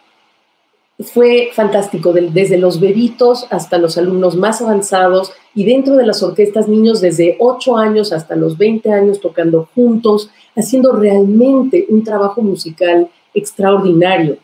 Fue 1.00 1.50
fantástico, 1.54 2.12
desde 2.12 2.58
los 2.58 2.80
bebitos 2.80 3.46
hasta 3.52 3.78
los 3.78 4.00
alumnos 4.00 4.36
más 4.36 4.64
avanzados 4.64 5.32
y 5.54 5.64
dentro 5.64 5.96
de 5.96 6.08
las 6.08 6.24
orquestas 6.24 6.68
niños 6.68 7.02
desde 7.02 7.38
8 7.40 7.78
años 7.78 8.12
hasta 8.12 8.36
los 8.36 8.58
20 8.58 8.92
años 8.92 9.22
tocando 9.22 9.70
juntos, 9.76 10.32
haciendo 10.56 10.94
realmente 10.94 11.86
un 11.90 12.04
trabajo 12.04 12.42
musical 12.42 13.10
extraordinario 13.36 14.40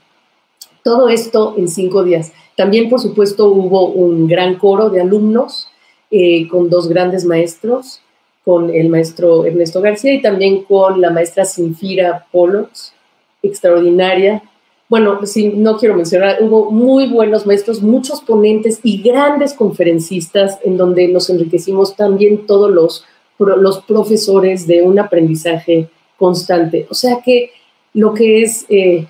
todo 0.84 1.09
esto 1.09 1.55
en 1.57 1.67
cinco 1.67 2.03
días. 2.03 2.34
También, 2.55 2.89
por 2.89 2.99
supuesto, 2.99 3.47
hubo 3.47 3.88
un 3.88 4.27
gran 4.27 4.55
coro 4.55 4.89
de 4.89 5.01
alumnos 5.01 5.69
eh, 6.11 6.47
con 6.47 6.69
dos 6.69 6.88
grandes 6.88 7.25
maestros, 7.25 8.01
con 8.45 8.69
el 8.69 8.89
maestro 8.89 9.45
Ernesto 9.45 9.81
García 9.81 10.13
y 10.13 10.21
también 10.21 10.63
con 10.63 11.01
la 11.01 11.09
maestra 11.09 11.45
Sinfira 11.45 12.27
Polos, 12.31 12.93
extraordinaria. 13.41 14.43
Bueno, 14.89 15.25
sí, 15.25 15.53
no 15.55 15.77
quiero 15.77 15.95
mencionar, 15.95 16.38
hubo 16.41 16.69
muy 16.69 17.07
buenos 17.07 17.47
maestros, 17.47 17.81
muchos 17.81 18.21
ponentes 18.21 18.79
y 18.84 19.01
grandes 19.01 19.53
conferencistas 19.53 20.59
en 20.63 20.77
donde 20.77 21.07
nos 21.07 21.29
enriquecimos 21.29 21.95
también 21.95 22.45
todos 22.45 22.69
los, 22.69 23.05
los 23.39 23.81
profesores 23.86 24.67
de 24.67 24.84
un 24.84 24.99
aprendizaje 24.99 25.89
constante. 26.17 26.86
O 26.91 26.93
sea 26.93 27.21
que 27.23 27.51
lo 27.93 28.13
que 28.13 28.43
es 28.43 28.65
eh, 28.69 29.07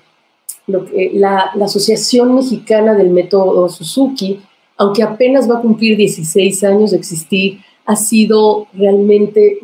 la, 0.66 1.52
Asociación 1.60 2.34
Mexicana 2.34 2.94
del 2.94 3.10
Método 3.10 3.68
Suzuki, 3.68 4.40
aunque 4.76 5.02
apenas 5.02 5.48
va 5.48 5.58
a 5.58 5.62
cumplir 5.62 5.96
16 5.96 6.64
años 6.64 6.90
de 6.90 6.96
existir, 6.96 7.60
ha 7.86 7.96
sido 7.96 8.66
realmente 8.72 9.58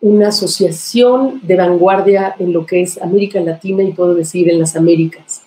una 0.00 0.28
asociación 0.28 1.40
de 1.42 1.56
vanguardia 1.56 2.34
en 2.38 2.52
lo 2.52 2.64
que 2.64 2.82
es 2.82 3.00
América 3.02 3.40
Latina 3.40 3.82
y 3.82 3.92
puedo 3.92 4.14
decir 4.14 4.48
en 4.48 4.60
las 4.60 4.76
Américas. 4.76 5.42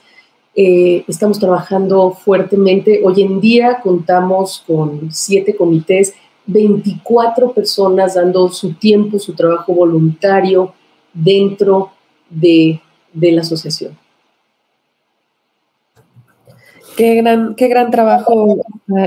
Eh, 0.54 1.04
estamos 1.08 1.40
trabajando 1.40 2.12
fuertemente. 2.12 3.02
Hoy 3.04 3.22
en 3.22 3.42
día 3.42 3.80
contamos 3.82 4.64
con 4.66 5.12
siete 5.12 5.56
comités, 5.56 6.14
24 6.46 7.52
personas 7.54 8.16
dando 8.16 8.50
su 8.50 8.74
tiempo, 8.74 9.18
su 9.18 9.34
trabajo 9.34 9.74
voluntario 9.74 10.74
dentro 11.14 11.92
de 12.30 12.80
la 13.14 13.42
asociación. 13.42 13.98
Qué 16.96 17.16
gran, 17.16 17.56
qué 17.56 17.68
gran 17.68 17.92
trabajo 17.92 18.58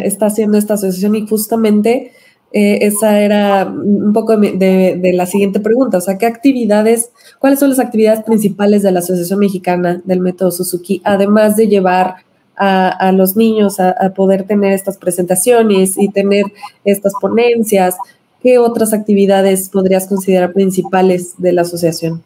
está 0.05 0.27
haciendo 0.27 0.59
esta 0.59 0.75
asociación 0.75 1.15
y 1.15 1.27
justamente 1.27 2.13
eh, 2.53 2.79
esa 2.83 3.21
era 3.21 3.67
un 3.67 4.13
poco 4.15 4.37
de, 4.37 5.11
la 5.15 5.27
siguiente 5.27 5.61
pregunta, 5.61 5.99
o 5.99 6.01
sea, 6.01 6.17
¿qué 6.17 6.25
actividades, 6.25 7.13
cuáles 7.39 7.59
son 7.59 7.69
las 7.69 7.79
actividades 7.79 8.25
principales 8.25 8.83
de 8.83 8.93
la 8.93 9.01
Asociación 9.01 9.39
Mexicana 9.39 10.01
del 10.05 10.21
Método 10.21 10.51
Suzuki, 10.51 11.03
además 11.05 11.57
de 11.57 11.69
llevar 11.69 12.17
a, 12.57 13.13
los 13.13 13.37
niños 13.37 13.79
a, 13.81 13.95
poder 14.15 14.45
tener 14.45 14.73
estas 14.73 14.97
presentaciones 14.97 15.99
y 15.99 16.09
tener 16.09 16.47
estas 16.85 17.13
ponencias? 17.21 17.97
¿Qué 18.43 18.59
otras 18.59 18.93
actividades 18.93 19.69
podrías 19.69 20.07
considerar 20.07 20.53
principales 20.53 21.35
de 21.39 21.53
la 21.53 21.63
asociación? 21.63 22.23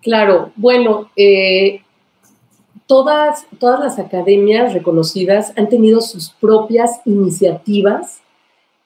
Claro, 0.00 0.50
bueno, 0.56 1.10
eh, 1.16 1.80
todas, 2.86 3.46
todas 3.58 3.80
las 3.80 3.98
academias 3.98 4.72
reconocidas 4.72 5.52
han 5.56 5.68
tenido 5.68 6.00
sus 6.00 6.30
propias 6.30 7.00
iniciativas 7.04 8.20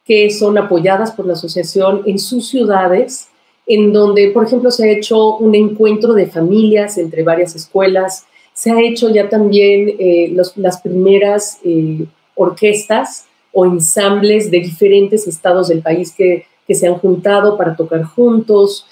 que 0.07 0.31
son 0.31 0.57
apoyadas 0.57 1.13
por 1.13 1.27
la 1.27 1.33
asociación 1.33 2.03
en 2.07 2.19
sus 2.19 2.49
ciudades, 2.49 3.29
en 3.67 3.93
donde, 3.93 4.31
por 4.31 4.45
ejemplo, 4.47 4.71
se 4.71 4.89
ha 4.89 4.93
hecho 4.93 5.37
un 5.37 5.55
encuentro 5.55 6.15
de 6.15 6.27
familias 6.27 6.97
entre 6.97 7.25
varias 7.25 7.57
escuelas, 7.57 8.25
se 8.55 8.71
ha 8.71 8.81
hecho 8.81 9.11
ya 9.11 9.29
también 9.29 9.97
eh, 9.99 10.33
las 10.57 10.81
primeras 10.81 11.59
eh, 11.65 12.07
orquestas 12.37 13.27
o 13.53 13.67
ensambles 13.67 14.51
de 14.51 14.61
diferentes 14.61 15.27
estados 15.27 15.69
del 15.69 15.83
país 15.83 16.13
que, 16.13 16.47
se 16.69 16.89
han 16.89 16.95
juntado 16.95 17.57
para 17.57 17.77
tocar 17.77 18.03
juntos. 18.03 18.87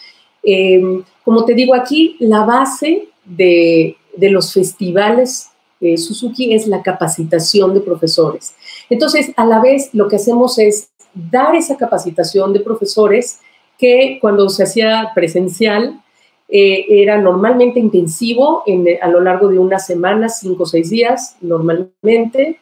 Em, 0.45 1.03
como 1.25 1.45
te 1.45 1.55
digo 1.55 1.75
aquí, 1.75 2.15
la 2.21 2.45
base 2.45 3.09
de, 3.25 3.97
de 4.17 4.31
los 4.31 4.53
festivales 4.53 5.51
Suzuki 5.97 6.55
es 6.55 6.67
la 6.67 6.83
capacitación 6.83 7.75
de 7.75 7.81
profesores. 7.81 8.55
Entonces, 8.91 9.33
a 9.37 9.45
la 9.45 9.61
vez, 9.61 9.91
lo 9.93 10.09
que 10.09 10.17
hacemos 10.17 10.59
es 10.59 10.91
dar 11.15 11.55
esa 11.55 11.77
capacitación 11.77 12.53
de 12.53 12.61
profesores 12.61 13.41
que 13.79 14.19
cuando 14.21 14.49
se 14.49 14.65
hacía 14.65 15.11
presencial 15.15 16.01
eh, 16.49 16.87
era 16.89 17.19
normalmente 17.19 17.81
intensivo 17.81 18.63
en, 18.67 18.87
a 19.01 19.09
lo 19.09 19.21
largo 19.21 19.49
de 19.49 19.59
una 19.59 19.79
semana, 19.79 20.29
cinco 20.29 20.65
o 20.65 20.67
seis 20.67 20.91
días 20.91 21.37
normalmente, 21.41 22.59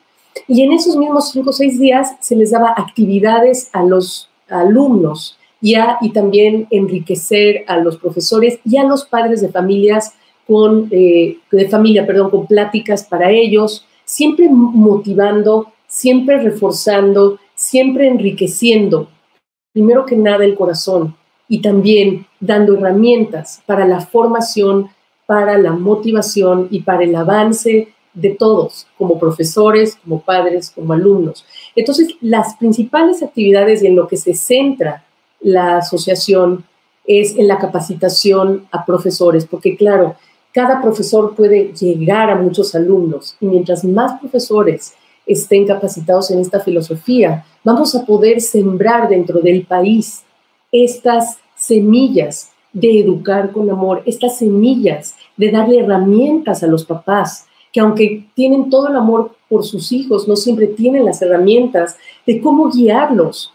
y 0.49 0.63
en 0.63 0.73
esos 0.73 0.97
mismos 0.97 1.31
cinco 1.31 1.51
o 1.51 1.53
seis 1.53 1.79
días 1.79 2.17
se 2.21 2.37
les 2.37 2.51
daba 2.51 2.75
actividades 2.77 3.69
a 3.73 3.83
los 3.83 4.31
alumnos 4.49 5.39
y, 5.61 5.75
y 6.01 6.11
también 6.11 6.67
enriquecer 6.71 7.65
a 7.69 7.77
los 7.77 7.99
profesores 7.99 8.59
y 8.65 8.79
a 8.79 8.85
los 8.85 9.05
padres 9.05 9.41
de 9.41 9.49
familias 9.49 10.15
con, 10.47 10.89
eh, 10.91 11.39
de 11.51 11.69
familia, 11.69 12.07
perdón, 12.07 12.31
con 12.31 12.47
pláticas 12.47 13.05
para 13.05 13.31
ellos, 13.31 13.87
siempre 14.05 14.49
motivando, 14.51 15.73
siempre 15.87 16.39
reforzando 16.39 17.39
siempre 17.63 18.09
enriqueciendo, 18.09 19.09
primero 19.73 20.05
que 20.05 20.17
nada, 20.17 20.45
el 20.45 20.57
corazón 20.57 21.15
y 21.49 21.63
también 21.63 22.27
dando 22.41 22.75
herramientas 22.75 23.63
para 23.67 23.87
la 23.87 24.01
formación, 24.01 24.89
para 25.27 25.57
la 25.59 25.73
motivación 25.73 26.67
y 26.71 26.81
para 26.81 27.05
el 27.05 27.15
avance 27.15 27.95
de 28.15 28.31
todos, 28.31 28.89
como 28.99 29.19
profesores, 29.19 29.97
como 30.03 30.23
padres, 30.23 30.71
como 30.71 30.93
alumnos. 30.93 31.47
Entonces, 31.77 32.09
las 32.21 32.57
principales 32.57 33.23
actividades 33.23 33.83
y 33.83 33.87
en 33.87 33.97
lo 33.97 34.09
que 34.09 34.17
se 34.17 34.35
centra 34.35 35.05
la 35.41 35.79
asociación 35.79 36.65
es 37.05 37.37
en 37.37 37.47
la 37.49 37.59
capacitación 37.59 38.67
a 38.73 38.85
profesores, 38.85 39.47
porque 39.47 39.77
claro, 39.77 40.17
cada 40.53 40.81
profesor 40.83 41.35
puede 41.35 41.73
llegar 41.73 42.31
a 42.31 42.37
muchos 42.37 42.75
alumnos. 42.75 43.37
Y 43.41 43.47
mientras 43.47 43.85
más 43.85 44.21
profesores 44.21 44.95
estén 45.27 45.67
capacitados 45.67 46.31
en 46.31 46.41
esta 46.41 46.61
filosofía, 46.61 47.45
vamos 47.65 47.95
a 47.95 48.05
poder 48.05 48.41
sembrar 48.41 49.09
dentro 49.09 49.41
del 49.41 49.65
país 49.65 50.23
estas 50.71 51.39
semillas 51.57 52.51
de 52.73 53.01
educar 53.01 53.53
con 53.53 53.71
amor, 53.71 54.03
estas 54.07 54.39
semillas 54.39 55.15
de 55.37 55.51
darle 55.51 55.81
herramientas 55.81 56.63
a 56.63 56.67
los 56.67 56.85
papás, 56.85 57.47
que 57.73 57.81
aunque 57.81 58.27
tienen 58.35 58.71
todo 58.71 58.89
el 58.89 58.97
amor 58.97 59.37
por 59.49 59.65
sus 59.65 59.93
hijos, 59.93 60.27
no 60.27 60.37
siempre 60.37 60.67
tienen 60.67 61.05
las 61.05 61.23
herramientas 61.23 61.97
de 62.27 62.41
cómo 62.41 62.71
guiarlos 62.71 63.53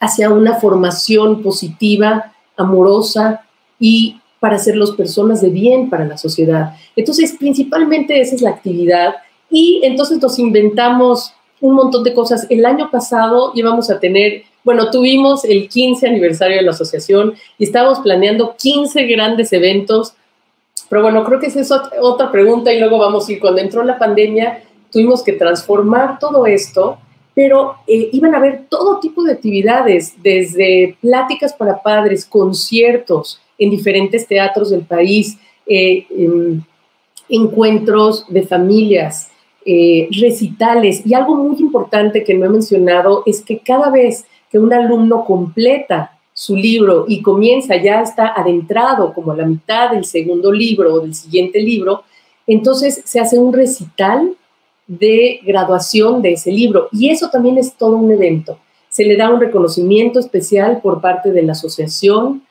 hacia 0.00 0.30
una 0.30 0.54
formación 0.54 1.42
positiva, 1.42 2.32
amorosa 2.56 3.44
y 3.78 4.20
para 4.40 4.56
hacerlos 4.56 4.92
personas 4.92 5.40
de 5.40 5.50
bien 5.50 5.88
para 5.90 6.04
la 6.04 6.18
sociedad. 6.18 6.74
Entonces, 6.94 7.36
principalmente 7.38 8.20
esa 8.20 8.34
es 8.34 8.42
la 8.42 8.50
actividad 8.50 9.16
y 9.50 9.80
entonces 9.84 10.20
nos 10.20 10.38
inventamos 10.38 11.34
un 11.60 11.74
montón 11.74 12.04
de 12.04 12.14
cosas. 12.14 12.46
El 12.50 12.64
año 12.66 12.90
pasado 12.90 13.52
íbamos 13.54 13.90
a 13.90 13.98
tener, 13.98 14.42
bueno, 14.64 14.90
tuvimos 14.90 15.44
el 15.44 15.68
15 15.68 16.06
aniversario 16.06 16.56
de 16.56 16.62
la 16.62 16.72
asociación 16.72 17.34
y 17.58 17.64
estábamos 17.64 18.00
planeando 18.00 18.56
15 18.56 19.04
grandes 19.04 19.52
eventos. 19.52 20.14
Pero 20.88 21.02
bueno, 21.02 21.24
creo 21.24 21.40
que 21.40 21.46
esa 21.46 21.60
es 21.60 21.72
otra 22.00 22.30
pregunta 22.30 22.72
y 22.72 22.78
luego 22.78 22.98
vamos 22.98 23.28
a 23.28 23.32
ir. 23.32 23.40
Cuando 23.40 23.60
entró 23.60 23.82
la 23.82 23.98
pandemia, 23.98 24.62
tuvimos 24.90 25.22
que 25.22 25.32
transformar 25.32 26.18
todo 26.18 26.46
esto, 26.46 26.98
pero 27.34 27.76
eh, 27.86 28.10
iban 28.12 28.34
a 28.34 28.38
haber 28.38 28.66
todo 28.68 29.00
tipo 29.00 29.22
de 29.24 29.32
actividades, 29.32 30.14
desde 30.22 30.96
pláticas 31.00 31.54
para 31.54 31.82
padres, 31.82 32.24
conciertos 32.24 33.40
en 33.58 33.70
diferentes 33.70 34.26
teatros 34.26 34.70
del 34.70 34.82
país, 34.82 35.38
eh, 35.66 36.06
em, 36.10 36.62
encuentros 37.28 38.24
de 38.28 38.42
familias, 38.42 39.30
eh, 39.64 40.08
recitales. 40.20 41.04
Y 41.04 41.14
algo 41.14 41.34
muy 41.34 41.58
importante 41.58 42.22
que 42.22 42.34
no 42.34 42.46
he 42.46 42.48
mencionado 42.48 43.22
es 43.26 43.42
que 43.42 43.58
cada 43.58 43.90
vez 43.90 44.24
que 44.50 44.58
un 44.58 44.72
alumno 44.72 45.24
completa 45.24 46.12
su 46.32 46.54
libro 46.54 47.06
y 47.08 47.22
comienza, 47.22 47.76
ya 47.76 48.02
está 48.02 48.28
adentrado 48.28 49.12
como 49.14 49.32
a 49.32 49.36
la 49.36 49.46
mitad 49.46 49.90
del 49.90 50.04
segundo 50.04 50.52
libro 50.52 50.94
o 50.94 51.00
del 51.00 51.14
siguiente 51.14 51.60
libro, 51.60 52.04
entonces 52.46 53.02
se 53.04 53.18
hace 53.18 53.38
un 53.38 53.52
recital 53.52 54.36
de 54.86 55.40
graduación 55.44 56.22
de 56.22 56.34
ese 56.34 56.52
libro. 56.52 56.88
Y 56.92 57.10
eso 57.10 57.30
también 57.30 57.58
es 57.58 57.74
todo 57.74 57.96
un 57.96 58.12
evento. 58.12 58.58
Se 58.88 59.04
le 59.04 59.16
da 59.16 59.30
un 59.30 59.40
reconocimiento 59.40 60.20
especial 60.20 60.80
por 60.80 61.00
parte 61.00 61.32
de 61.32 61.42
la 61.42 61.52
Asociación 61.52 62.42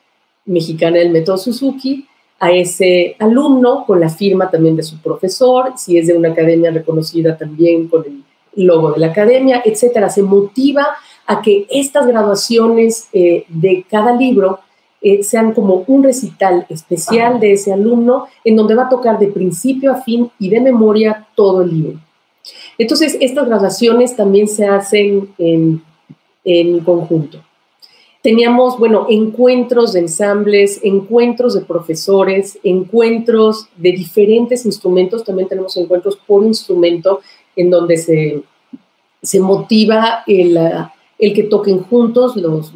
Mexicana 0.45 0.97
del 0.97 1.11
Método 1.11 1.37
Suzuki 1.37 2.07
a 2.39 2.51
ese 2.51 3.15
alumno 3.19 3.85
con 3.85 3.99
la 3.99 4.09
firma 4.09 4.49
también 4.49 4.75
de 4.75 4.83
su 4.83 4.97
profesor, 5.01 5.73
si 5.77 5.97
es 5.97 6.07
de 6.07 6.17
una 6.17 6.29
academia 6.29 6.71
reconocida 6.71 7.37
también 7.37 7.87
con 7.87 8.05
el 8.05 8.23
logo 8.65 8.91
de 8.91 8.99
la 8.99 9.07
academia, 9.07 9.61
etcétera. 9.63 10.09
Se 10.09 10.21
motiva 10.21 10.87
a 11.25 11.41
que 11.41 11.65
estas 11.69 12.07
graduaciones 12.07 13.07
eh, 13.13 13.45
de 13.47 13.85
cada 13.89 14.15
libro 14.15 14.59
eh, 15.01 15.23
sean 15.23 15.53
como 15.53 15.83
un 15.87 16.03
recital 16.03 16.65
especial 16.69 17.39
de 17.39 17.53
ese 17.53 17.71
alumno 17.71 18.27
en 18.43 18.55
donde 18.55 18.75
va 18.75 18.85
a 18.85 18.89
tocar 18.89 19.19
de 19.19 19.27
principio 19.27 19.91
a 19.91 20.01
fin 20.01 20.31
y 20.39 20.49
de 20.49 20.61
memoria 20.61 21.27
todo 21.35 21.61
el 21.61 21.69
libro. 21.69 21.99
Entonces, 22.77 23.17
estas 23.21 23.47
graduaciones 23.47 24.15
también 24.15 24.47
se 24.47 24.65
hacen 24.65 25.29
en, 25.37 25.81
en 26.43 26.79
conjunto. 26.81 27.44
Teníamos, 28.25 28.79
bueno, 28.79 29.05
encuentros 29.07 29.93
de 29.93 29.99
ensambles, 29.99 30.79
encuentros 30.81 31.53
de 31.53 31.61
profesores, 31.61 32.57
encuentros 32.63 33.67
de 33.77 33.91
diferentes 33.91 34.65
instrumentos. 34.65 35.23
También 35.23 35.47
tenemos 35.47 35.77
encuentros 35.77 36.17
por 36.25 36.43
instrumento 36.43 37.19
en 37.55 37.69
donde 37.69 37.97
se, 37.97 38.41
se 39.21 39.39
motiva 39.39 40.23
el, 40.25 40.57
el 41.19 41.33
que 41.35 41.43
toquen 41.43 41.83
juntos 41.83 42.35
los, 42.35 42.73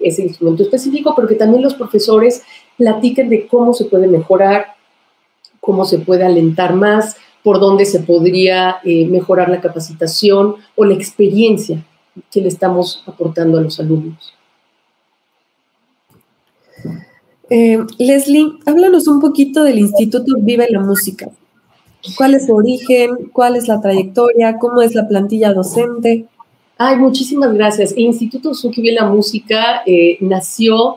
ese 0.00 0.22
instrumento 0.24 0.64
específico, 0.64 1.14
pero 1.16 1.26
que 1.26 1.36
también 1.36 1.62
los 1.62 1.72
profesores 1.72 2.42
platiquen 2.76 3.30
de 3.30 3.46
cómo 3.46 3.72
se 3.72 3.86
puede 3.86 4.06
mejorar, 4.06 4.74
cómo 5.60 5.86
se 5.86 5.98
puede 6.00 6.26
alentar 6.26 6.74
más, 6.74 7.16
por 7.42 7.58
dónde 7.58 7.86
se 7.86 8.00
podría 8.00 8.80
eh, 8.84 9.06
mejorar 9.06 9.48
la 9.48 9.62
capacitación 9.62 10.56
o 10.76 10.84
la 10.84 10.92
experiencia 10.92 11.82
que 12.30 12.42
le 12.42 12.48
estamos 12.48 13.02
aportando 13.06 13.56
a 13.56 13.62
los 13.62 13.80
alumnos. 13.80 14.34
Eh, 17.50 17.78
Leslie, 17.98 18.52
háblanos 18.66 19.08
un 19.08 19.20
poquito 19.20 19.64
del 19.64 19.78
Instituto 19.78 20.34
Vive 20.38 20.66
la 20.70 20.80
Música. 20.80 21.30
¿Cuál 22.16 22.34
es 22.34 22.46
su 22.46 22.54
origen? 22.54 23.30
¿Cuál 23.32 23.56
es 23.56 23.68
la 23.68 23.80
trayectoria? 23.80 24.58
¿Cómo 24.58 24.82
es 24.82 24.94
la 24.94 25.08
plantilla 25.08 25.52
docente? 25.52 26.26
Ay, 26.76 26.96
muchísimas 26.96 27.54
gracias. 27.54 27.92
El 27.92 28.00
Instituto 28.00 28.54
Suki 28.54 28.82
Vive 28.82 28.94
la 28.94 29.06
Música 29.06 29.82
eh, 29.86 30.18
nació, 30.20 30.96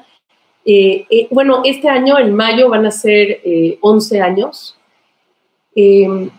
eh, 0.65 1.27
bueno, 1.31 1.61
este 1.63 1.87
año, 1.87 2.19
en 2.19 2.35
mayo, 2.35 2.69
van 2.69 2.85
a 2.85 2.91
ser 2.91 3.39
11 3.79 4.21
años. 4.21 4.75
Em, 5.73 6.29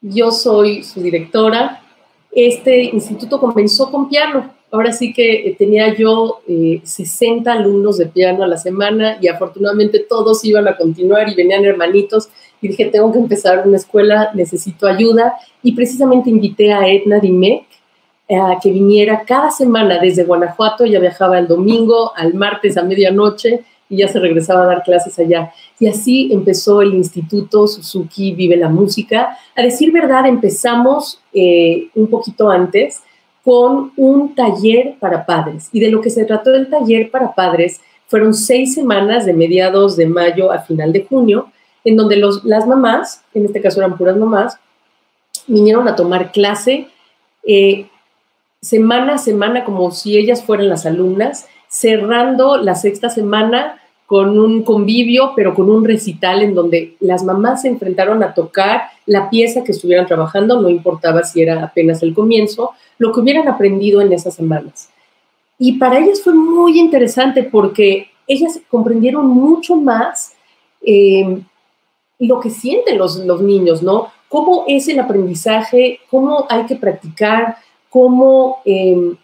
yo 0.00 0.32
soy 0.32 0.82
su 0.82 1.00
directora. 1.00 1.82
Este 2.32 2.82
instituto 2.82 3.40
comenzó 3.40 3.90
con 3.90 4.08
piano 4.08 4.59
ahora 4.70 4.92
sí 4.92 5.12
que 5.12 5.48
eh, 5.48 5.56
tenía 5.58 5.94
yo 5.94 6.40
60 6.82 7.52
alumnos 7.52 7.98
de 7.98 8.06
piano 8.06 8.44
a 8.44 8.46
la 8.46 8.56
semana 8.56 9.18
y 9.20 9.28
afortunadamente 9.28 10.00
todos 10.00 10.44
iban 10.44 10.68
a 10.68 10.76
continuar 10.76 11.28
y 11.28 11.34
venían 11.34 11.64
hermanitos 11.64 12.28
y 12.62 12.68
dije, 12.68 12.86
tengo 12.86 13.12
que 13.12 13.18
empezar 13.18 13.66
una 13.66 13.76
escuela, 13.76 14.30
necesito 14.34 14.86
ayuda 14.86 15.34
y 15.62 15.72
precisamente 15.72 16.30
invité 16.30 16.72
a 16.72 16.86
Edna 16.88 17.18
Dimec 17.18 17.64
a 18.28 18.58
que 18.62 18.70
viniera 18.70 19.24
cada 19.26 19.50
semana 19.50 19.98
desde 19.98 20.24
Guanajuato, 20.24 20.86
ya 20.86 21.00
viajaba 21.00 21.38
el 21.38 21.48
domingo, 21.48 22.12
al 22.14 22.34
martes 22.34 22.76
a 22.76 22.82
medianoche 22.82 23.64
y 23.88 23.96
ya 23.96 24.08
se 24.08 24.20
regresaba 24.20 24.62
a 24.62 24.66
dar 24.66 24.82
clases 24.84 25.18
allá. 25.18 25.52
Y 25.80 25.88
así 25.88 26.30
empezó 26.32 26.80
el 26.80 26.94
Instituto 26.94 27.66
Suzuki 27.66 28.32
Vive 28.32 28.56
la 28.56 28.68
Música. 28.68 29.36
A 29.56 29.62
decir 29.62 29.90
verdad, 29.90 30.26
empezamos 30.26 31.20
eh, 31.32 31.88
un 31.96 32.06
poquito 32.06 32.48
antes 32.48 33.02
con 33.50 33.90
un 33.96 34.36
taller 34.36 34.94
para 35.00 35.26
padres. 35.26 35.70
Y 35.72 35.80
de 35.80 35.90
lo 35.90 36.00
que 36.00 36.10
se 36.10 36.24
trató 36.24 36.52
del 36.52 36.70
taller 36.70 37.10
para 37.10 37.34
padres 37.34 37.80
fueron 38.06 38.32
seis 38.32 38.74
semanas 38.74 39.26
de 39.26 39.32
mediados 39.32 39.96
de 39.96 40.06
mayo 40.06 40.52
a 40.52 40.60
final 40.60 40.92
de 40.92 41.04
junio, 41.04 41.50
en 41.82 41.96
donde 41.96 42.14
los, 42.14 42.44
las 42.44 42.68
mamás, 42.68 43.24
en 43.34 43.46
este 43.46 43.60
caso 43.60 43.80
eran 43.80 43.98
puras 43.98 44.16
mamás, 44.16 44.56
vinieron 45.48 45.88
a 45.88 45.96
tomar 45.96 46.30
clase 46.30 46.86
eh, 47.42 47.88
semana 48.60 49.14
a 49.14 49.18
semana 49.18 49.64
como 49.64 49.90
si 49.90 50.16
ellas 50.16 50.44
fueran 50.44 50.68
las 50.68 50.86
alumnas, 50.86 51.48
cerrando 51.66 52.56
la 52.56 52.76
sexta 52.76 53.10
semana 53.10 53.80
con 54.06 54.38
un 54.38 54.62
convivio, 54.62 55.32
pero 55.34 55.56
con 55.56 55.68
un 55.68 55.84
recital 55.84 56.42
en 56.42 56.54
donde 56.54 56.94
las 57.00 57.24
mamás 57.24 57.62
se 57.62 57.68
enfrentaron 57.68 58.22
a 58.22 58.32
tocar 58.32 58.82
la 59.06 59.28
pieza 59.28 59.64
que 59.64 59.72
estuvieran 59.72 60.06
trabajando, 60.06 60.60
no 60.60 60.68
importaba 60.68 61.24
si 61.24 61.42
era 61.42 61.64
apenas 61.64 62.00
el 62.04 62.14
comienzo, 62.14 62.70
lo 63.00 63.12
que 63.12 63.20
hubieran 63.20 63.48
aprendido 63.48 64.02
en 64.02 64.12
esas 64.12 64.34
semanas. 64.34 64.90
Y 65.58 65.78
para 65.78 65.98
ellas 65.98 66.20
fue 66.22 66.34
muy 66.34 66.78
interesante 66.78 67.42
porque 67.42 68.08
ellas 68.28 68.60
comprendieron 68.68 69.26
mucho 69.26 69.74
más 69.74 70.34
eh, 70.86 71.40
lo 72.18 72.40
que 72.40 72.50
sienten 72.50 72.98
los, 72.98 73.18
niños, 73.40 73.82
¿no? 73.82 74.08
Cómo 74.28 74.64
es 74.68 74.86
el 74.88 75.00
aprendizaje, 75.00 76.00
cómo 76.10 76.46
hay 76.50 76.66
que 76.66 76.76
practicar, 76.76 77.56
cómo, 77.88 78.58
em, 78.66 79.16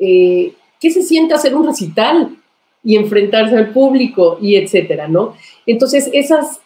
eh, 0.00 0.54
qué 0.80 0.90
se 0.90 1.02
siente 1.02 1.32
hacer 1.32 1.54
un 1.54 1.64
recital 1.64 2.36
y 2.82 2.96
enfrentarse 2.96 3.56
al 3.56 3.70
público 3.70 4.38
y 4.42 4.56
etcétera, 4.56 5.06
¿no? 5.06 5.34
Entonces, 5.64 6.10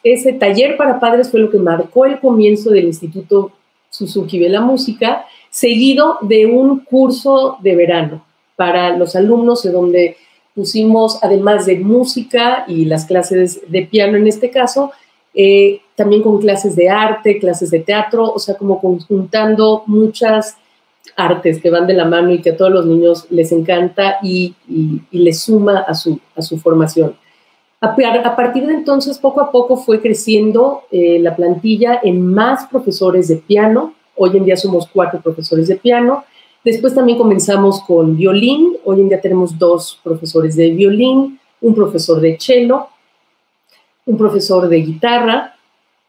ese 0.02 0.32
taller 0.32 0.78
para 0.78 0.98
padres 0.98 1.30
fue 1.30 1.40
lo 1.40 1.50
que 1.50 1.58
marcó 1.58 2.06
el 2.06 2.18
comienzo 2.18 2.70
del 2.70 2.86
Instituto 2.86 3.52
Suzuki 3.90 4.38
de 4.38 4.48
la 4.48 4.62
Música, 4.62 5.26
seguido 5.50 6.18
de 6.22 6.46
un 6.46 6.80
curso 6.80 7.58
de 7.60 7.76
verano 7.76 8.24
para 8.56 8.96
los 8.96 9.16
alumnos, 9.16 9.64
en 9.64 9.72
donde 9.72 10.16
pusimos, 10.54 11.22
además 11.22 11.66
de 11.66 11.78
música 11.78 12.64
y 12.66 12.86
las 12.86 13.04
clases 13.04 13.60
de 13.68 13.82
piano 13.82 14.16
en 14.16 14.26
este 14.26 14.50
caso, 14.50 14.92
eh, 15.34 15.80
también 15.94 16.22
con 16.22 16.40
clases 16.40 16.74
de 16.76 16.88
arte, 16.88 17.38
clases 17.38 17.70
de 17.70 17.80
teatro, 17.80 18.32
o 18.32 18.38
sea, 18.38 18.56
como 18.56 18.80
conjuntando 18.80 19.82
muchas 19.86 20.56
artes 21.14 21.60
que 21.60 21.70
van 21.70 21.86
de 21.86 21.94
la 21.94 22.06
mano 22.06 22.32
y 22.32 22.40
que 22.40 22.50
a 22.50 22.56
todos 22.56 22.72
los 22.72 22.86
niños 22.86 23.26
les 23.30 23.52
encanta 23.52 24.16
y, 24.22 24.54
les 25.10 25.40
suma 25.40 25.80
a 25.80 25.94
su, 25.94 26.18
a 26.34 26.42
su 26.42 26.58
formación. 26.58 27.14
A, 27.80 28.36
partir 28.36 28.66
de 28.66 28.72
entonces, 28.72 29.18
poco 29.18 29.40
a 29.40 29.50
poco 29.50 29.76
fue 29.76 30.00
creciendo 30.00 30.82
eh, 30.90 31.18
la 31.20 31.36
plantilla 31.36 32.00
en 32.02 32.26
más 32.34 32.66
profesores 32.66 33.28
de 33.28 33.36
piano. 33.36 33.94
Hoy 34.16 34.36
en 34.36 34.44
día 34.44 34.56
somos 34.56 34.88
cuatro 34.92 35.20
profesores 35.20 35.68
de 35.68 35.76
piano. 35.76 36.24
Después 36.64 36.94
también 36.94 37.18
comenzamos 37.18 37.80
con 37.82 38.16
violín. 38.16 38.76
Hoy 38.84 39.00
en 39.00 39.08
día 39.08 39.20
tenemos 39.20 39.58
dos 39.58 40.00
profesores 40.02 40.56
de 40.56 40.70
violín, 40.70 41.38
un 41.60 41.74
profesor 41.74 42.20
de 42.20 42.36
cello, 42.40 42.88
un 44.06 44.16
profesor 44.16 44.68
de 44.68 44.78
guitarra. 44.78 45.54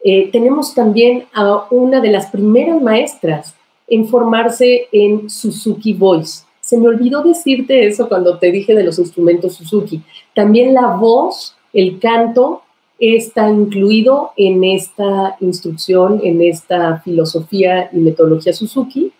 Eh, 0.02 0.30
tenemos 0.30 0.74
también 0.74 1.26
a 1.34 1.66
una 1.70 2.00
de 2.00 2.10
las 2.10 2.30
primeras 2.30 2.80
maestras 2.80 3.54
en 3.86 4.06
formarse 4.08 4.88
en 4.92 5.28
Suzuki 5.28 5.92
Voice. 5.92 6.44
Se 6.60 6.76
me 6.76 6.88
olvidó 6.88 7.22
decirte 7.22 7.86
eso 7.86 8.08
cuando 8.08 8.38
te 8.38 8.50
dije 8.52 8.74
de 8.74 8.84
los 8.84 8.98
instrumentos 8.98 9.54
Suzuki. 9.54 10.02
También 10.34 10.74
la 10.74 10.96
voz, 10.96 11.56
el 11.72 11.98
canto, 11.98 12.62
está 12.98 13.48
incluido 13.48 14.32
en 14.36 14.64
esta 14.64 15.36
instrucción, 15.40 16.20
en 16.24 16.42
esta 16.42 17.00
filosofía 17.00 17.88
y 17.92 17.98
metodología 17.98 18.52
Suzuki. 18.52 19.12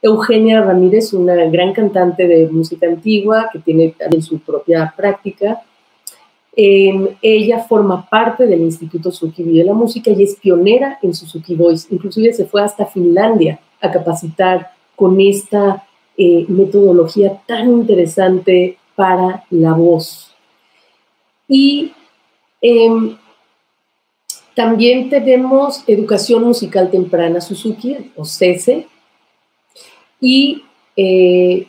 Eugenia 0.00 0.62
Ramírez, 0.62 1.12
una 1.12 1.34
gran 1.46 1.72
cantante 1.72 2.28
de 2.28 2.48
música 2.48 2.86
antigua 2.86 3.48
que 3.52 3.58
tiene 3.58 3.94
también 3.98 4.22
su 4.22 4.38
propia 4.38 4.92
práctica. 4.96 5.62
Em, 6.54 7.08
ella 7.20 7.64
forma 7.64 8.08
parte 8.08 8.46
del 8.46 8.60
Instituto 8.60 9.10
Suzuki 9.10 9.42
de 9.42 9.64
la 9.64 9.74
Música 9.74 10.10
y 10.10 10.22
es 10.22 10.36
pionera 10.36 10.98
en 11.02 11.12
Suzuki 11.12 11.54
Voice. 11.54 11.88
Inclusive 11.90 12.32
se 12.32 12.46
fue 12.46 12.62
hasta 12.62 12.86
Finlandia 12.86 13.58
a 13.80 13.90
capacitar 13.90 14.70
con 14.94 15.20
esta 15.20 15.84
eh, 16.16 16.46
metodología 16.48 17.42
tan 17.46 17.70
interesante 17.70 18.78
para 18.94 19.44
la 19.50 19.74
voz. 19.74 20.34
Y 21.48 21.92
em, 22.68 23.16
también 24.54 25.10
tenemos 25.10 25.84
educación 25.86 26.44
musical 26.44 26.90
temprana 26.90 27.40
Suzuki, 27.40 28.12
o 28.16 28.24
CESE, 28.24 28.86
y 30.20 30.62
eh, 30.96 31.66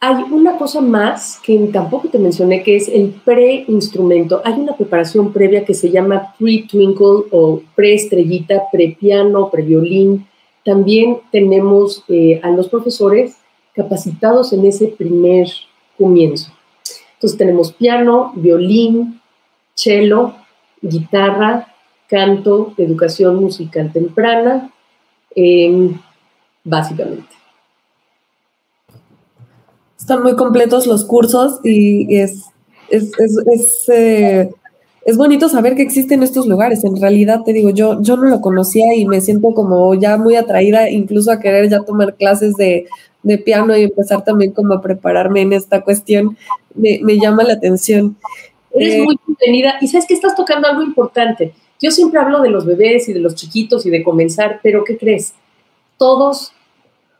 hay 0.00 0.22
una 0.30 0.58
cosa 0.58 0.80
más 0.80 1.40
que 1.42 1.58
tampoco 1.72 2.08
te 2.08 2.18
mencioné, 2.18 2.62
que 2.62 2.76
es 2.76 2.88
el 2.88 3.08
pre-instrumento. 3.24 4.42
Hay 4.44 4.52
una 4.52 4.76
preparación 4.76 5.32
previa 5.32 5.64
que 5.64 5.74
se 5.74 5.90
llama 5.90 6.34
pre-twinkle 6.38 7.24
o 7.30 7.62
pre-estrellita, 7.74 8.64
pre-piano, 8.70 9.50
pre-violín, 9.50 10.26
también 10.64 11.18
tenemos 11.30 12.04
eh, 12.08 12.40
a 12.42 12.50
los 12.50 12.68
profesores 12.68 13.36
capacitados 13.74 14.52
en 14.52 14.64
ese 14.64 14.88
primer 14.88 15.48
comienzo. 15.98 16.50
Entonces 17.14 17.38
tenemos 17.38 17.72
piano, 17.72 18.32
violín, 18.34 19.20
cello, 19.74 20.34
guitarra, 20.80 21.74
canto, 22.08 22.74
educación 22.78 23.36
musical 23.36 23.92
temprana, 23.92 24.70
em, 25.34 25.98
básicamente. 26.62 27.34
Están 29.98 30.22
muy 30.22 30.36
completos 30.36 30.86
los 30.86 31.04
cursos 31.04 31.60
y 31.64 32.16
es, 32.16 32.44
es, 32.90 33.88
eh, 33.88 34.50
es 35.04 35.16
bonito 35.18 35.48
saber 35.48 35.74
que 35.76 35.82
existen 35.82 36.22
estos 36.22 36.46
lugares. 36.46 36.82
En 36.84 37.00
realidad, 37.00 37.42
te 37.44 37.52
digo, 37.52 37.70
yo, 37.70 38.00
yo 38.00 38.16
no 38.16 38.24
lo 38.24 38.40
conocía 38.40 38.94
y 38.96 39.06
me 39.06 39.20
siento 39.20 39.52
como 39.52 39.94
ya 39.94 40.16
muy 40.16 40.36
atraída, 40.36 40.88
incluso 40.88 41.30
a 41.30 41.40
querer 41.40 41.68
ya 41.68 41.80
tomar 41.80 42.14
clases 42.14 42.54
de, 42.56 42.86
piano 43.44 43.74
y 43.76 43.84
empezar 43.84 44.22
también 44.22 44.52
como 44.52 44.74
a 44.74 44.82
prepararme 44.82 45.42
en 45.42 45.52
esta 45.52 45.82
cuestión. 45.82 46.36
Me, 46.74 47.18
llama 47.18 47.42
la 47.44 47.54
atención. 47.54 48.16
Eres 48.74 48.94
eh, 48.94 49.02
muy 49.02 49.18
bienvenida. 49.26 49.76
Y 49.80 49.88
sabes 49.88 50.06
que 50.06 50.14
estás 50.14 50.34
tocando 50.34 50.68
algo 50.68 50.82
importante. 50.82 51.54
Yo 51.80 51.90
siempre 51.90 52.20
hablo 52.20 52.40
de 52.40 52.50
los 52.50 52.66
bebés 52.66 53.08
y 53.08 53.12
de 53.12 53.20
los 53.20 53.34
chiquitos 53.34 53.86
y 53.86 53.90
de 53.90 54.02
comenzar, 54.02 54.60
pero 54.62 54.84
¿qué 54.84 54.98
crees? 54.98 55.34
Todos, 55.96 56.52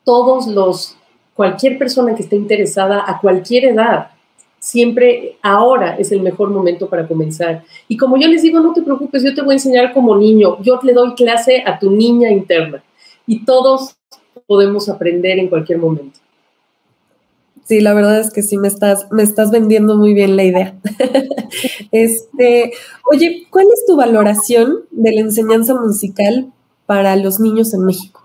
todos 0.04 0.46
los, 0.48 0.96
cualquier 1.34 1.78
persona 1.78 2.14
que 2.14 2.22
esté 2.22 2.36
interesada 2.36 3.04
a 3.06 3.20
cualquier 3.20 3.66
edad, 3.66 4.10
siempre 4.58 5.36
ahora 5.42 5.96
es 5.96 6.10
el 6.10 6.22
mejor 6.22 6.50
momento 6.50 6.88
para 6.88 7.06
comenzar. 7.06 7.62
Y 7.86 7.96
como 7.96 8.16
yo 8.16 8.26
les 8.26 8.42
digo, 8.42 8.60
no 8.60 8.72
te 8.72 8.82
preocupes, 8.82 9.22
yo 9.22 9.34
te 9.34 9.42
voy 9.42 9.52
a 9.52 9.56
enseñar 9.56 9.92
como 9.92 10.16
niño, 10.16 10.60
yo 10.62 10.80
le 10.82 10.92
doy 10.92 11.14
clase 11.14 11.62
a 11.64 11.78
tu 11.78 11.90
niña 11.90 12.30
interna 12.30 12.82
y 13.26 13.44
todos 13.44 13.96
podemos 14.46 14.88
aprender 14.88 15.38
en 15.38 15.48
cualquier 15.48 15.78
momento. 15.78 16.23
Sí, 17.64 17.80
la 17.80 17.94
verdad 17.94 18.20
es 18.20 18.30
que 18.30 18.42
sí 18.42 18.58
me 18.58 18.68
estás, 18.68 19.10
me 19.10 19.22
estás 19.22 19.50
vendiendo 19.50 19.96
muy 19.96 20.12
bien 20.12 20.36
la 20.36 20.44
idea. 20.44 20.74
este, 21.92 22.72
oye, 23.10 23.46
¿cuál 23.50 23.66
es 23.72 23.86
tu 23.86 23.96
valoración 23.96 24.80
de 24.90 25.12
la 25.12 25.20
enseñanza 25.22 25.74
musical 25.74 26.52
para 26.84 27.16
los 27.16 27.40
niños 27.40 27.72
en 27.72 27.86
México? 27.86 28.20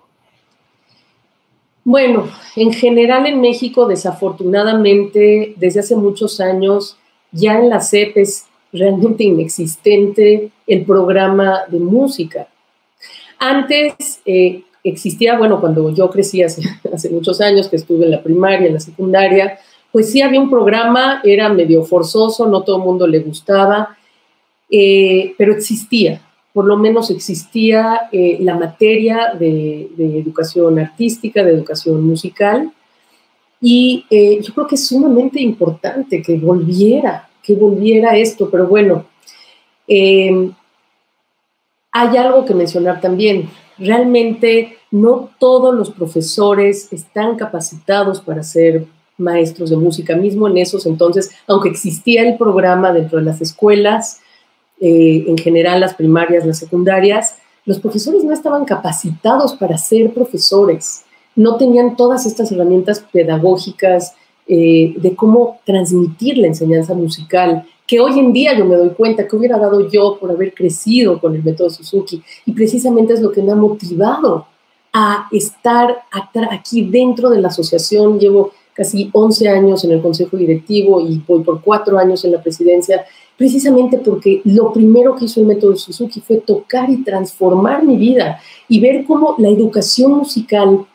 Bueno, 1.85 2.27
en 2.57 2.73
general 2.73 3.25
en 3.25 3.39
México, 3.39 3.87
desafortunadamente, 3.87 5.53
desde 5.55 5.79
hace 5.79 5.95
muchos 5.95 6.41
años, 6.41 6.97
ya 7.31 7.57
en 7.57 7.69
la 7.69 7.79
CEP 7.79 8.17
es 8.17 8.45
realmente 8.73 9.23
inexistente 9.23 10.51
el 10.67 10.85
programa 10.85 11.61
de 11.69 11.79
música. 11.79 12.47
Antes 13.39 14.21
eh, 14.25 14.63
existía, 14.83 15.37
bueno, 15.37 15.59
cuando 15.59 15.93
yo 15.93 16.09
crecí 16.09 16.43
hace, 16.43 16.61
muchos 17.11 17.41
años, 17.41 17.67
que 17.67 17.75
estuve 17.75 18.05
en 18.05 18.11
la 18.11 18.23
primaria, 18.23 18.67
en 18.67 18.73
la 18.75 18.79
secundaria, 18.79 19.59
pues 19.91 20.11
sí 20.11 20.21
había 20.21 20.39
un 20.39 20.49
programa, 20.49 21.21
era 21.23 21.49
medio 21.49 21.83
forzoso, 21.83 22.47
no 22.47 22.61
todo 22.61 22.77
el 22.77 22.83
mundo 22.83 23.07
le 23.07 23.19
gustaba, 23.19 23.97
eh, 24.69 25.33
pero 25.37 25.53
existía 25.53 26.21
por 26.53 26.65
lo 26.65 26.77
menos 26.77 27.11
existía 27.11 28.09
eh, 28.11 28.37
la 28.41 28.57
materia 28.57 29.33
de, 29.37 29.87
educación 29.97 30.79
artística, 30.79 31.43
de 31.43 31.53
educación 31.53 32.03
musical. 32.03 32.73
Y 33.61 34.05
eh, 34.09 34.41
yo 34.41 34.53
creo 34.53 34.67
que 34.67 34.75
es 34.75 34.87
sumamente 34.87 35.39
importante 35.39 36.21
que 36.21 36.37
volviera, 36.37 37.29
que 37.43 37.55
volviera 37.55 38.17
esto, 38.17 38.49
pero 38.49 38.67
bueno, 38.67 39.05
hay 41.91 42.17
algo 42.17 42.45
que 42.45 42.53
mencionar 42.53 42.99
también. 42.99 43.49
Realmente 43.79 44.77
no 44.91 45.29
todos 45.39 45.73
los 45.73 45.91
profesores 45.91 46.91
están 46.91 47.37
capacitados 47.37 48.21
para 48.21 48.43
ser 48.43 48.85
maestros 49.17 49.69
de 49.69 49.77
música. 49.77 50.15
Mismo 50.15 50.47
en 50.47 50.57
esos 50.57 50.85
entonces, 50.85 51.31
aunque 51.47 51.69
existía 51.69 52.27
el 52.27 52.37
programa 52.37 52.91
dentro 52.91 53.19
de 53.19 53.25
las 53.25 53.41
escuelas, 53.41 54.21
eh, 54.79 55.25
en 55.27 55.37
general 55.37 55.79
las 55.79 55.93
primarias, 55.93 56.45
las 56.45 56.57
secundarias, 56.57 57.35
los 57.65 57.79
profesores 57.79 58.23
no 58.23 58.33
estaban 58.33 58.65
capacitados 58.65 59.53
para 59.53 59.77
ser 59.77 60.13
profesores, 60.13 61.03
no 61.35 61.57
tenían 61.57 61.95
todas 61.95 62.25
estas 62.25 62.51
herramientas 62.51 63.05
pedagógicas 63.11 64.13
eh, 64.47 64.95
de 64.97 65.15
cómo 65.15 65.59
transmitir 65.65 66.37
la 66.37 66.47
enseñanza 66.47 66.93
musical, 66.93 67.65
que 67.89 67.99
hoy 67.99 68.19
en 68.19 68.31
día 68.31 68.55
yo 68.55 68.65
me 68.65 68.75
doy 68.75 68.91
cuenta 68.91 69.27
que 69.27 69.35
hubiera 69.35 69.57
dado 69.57 69.89
yo 69.89 70.19
por 70.19 70.29
haber 70.29 70.53
crecido 70.53 71.19
con 71.19 71.33
el 71.33 71.43
método 71.43 71.71
Suzuki. 71.71 72.21
Y 72.45 72.51
precisamente 72.51 73.13
es 73.13 73.19
lo 73.19 73.31
que 73.31 73.41
me 73.41 73.51
ha 73.51 73.55
motivado 73.55 74.45
a 74.93 75.27
estar 75.31 76.03
aquí 76.51 76.83
dentro 76.83 77.31
de 77.31 77.41
la 77.41 77.47
asociación. 77.47 78.19
Llevo 78.19 78.51
casi 78.73 79.09
11 79.11 79.49
años 79.49 79.83
en 79.83 79.91
el 79.93 80.03
consejo 80.03 80.37
directivo 80.37 81.01
y 81.01 81.17
voy 81.27 81.41
por 81.41 81.63
cuatro 81.63 81.97
años 81.97 82.23
en 82.23 82.33
la 82.33 82.43
presidencia, 82.43 83.03
precisamente 83.35 83.97
porque 83.97 84.43
lo 84.45 84.71
primero 84.71 85.15
que 85.15 85.25
hizo 85.25 85.39
el 85.39 85.47
método 85.47 85.75
Suzuki 85.75 86.21
fue 86.21 86.37
tocar 86.37 86.91
y 86.91 87.03
transformar 87.03 87.83
mi 87.83 87.97
vida 87.97 88.39
y 88.67 88.79
ver 88.79 89.03
cómo 89.03 89.33
la 89.39 89.49
educación 89.49 90.11
musical 90.11 90.85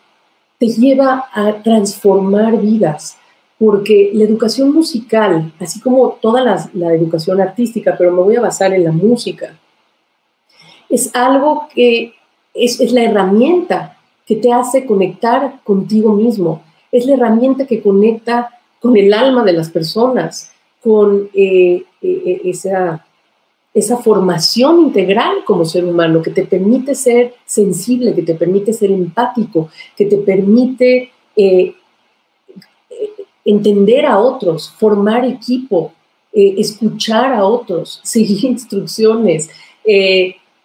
te 0.61 0.69
lleva 0.69 1.27
a 1.35 1.61
transformar 1.61 2.61
vidas, 2.61 3.17
porque 3.59 4.11
la 4.13 4.25
educación 4.25 4.73
musical, 4.73 5.53
así 5.61 5.81
como 5.81 6.19
toda 6.21 6.43
la, 6.43 6.95
educación 6.95 7.41
artística, 7.41 7.95
pero 7.97 8.13
me 8.13 8.23
voy 8.23 8.37
a 8.37 8.41
basar 8.41 8.73
en 8.75 8.85
la 8.85 8.93
música, 8.93 9.59
es 10.89 11.15
algo 11.15 11.69
que 11.75 12.15
es, 12.53 12.81
es 12.81 12.93
la 12.93 13.05
herramienta 13.05 13.97
que 14.27 14.37
te 14.37 14.53
hace 14.53 14.87
conectar 14.87 15.61
contigo 15.65 16.13
mismo 16.13 16.63
es 16.95 17.07
la 17.07 17.15
herramienta 17.15 17.67
que 17.67 17.83
conecta 17.83 18.51
con 18.81 18.97
el 18.97 19.13
alma 19.13 19.43
de 19.43 19.53
las 19.53 19.69
personas, 19.69 20.53
con 20.81 21.29
eh, 21.35 21.83
eh, 22.01 22.23
eh, 22.25 22.41
esa, 22.45 23.05
esa 23.75 23.97
formación 23.97 24.79
integral 24.79 25.39
como 25.45 25.65
ser 25.65 25.85
humano, 25.85 26.23
que 26.23 26.31
te 26.31 26.47
permite 26.47 26.95
ser 26.95 27.35
sensible, 27.45 28.15
que 28.15 28.23
te 28.23 28.37
permite 28.37 28.73
ser 28.73 28.93
empático, 28.93 29.71
que 29.97 30.07
te 30.07 30.19
permite 30.19 31.11
entender 33.45 34.07
a 34.07 34.19
otros, 34.19 34.71
formar 34.79 35.25
equipo, 35.25 35.93
escuchar 36.33 37.33
a 37.33 37.45
otros, 37.45 38.01
seguir 38.05 38.45
instrucciones. 38.45 39.51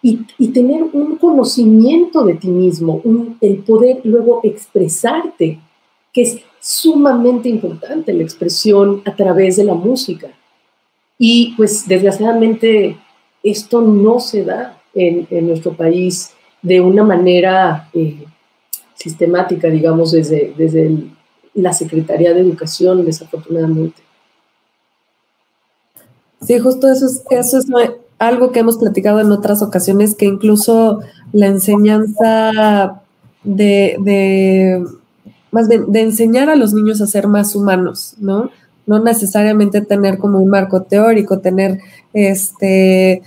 Y, 0.02 0.48
tener 0.54 0.84
un 0.94 1.18
conocimiento 1.18 2.24
de 2.24 2.36
ti 2.36 2.48
mismo, 2.48 3.02
el 3.42 3.58
poder 3.58 4.00
luego 4.04 4.40
expresarte 4.44 5.60
que 6.14 6.22
es 6.22 6.40
sumamente 6.60 7.50
importante 7.50 8.14
la 8.14 8.24
expresión 8.24 9.02
a 9.06 9.16
través 9.16 9.58
de 9.58 9.64
la 9.64 9.74
música. 9.74 10.30
Y 11.18 11.54
pues 11.56 11.88
desgraciadamente 11.88 12.98
esto 13.44 13.82
no 13.82 14.20
se 14.20 14.44
da 14.44 14.82
en, 14.94 15.28
nuestro 15.48 15.74
país 15.74 16.34
de 16.62 16.82
una 16.82 17.04
manera 17.04 17.90
eh, 17.94 18.26
sistemática, 18.96 19.70
digamos, 19.70 20.12
desde, 20.12 20.54
desde 20.58 20.92
la 21.62 21.74
Secretaría 21.74 22.34
de 22.34 22.41
Educación, 22.41 23.05
desafortunadamente. 23.05 24.01
Sí, 26.41 26.57
justo 26.60 26.88
eso 26.89 27.05
es, 27.05 27.24
eso 27.30 27.57
es 27.57 27.66
algo 28.18 28.51
que 28.51 28.60
hemos 28.60 28.78
platicado 28.78 29.20
en 29.20 29.32
otras 29.32 29.62
ocasiones, 29.62 30.16
que 30.16 30.26
incluso 30.26 31.01
la 31.34 31.47
enseñanza 31.47 33.01
de 33.43 34.84
más 35.51 35.68
bien 35.68 35.91
de 35.91 36.01
enseñar 36.01 36.49
a 36.49 36.55
los 36.55 36.74
niños 36.74 37.01
a 37.01 37.07
ser 37.07 37.28
más 37.28 37.55
humanos, 37.55 38.16
¿no? 38.20 38.51
No 38.86 38.99
necesariamente 38.99 39.82
tener 39.82 40.18
como 40.18 40.39
un 40.39 40.49
marco 40.49 40.84
teórico, 40.84 41.39
tener 41.39 41.80
este 42.14 43.22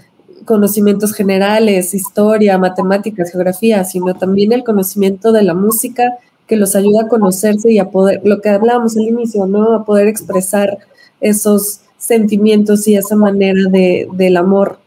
conocimientos 0.45 1.13
generales, 1.13 1.95
historia, 1.95 2.59
matemáticas, 2.59 3.31
geografía, 3.31 3.85
sino 3.85 4.15
también 4.15 4.53
el 4.53 4.65
conocimiento 4.65 5.33
de 5.33 5.43
la 5.43 5.55
música 5.55 6.19
que 6.53 6.59
los 6.59 6.77
ayuda 6.77 7.05
a 7.05 7.09
conocerse 7.09 7.73
y 7.73 7.79
a 7.79 7.89
poder, 7.89 8.21
lo 8.25 8.43
que 8.43 8.51
hablábamos 8.51 8.95
al 8.99 9.05
inicio, 9.05 9.47
¿no? 9.47 9.75
A 9.75 9.87
poder 9.87 10.07
expresar 10.07 10.77
esos 11.19 11.81
sentimientos 11.97 12.87
y 12.87 12.95
esa 12.95 13.17
manera 13.17 13.71
de, 13.71 14.07
del 14.13 14.37
amor 14.37 14.79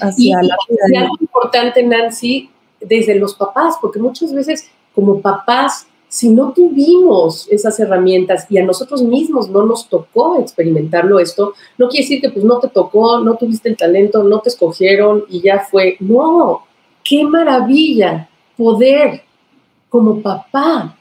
hacia 0.00 0.42
la 0.42 0.56
vida. 0.68 0.80
Y 0.88 0.96
algo 0.96 1.16
importante, 1.20 1.84
Nancy, 1.84 2.50
desde 2.80 3.14
los 3.14 3.36
papás, 3.36 3.76
porque 3.80 4.00
muchas 4.00 4.34
veces 4.34 4.68
como 4.92 5.20
papás 5.20 5.86
si 6.08 6.30
no 6.30 6.52
tuvimos 6.52 7.46
esas 7.48 7.78
herramientas 7.78 8.46
y 8.50 8.58
a 8.58 8.64
nosotros 8.64 9.04
mismos 9.04 9.48
no 9.48 9.64
nos 9.64 9.88
tocó 9.88 10.40
experimentarlo 10.40 11.20
esto, 11.20 11.54
no 11.78 11.88
quiere 11.88 12.02
decir 12.02 12.20
que 12.20 12.30
pues 12.30 12.44
no 12.44 12.58
te 12.58 12.66
tocó, 12.66 13.20
no 13.20 13.36
tuviste 13.36 13.68
el 13.68 13.76
talento, 13.76 14.24
no 14.24 14.40
te 14.40 14.48
escogieron 14.48 15.26
y 15.28 15.42
ya 15.42 15.60
fue. 15.60 15.96
No, 16.00 16.64
qué 17.04 17.22
maravilla 17.22 18.28
poder 18.56 19.25
como 19.96 20.20
papá 20.20 20.94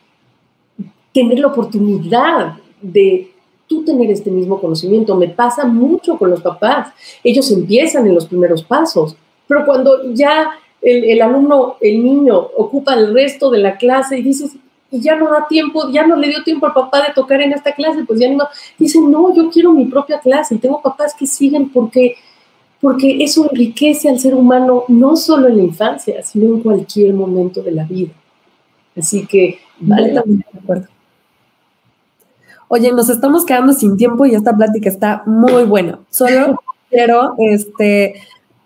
tener 1.14 1.38
la 1.40 1.48
oportunidad 1.48 2.54
de 2.82 3.30
tú 3.68 3.84
tener 3.84 4.10
este 4.10 4.32
mismo 4.32 4.58
conocimiento. 4.62 5.18
Me 5.18 5.28
pasa 5.28 5.66
mucho 5.66 6.18
con 6.18 6.30
los 6.30 6.42
papás. 6.42 6.94
Ellos 7.22 7.52
empiezan 7.52 8.08
en 8.08 8.16
los 8.16 8.26
primeros 8.26 8.64
pasos, 8.64 9.18
pero 9.48 9.66
cuando 9.66 10.14
ya 10.14 10.52
el, 10.82 11.22
alumno, 11.22 11.76
el 11.82 12.02
niño, 12.02 12.38
ocupa 12.38 12.94
el 12.94 13.14
resto 13.14 13.50
de 13.50 13.60
la 13.60 13.76
clase 13.76 14.18
y 14.18 14.24
dices, 14.24 14.56
y 14.90 15.02
ya 15.02 15.18
no 15.18 15.30
da 15.30 15.46
tiempo, 15.50 15.90
ya 15.92 16.08
no 16.08 16.16
le 16.16 16.30
dio 16.30 16.42
tiempo 16.46 16.68
al 16.68 16.74
papá 16.74 17.02
de 17.02 17.14
tocar 17.14 17.42
en 17.42 17.52
esta 17.52 17.74
clase, 17.74 18.06
pues 18.06 18.18
ya 18.18 18.32
no. 18.32 18.48
Dice, 18.80 19.02
no, 19.02 19.36
yo 19.36 19.50
quiero 19.50 19.74
mi 19.74 19.88
propia 19.88 20.20
clase 20.22 20.56
y 20.56 20.60
tengo 20.60 20.82
papás 20.82 21.14
que 21.14 21.28
siguen 21.28 21.68
porque, 21.68 22.16
porque 22.80 23.22
eso 23.22 23.46
enriquece 23.52 24.08
al 24.08 24.20
ser 24.20 24.36
humano 24.36 24.86
no 24.88 25.18
solo 25.18 25.50
en 25.50 25.58
la 25.58 25.64
infancia, 25.64 26.24
sino 26.24 26.46
en 26.46 26.62
cualquier 26.62 27.14
momento 27.14 27.62
de 27.62 27.72
la 27.72 27.84
vida. 27.84 28.14
Así 28.98 29.26
que 29.26 29.60
vale 29.80 30.14
también 30.14 30.46
de 30.52 30.60
acuerdo. 30.60 30.88
Oye, 32.68 32.92
nos 32.92 33.10
estamos 33.10 33.46
quedando 33.46 33.74
sin 33.74 33.98
tiempo 33.98 34.26
y 34.26 34.36
esta 34.36 34.56
plática 34.56 34.90
está 34.90 35.24
muy 35.26 35.64
buena. 35.64 36.00
Solo 36.10 36.60
quiero 36.90 37.36
este, 37.38 38.16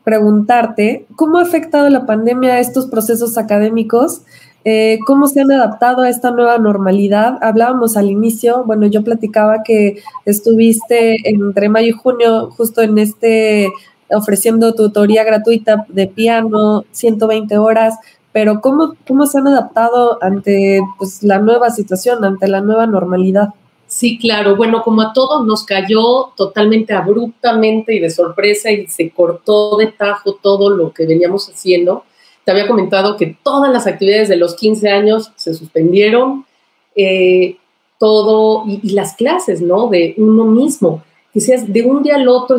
preguntarte, 0.04 1.06
¿cómo 1.16 1.38
ha 1.38 1.42
afectado 1.42 1.90
la 1.90 2.06
pandemia 2.06 2.54
a 2.54 2.60
estos 2.60 2.88
procesos 2.88 3.38
académicos 3.38 4.22
eh, 4.66 5.00
cómo 5.06 5.28
se 5.28 5.40
han 5.40 5.52
adaptado 5.52 6.02
a 6.02 6.10
esta 6.10 6.32
nueva 6.32 6.58
normalidad. 6.58 7.38
Hablábamos 7.42 7.96
al 7.96 8.10
inicio, 8.10 8.66
bueno, 8.66 8.88
yo 8.88 9.04
platicaba 9.04 9.64
que 9.64 10.02
estuviste 10.26 11.16
entre 11.30 11.70
mayo 11.70 11.88
y 11.88 11.92
junio 11.92 12.52
justo 12.52 12.82
en 12.82 12.98
este 12.98 13.72
ofreciendo 14.12 14.74
tutoría 14.74 15.24
gratuita 15.24 15.86
de 15.88 16.08
piano, 16.08 16.84
120 16.92 17.58
horas, 17.58 17.96
pero 18.32 18.62
¿cómo, 18.62 18.96
cómo 19.08 19.26
se 19.26 19.40
han 19.40 19.48
adaptado 19.48 20.18
ante 20.22 20.82
pues, 20.98 21.24
la 21.24 21.40
nueva 21.40 21.70
situación, 21.70 22.24
ante 22.24 22.48
la 22.48 22.62
nueva 22.62 22.86
normalidad? 22.86 23.50
Sí, 23.88 24.20
claro. 24.20 24.56
Bueno, 24.56 24.84
como 24.84 25.02
a 25.02 25.14
todos 25.14 25.46
nos 25.46 25.64
cayó 25.64 26.32
totalmente 26.36 26.94
abruptamente 26.94 27.96
y 27.96 28.00
de 28.00 28.10
sorpresa 28.12 28.72
y 28.72 28.88
se 28.88 29.10
cortó 29.10 29.78
de 29.78 29.88
tajo 29.88 30.36
todo 30.36 30.70
lo 30.70 30.94
que 30.94 31.08
veníamos 31.08 31.50
haciendo 31.50 32.04
te 32.50 32.54
había 32.54 32.68
comentado 32.68 33.16
que 33.16 33.38
todas 33.44 33.72
las 33.72 33.86
actividades 33.86 34.28
de 34.28 34.36
los 34.36 34.56
15 34.56 34.90
años 34.90 35.32
se 35.36 35.54
suspendieron, 35.54 36.48
eh, 36.96 37.58
todo, 38.00 38.64
y, 38.66 38.90
las 38.90 39.14
clases, 39.14 39.62
¿no? 39.62 39.88
De 39.88 40.16
uno 40.18 40.46
mismo. 40.46 41.04
Seas 41.36 41.72
de 41.72 41.84
un 41.84 42.02
día 42.02 42.16
al 42.16 42.28
otro, 42.28 42.58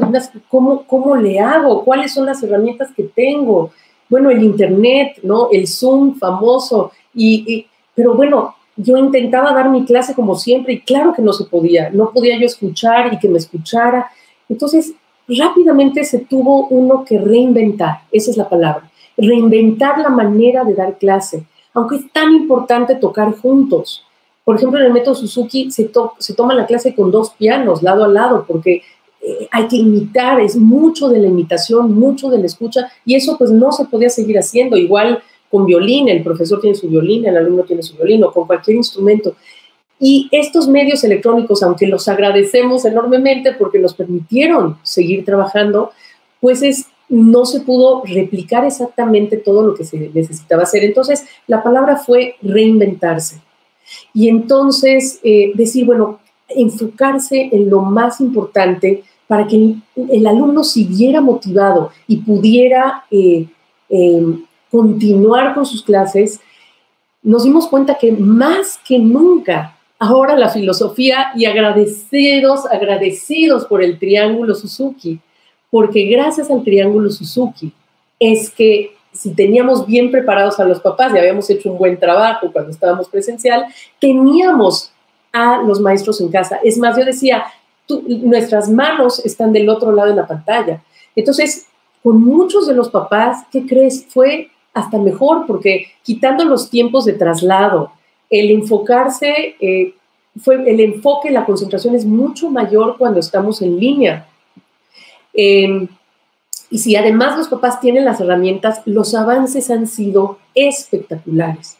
¿cómo, 0.48 0.84
¿cómo 0.86 1.16
le 1.16 1.40
hago? 1.40 1.84
¿Cuáles 1.84 2.14
son 2.14 2.26
las 2.26 2.40
herramientas 2.40 2.90
que 2.96 3.02
tengo? 3.02 3.72
Bueno, 4.10 4.28
el 4.30 4.42
Internet, 4.42 5.20
¿no? 5.22 5.48
El 5.50 5.66
Zoom 5.66 6.18
famoso. 6.18 6.92
Y, 7.14 7.66
pero 7.94 8.14
bueno, 8.14 8.56
yo 8.76 8.98
intentaba 8.98 9.54
dar 9.54 9.70
mi 9.70 9.86
clase 9.86 10.14
como 10.14 10.34
siempre 10.34 10.74
y 10.74 10.80
claro 10.80 11.14
que 11.14 11.22
no 11.22 11.32
se 11.32 11.44
podía. 11.44 11.88
No 11.90 12.10
podía 12.10 12.38
yo 12.38 12.44
escuchar 12.44 13.14
y 13.14 13.18
que 13.18 13.28
me 13.28 13.38
escuchara. 13.38 14.10
Entonces, 14.48 14.92
rápidamente 15.26 16.04
se 16.04 16.18
tuvo 16.18 16.66
uno 16.66 17.04
que 17.04 17.18
reinventar. 17.18 18.00
Esa 18.12 18.30
es 18.30 18.36
la 18.36 18.48
palabra 18.48 18.90
reinventar 19.20 19.98
la 19.98 20.08
manera 20.08 20.64
de 20.64 20.74
dar 20.74 20.98
clase, 20.98 21.44
aunque 21.74 21.96
es 21.96 22.12
tan 22.12 22.32
importante 22.32 22.94
tocar 22.96 23.32
juntos. 23.36 24.04
Por 24.44 24.56
ejemplo, 24.56 24.80
en 24.80 24.86
el 24.86 24.92
método 24.92 25.14
Suzuki 25.14 25.70
se, 25.70 25.90
se 26.18 26.34
toma 26.34 26.54
la 26.54 26.66
clase 26.66 26.94
con 26.94 27.10
dos 27.10 27.30
pianos, 27.30 27.82
lado 27.82 28.04
a 28.04 28.08
lado, 28.08 28.44
porque 28.48 28.82
eh, 29.30 29.48
hay 29.50 29.68
que 29.68 29.76
imitar, 29.76 30.40
es 30.40 30.56
mucho 30.56 31.08
de 31.08 31.18
la 31.18 31.28
imitación, 31.28 31.94
mucho 31.94 32.30
de 32.30 32.38
la 32.38 32.46
escucha, 32.46 32.90
y 33.04 33.14
eso 33.14 33.36
pues 33.38 33.50
no 33.50 33.72
se 33.72 33.84
podía 33.84 34.08
seguir 34.08 34.38
haciendo. 34.38 34.76
Igual 34.76 35.22
con 35.50 35.66
violín, 35.66 36.08
el 36.08 36.22
profesor 36.22 36.60
tiene 36.60 36.76
su 36.76 36.88
violín, 36.88 37.26
el 37.26 37.36
alumno 37.36 37.64
tiene 37.64 37.82
su 37.82 37.96
violín, 37.96 38.24
o 38.24 38.32
con 38.32 38.46
cualquier 38.46 38.76
instrumento. 38.76 39.34
Y 39.98 40.28
estos 40.32 40.66
medios 40.66 41.04
electrónicos, 41.04 41.62
aunque 41.62 41.86
los 41.86 42.08
agradecemos 42.08 42.84
enormemente 42.86 43.52
porque 43.52 43.78
nos 43.78 43.94
permitieron 43.94 44.78
seguir 44.82 45.24
trabajando, 45.24 45.90
pues 46.40 46.62
es, 46.62 46.86
no 47.08 47.44
se 47.44 47.60
pudo 47.60 48.02
replicar 48.06 48.64
exactamente 48.64 49.36
todo 49.36 49.62
lo 49.62 49.74
que 49.74 49.84
se 49.84 49.98
necesitaba 50.14 50.62
hacer. 50.62 50.84
Entonces, 50.84 51.26
la 51.46 51.62
palabra 51.62 51.96
fue 51.96 52.36
reinventarse. 52.40 53.42
Y 54.14 54.28
entonces 54.28 55.20
eh, 55.22 55.52
decir, 55.54 55.84
bueno, 55.84 56.20
enfocarse 56.48 57.48
en 57.52 57.68
lo 57.68 57.82
más 57.82 58.20
importante 58.20 59.04
para 59.30 59.46
que 59.46 59.76
el, 59.94 60.26
alumno 60.26 60.64
siguiera 60.64 61.20
motivado 61.20 61.92
y 62.08 62.16
pudiera 62.16 63.04
eh, 63.12 63.46
em, 63.88 64.44
continuar 64.68 65.54
con 65.54 65.64
sus 65.64 65.84
clases, 65.84 66.40
nos 67.22 67.44
dimos 67.44 67.68
cuenta 67.68 67.94
que 67.94 68.10
más 68.10 68.80
que 68.84 68.98
nunca 68.98 69.78
ahora 70.00 70.36
la 70.36 70.48
filosofía 70.48 71.28
y 71.36 71.44
agradecidos, 71.44 72.66
agradecidos 72.66 73.66
por 73.66 73.84
el 73.84 74.00
triángulo 74.00 74.52
Suzuki, 74.56 75.20
porque 75.70 76.06
gracias 76.06 76.50
al 76.50 76.64
triángulo 76.64 77.08
Suzuki 77.08 77.72
es 78.18 78.50
que 78.50 78.96
si 79.12 79.32
teníamos 79.32 79.86
bien 79.86 80.10
preparados 80.10 80.58
a 80.58 80.64
los 80.64 80.80
papás 80.80 81.14
y 81.14 81.18
habíamos 81.18 81.48
hecho 81.50 81.70
un 81.70 81.78
buen 81.78 82.00
trabajo 82.00 82.50
cuando 82.52 82.72
estábamos 82.72 83.08
presencial, 83.08 83.64
teníamos 84.00 84.90
a 85.32 85.62
los 85.62 85.78
maestros 85.78 86.20
en 86.20 86.32
casa. 86.32 86.58
Es 86.64 86.76
más, 86.78 86.98
yo 86.98 87.04
decía, 87.04 87.44
nuestras 88.06 88.70
manos 88.70 89.24
están 89.24 89.52
del 89.52 89.68
otro 89.68 89.92
lado 89.92 90.10
de 90.10 90.16
la 90.16 90.26
pantalla. 90.26 90.82
Entonces, 91.14 91.66
con 92.02 92.22
muchos 92.22 92.66
de 92.66 92.74
los 92.74 92.90
papás, 92.90 93.44
¿qué 93.50 93.66
crees? 93.66 94.06
Fue 94.08 94.50
hasta 94.72 94.98
mejor 94.98 95.46
porque 95.46 95.86
quitando 96.02 96.44
los 96.44 96.70
tiempos 96.70 97.04
de 97.04 97.14
traslado, 97.14 97.92
el 98.30 98.50
enfocarse, 98.50 99.56
eh, 99.60 99.94
fue, 100.40 100.70
el 100.70 100.80
enfoque, 100.80 101.30
la 101.30 101.44
concentración 101.44 101.94
es 101.94 102.04
mucho 102.04 102.50
mayor 102.50 102.96
cuando 102.96 103.20
estamos 103.20 103.60
en 103.62 103.78
línea. 103.78 104.28
Em, 105.34 105.88
y 106.70 106.78
si 106.78 106.94
además 106.94 107.36
los 107.36 107.48
papás 107.48 107.80
tienen 107.80 108.04
las 108.04 108.20
herramientas, 108.20 108.82
los 108.84 109.14
avances 109.14 109.70
han 109.70 109.88
sido 109.88 110.38
espectaculares. 110.54 111.76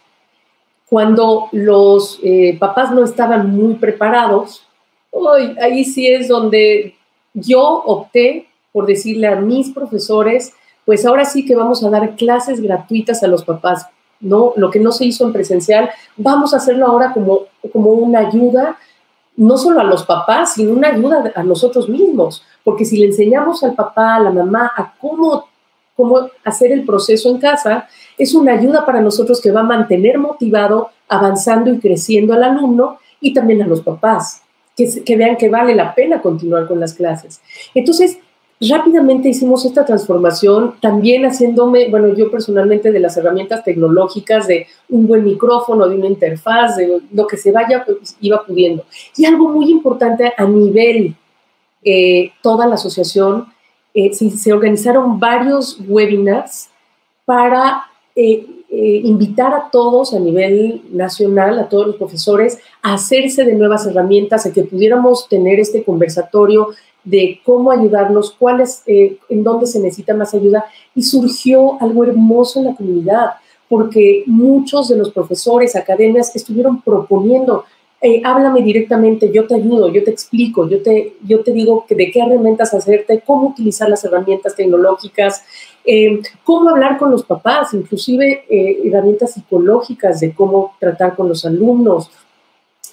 Cuando 0.88 1.48
los 1.52 2.18
eh, 2.24 2.56
papás 2.58 2.90
no 2.90 3.04
estaban 3.04 3.54
muy 3.54 3.74
preparados, 3.74 4.66
ahí 5.60 5.84
sí 5.84 6.06
es 6.06 6.28
donde 6.28 6.94
yo 7.34 7.62
opté 7.62 8.46
por 8.72 8.86
decirle 8.86 9.26
a 9.26 9.36
mis 9.36 9.70
profesores, 9.70 10.52
pues 10.84 11.04
ahora 11.04 11.24
sí 11.24 11.44
que 11.44 11.56
vamos 11.56 11.82
a 11.84 11.90
dar 11.90 12.16
clases 12.16 12.60
gratuitas 12.60 13.22
a 13.22 13.26
los 13.26 13.44
papás, 13.44 13.86
¿no? 14.20 14.52
Lo 14.56 14.70
que 14.70 14.80
no 14.80 14.92
se 14.92 15.06
hizo 15.06 15.24
en 15.24 15.32
presencial, 15.32 15.90
vamos 16.16 16.54
a 16.54 16.58
hacerlo 16.58 16.86
ahora 16.86 17.12
como, 17.12 17.42
como 17.72 17.90
una 17.90 18.20
ayuda, 18.20 18.78
no 19.36 19.56
solo 19.56 19.80
a 19.80 19.84
los 19.84 20.04
papás, 20.04 20.54
sino 20.54 20.72
una 20.72 20.88
ayuda 20.88 21.32
a 21.34 21.42
nosotros 21.42 21.88
mismos, 21.88 22.44
porque 22.62 22.84
si 22.84 22.98
le 22.98 23.06
enseñamos 23.06 23.62
al 23.64 23.74
papá, 23.74 24.16
a 24.16 24.20
la 24.20 24.30
mamá, 24.30 24.70
a 24.76 24.94
cómo, 24.98 25.48
cómo 25.96 26.28
hacer 26.44 26.72
el 26.72 26.84
proceso 26.84 27.30
en 27.30 27.38
casa, 27.38 27.88
es 28.18 28.34
una 28.34 28.52
ayuda 28.52 28.84
para 28.84 29.00
nosotros 29.00 29.40
que 29.40 29.50
va 29.50 29.60
a 29.60 29.64
mantener 29.64 30.18
motivado, 30.18 30.90
avanzando 31.08 31.72
y 31.72 31.80
creciendo 31.80 32.34
al 32.34 32.44
alumno 32.44 32.98
y 33.20 33.32
también 33.32 33.62
a 33.62 33.66
los 33.66 33.80
papás, 33.80 34.42
que, 35.04 35.16
vean 35.16 35.36
que 35.36 35.48
vale 35.48 35.74
la 35.74 35.94
pena 35.94 36.22
continuar 36.22 36.66
con 36.66 36.80
las 36.80 36.94
clases. 36.94 37.40
Entonces, 37.74 38.18
rápidamente 38.60 39.28
hicimos 39.28 39.64
esta 39.64 39.84
transformación, 39.84 40.74
también 40.80 41.24
haciéndome, 41.24 41.88
bueno, 41.88 42.14
yo 42.14 42.30
personalmente 42.30 42.92
de 42.92 43.00
las 43.00 43.16
herramientas 43.16 43.64
tecnológicas, 43.64 44.46
de 44.46 44.66
un 44.88 45.06
buen 45.06 45.24
micrófono, 45.24 45.88
de 45.88 45.96
una 45.96 46.06
interfaz, 46.06 46.76
de 46.76 47.00
lo 47.12 47.26
que 47.26 47.36
se 47.36 47.52
vaya, 47.52 47.84
pues, 47.84 48.16
iba 48.20 48.44
pudiendo. 48.44 48.84
Y 49.16 49.24
algo 49.24 49.48
muy 49.48 49.70
importante 49.70 50.32
a 50.36 50.44
nivel 50.44 51.16
eh, 51.82 52.32
toda 52.42 52.66
la 52.66 52.74
asociación, 52.74 53.46
eh, 53.94 54.12
se, 54.12 54.52
organizaron 54.52 55.18
varios 55.18 55.78
webinars 55.88 56.68
para 57.24 57.84
eh, 58.14 58.46
invitar 58.68 59.54
a 59.54 59.70
todos 59.70 60.12
a 60.12 60.20
nivel 60.20 60.82
nacional, 60.92 61.58
a 61.58 61.68
todos 61.68 61.86
los 61.88 61.96
profesores, 61.96 62.58
hacerse 62.82 63.44
de 63.44 63.54
nuevas 63.54 63.86
herramientas, 63.86 64.46
a 64.46 64.52
que 64.52 64.64
pudiéramos 64.64 65.28
tener 65.28 65.60
este 65.60 65.82
conversatorio 65.84 66.68
de 67.04 67.40
cómo 67.44 67.70
ayudarnos, 67.70 68.32
cuáles, 68.38 68.82
en 68.86 69.42
dónde 69.42 69.66
se 69.66 69.80
necesita 69.80 70.14
más 70.14 70.34
ayuda. 70.34 70.64
Y 70.94 71.02
surgió 71.02 71.80
algo 71.80 72.04
hermoso 72.04 72.60
en 72.60 72.66
la 72.66 72.74
comunidad, 72.74 73.30
porque 73.68 74.24
muchos 74.26 74.88
de 74.88 74.96
los 74.96 75.10
profesores, 75.12 75.76
academias, 75.76 76.34
estuvieron 76.34 76.82
proponiendo 76.82 77.64
eh, 78.02 78.22
háblame 78.24 78.62
directamente, 78.62 79.30
yo 79.30 79.46
te 79.46 79.56
ayudo, 79.56 79.92
yo 79.92 80.02
te 80.02 80.10
explico, 80.10 80.66
yo 80.66 80.82
te, 80.82 81.16
yo 81.22 81.44
te 81.44 81.52
digo 81.52 81.84
que 81.86 81.94
de 81.94 82.10
qué 82.10 82.20
herramientas 82.20 82.72
hacerte, 82.72 83.22
cómo 83.26 83.48
utilizar 83.48 83.90
las 83.90 84.02
herramientas 84.04 84.56
tecnológicas, 84.56 85.44
eh, 85.84 86.18
cómo 86.42 86.70
hablar 86.70 86.96
con 86.96 87.10
los 87.10 87.24
papás, 87.24 87.74
inclusive 87.74 88.44
eh, 88.48 88.80
herramientas 88.86 89.34
psicológicas 89.34 90.20
de 90.20 90.32
cómo 90.32 90.74
tratar 90.80 91.14
con 91.14 91.28
los 91.28 91.44
alumnos. 91.44 92.10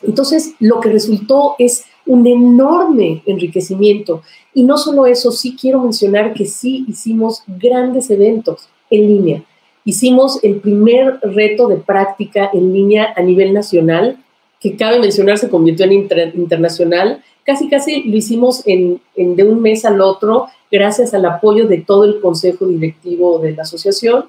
Entonces, 0.03 0.53
lo 0.59 0.79
que 0.79 0.89
resultó 0.89 1.55
es 1.57 1.85
un 2.05 2.25
enorme 2.25 3.21
enriquecimiento. 3.25 4.21
Y 4.53 4.63
no 4.63 4.77
solo 4.77 5.05
eso, 5.05 5.31
sí 5.31 5.55
quiero 5.59 5.81
mencionar 5.81 6.33
que 6.33 6.45
sí 6.45 6.85
hicimos 6.87 7.43
grandes 7.47 8.09
eventos 8.09 8.69
en 8.89 9.07
línea. 9.07 9.43
Hicimos 9.85 10.43
el 10.43 10.55
primer 10.55 11.19
reto 11.21 11.67
de 11.67 11.77
práctica 11.77 12.49
en 12.53 12.73
línea 12.73 13.13
a 13.15 13.21
nivel 13.21 13.53
nacional 13.53 14.17
que 14.59 14.75
cabe 14.75 14.99
mencionar 14.99 15.37
se 15.37 15.49
convirtió 15.49 15.85
en 15.85 15.93
internacional. 15.93 17.23
Casi, 17.45 17.69
casi 17.69 18.03
lo 18.03 18.17
hicimos 18.17 18.63
de 18.63 18.99
un 19.15 19.61
mes 19.61 19.85
al 19.85 20.01
otro 20.01 20.47
gracias 20.71 21.13
al 21.13 21.25
apoyo 21.25 21.67
de 21.67 21.77
todo 21.77 22.03
el 22.03 22.19
consejo 22.19 22.65
directivo 22.65 23.39
de 23.39 23.53
la 23.53 23.63
asociación 23.63 24.25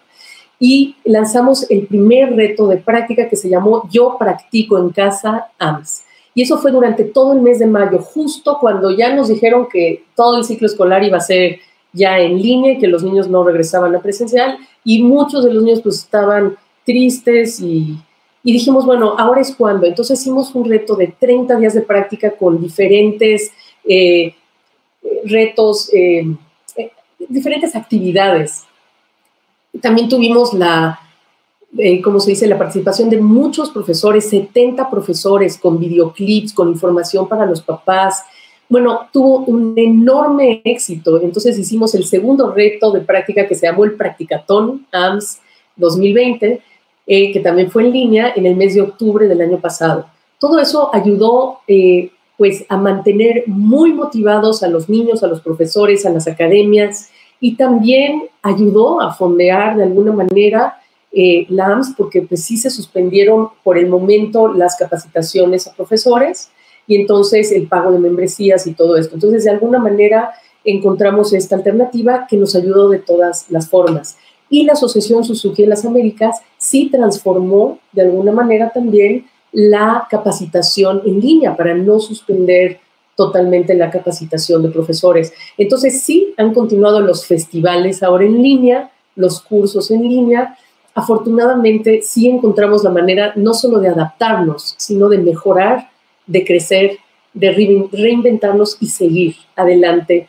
y 0.60 0.96
lanzamos 1.04 1.70
el 1.70 1.86
primer 1.86 2.34
reto 2.34 2.66
de 2.66 2.78
práctica 2.78 3.28
que 3.28 3.36
se 3.36 3.48
llamó 3.48 3.88
Yo 3.90 4.16
practico 4.18 4.78
en 4.78 4.90
casa 4.90 5.48
AMS. 5.58 6.04
Y 6.34 6.42
eso 6.42 6.58
fue 6.58 6.70
durante 6.70 7.04
todo 7.04 7.32
el 7.32 7.40
mes 7.40 7.58
de 7.58 7.66
mayo, 7.66 7.98
justo 7.98 8.58
cuando 8.60 8.90
ya 8.90 9.14
nos 9.14 9.28
dijeron 9.28 9.68
que 9.70 10.04
todo 10.14 10.38
el 10.38 10.44
ciclo 10.44 10.66
escolar 10.66 11.02
iba 11.02 11.16
a 11.16 11.20
ser 11.20 11.58
ya 11.92 12.18
en 12.18 12.40
línea, 12.40 12.78
que 12.78 12.86
los 12.86 13.02
niños 13.02 13.28
no 13.28 13.44
regresaban 13.44 13.94
a 13.96 14.00
presencial 14.00 14.58
y 14.84 15.02
muchos 15.02 15.44
de 15.44 15.52
los 15.52 15.64
niños 15.64 15.80
pues 15.82 15.96
estaban 15.96 16.56
tristes 16.84 17.60
y, 17.60 17.98
y 18.42 18.52
dijimos, 18.52 18.86
bueno, 18.86 19.14
ahora 19.18 19.40
es 19.40 19.54
cuando. 19.54 19.86
Entonces 19.86 20.20
hicimos 20.20 20.54
un 20.54 20.64
reto 20.64 20.94
de 20.96 21.08
30 21.08 21.56
días 21.56 21.74
de 21.74 21.82
práctica 21.82 22.30
con 22.30 22.60
diferentes 22.60 23.52
eh, 23.84 24.34
retos, 25.24 25.92
eh, 25.92 26.24
eh, 26.76 26.92
diferentes 27.28 27.74
actividades. 27.74 28.64
También 29.80 30.08
tuvimos 30.08 30.54
la, 30.54 31.00
como 32.02 32.20
se 32.20 32.30
dice, 32.30 32.46
la 32.46 32.58
participación 32.58 33.10
de 33.10 33.20
muchos 33.20 33.70
profesores, 33.70 34.28
70 34.28 34.90
profesores 34.90 35.58
con 35.58 35.78
videoclips, 35.78 36.52
con 36.52 36.68
información 36.68 37.28
para 37.28 37.46
los 37.46 37.62
papás. 37.62 38.22
Bueno, 38.68 39.08
tuvo 39.12 39.40
un 39.40 39.74
enorme 39.76 40.60
éxito. 40.64 41.20
Entonces 41.20 41.58
hicimos 41.58 41.94
el 41.94 42.04
segundo 42.04 42.52
reto 42.52 42.92
de 42.92 43.00
práctica 43.00 43.46
que 43.46 43.54
se 43.54 43.66
llamó 43.66 43.84
el 43.84 43.94
Practicatón 43.94 44.86
AMS 44.92 45.40
2020 45.76 46.62
eh, 47.10 47.32
que 47.32 47.40
también 47.40 47.70
fue 47.70 47.84
en 47.84 47.92
línea 47.92 48.34
en 48.36 48.44
el 48.44 48.54
mes 48.54 48.74
de 48.74 48.82
octubre 48.82 49.26
del 49.26 49.40
año 49.40 49.58
pasado. 49.58 50.04
Todo 50.38 50.58
eso 50.58 50.94
ayudó 50.94 51.60
eh, 51.66 52.10
pues 52.36 52.66
a 52.68 52.76
mantener 52.76 53.44
muy 53.46 53.94
motivados 53.94 54.62
a 54.62 54.68
los 54.68 54.90
niños, 54.90 55.22
a 55.22 55.26
los 55.26 55.40
profesores, 55.40 56.04
a 56.04 56.10
las 56.10 56.28
academias 56.28 57.08
y 57.40 57.56
también 57.56 58.24
ayudó 58.42 59.00
a 59.00 59.12
fondear 59.12 59.76
de 59.76 59.84
alguna 59.84 60.12
manera 60.12 60.80
eh, 61.12 61.46
LAMS 61.48 61.94
porque 61.96 62.22
pues 62.22 62.44
sí 62.44 62.56
se 62.56 62.70
suspendieron 62.70 63.48
por 63.62 63.78
el 63.78 63.88
momento 63.88 64.48
las 64.52 64.76
capacitaciones 64.76 65.66
a 65.66 65.74
profesores 65.74 66.50
y 66.86 66.96
entonces 66.96 67.52
el 67.52 67.66
pago 67.66 67.92
de 67.92 67.98
membresías 67.98 68.66
y 68.66 68.74
todo 68.74 68.96
esto. 68.96 69.14
Entonces 69.14 69.44
de 69.44 69.50
alguna 69.50 69.78
manera 69.78 70.32
encontramos 70.64 71.32
esta 71.32 71.56
alternativa 71.56 72.26
que 72.28 72.36
nos 72.36 72.54
ayudó 72.54 72.88
de 72.88 72.98
todas 72.98 73.50
las 73.50 73.68
formas 73.68 74.16
y 74.50 74.64
la 74.64 74.72
Asociación 74.72 75.24
Suzuki 75.24 75.62
de 75.62 75.68
las 75.68 75.84
Américas 75.84 76.40
sí 76.56 76.88
transformó 76.90 77.78
de 77.92 78.02
alguna 78.02 78.32
manera 78.32 78.70
también 78.70 79.26
la 79.52 80.06
capacitación 80.10 81.02
en 81.06 81.20
línea 81.20 81.56
para 81.56 81.74
no 81.74 82.00
suspender 82.00 82.80
totalmente 83.18 83.74
la 83.74 83.90
capacitación 83.90 84.62
de 84.62 84.68
profesores. 84.68 85.32
Entonces 85.58 86.02
sí 86.02 86.34
han 86.36 86.54
continuado 86.54 87.00
los 87.00 87.26
festivales 87.26 88.04
ahora 88.04 88.24
en 88.24 88.40
línea, 88.40 88.92
los 89.16 89.40
cursos 89.40 89.90
en 89.90 90.08
línea. 90.08 90.56
Afortunadamente 90.94 92.00
sí 92.00 92.28
encontramos 92.28 92.84
la 92.84 92.90
manera 92.90 93.32
no 93.34 93.54
solo 93.54 93.80
de 93.80 93.88
adaptarnos, 93.88 94.76
sino 94.78 95.08
de 95.08 95.18
mejorar, 95.18 95.90
de 96.28 96.44
crecer, 96.44 96.98
de 97.34 97.88
reinventarnos 97.90 98.76
y 98.80 98.86
seguir 98.86 99.34
adelante 99.56 100.28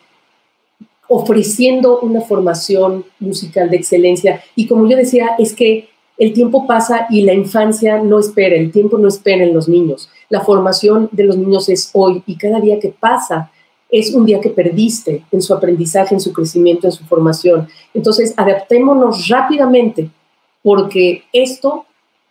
ofreciendo 1.07 1.99
una 1.99 2.21
formación 2.21 3.05
musical 3.19 3.69
de 3.69 3.77
excelencia. 3.77 4.41
Y 4.55 4.65
como 4.67 4.89
yo 4.89 4.97
decía, 4.97 5.35
es 5.37 5.53
que 5.53 5.89
el 6.17 6.33
tiempo 6.33 6.65
pasa 6.65 7.05
y 7.11 7.21
la 7.21 7.33
infancia 7.33 8.01
no 8.01 8.19
espera, 8.19 8.55
el 8.55 8.71
tiempo 8.71 8.97
no 8.97 9.07
espera 9.07 9.43
en 9.43 9.53
los 9.53 9.69
niños. 9.69 10.09
La 10.29 10.41
formación 10.41 11.09
de 11.11 11.23
los 11.23 11.37
niños 11.37 11.69
es 11.69 11.89
hoy 11.93 12.23
y 12.25 12.37
cada 12.37 12.59
día 12.59 12.79
que 12.79 12.89
pasa 12.89 13.51
es 13.89 14.13
un 14.13 14.25
día 14.25 14.39
que 14.39 14.49
perdiste 14.49 15.25
en 15.31 15.41
su 15.41 15.53
aprendizaje, 15.53 16.13
en 16.13 16.21
su 16.21 16.31
crecimiento, 16.31 16.87
en 16.87 16.91
su 16.91 17.03
formación. 17.05 17.67
Entonces, 17.93 18.33
adaptémonos 18.37 19.27
rápidamente 19.27 20.09
porque 20.61 21.23
esto 21.33 21.85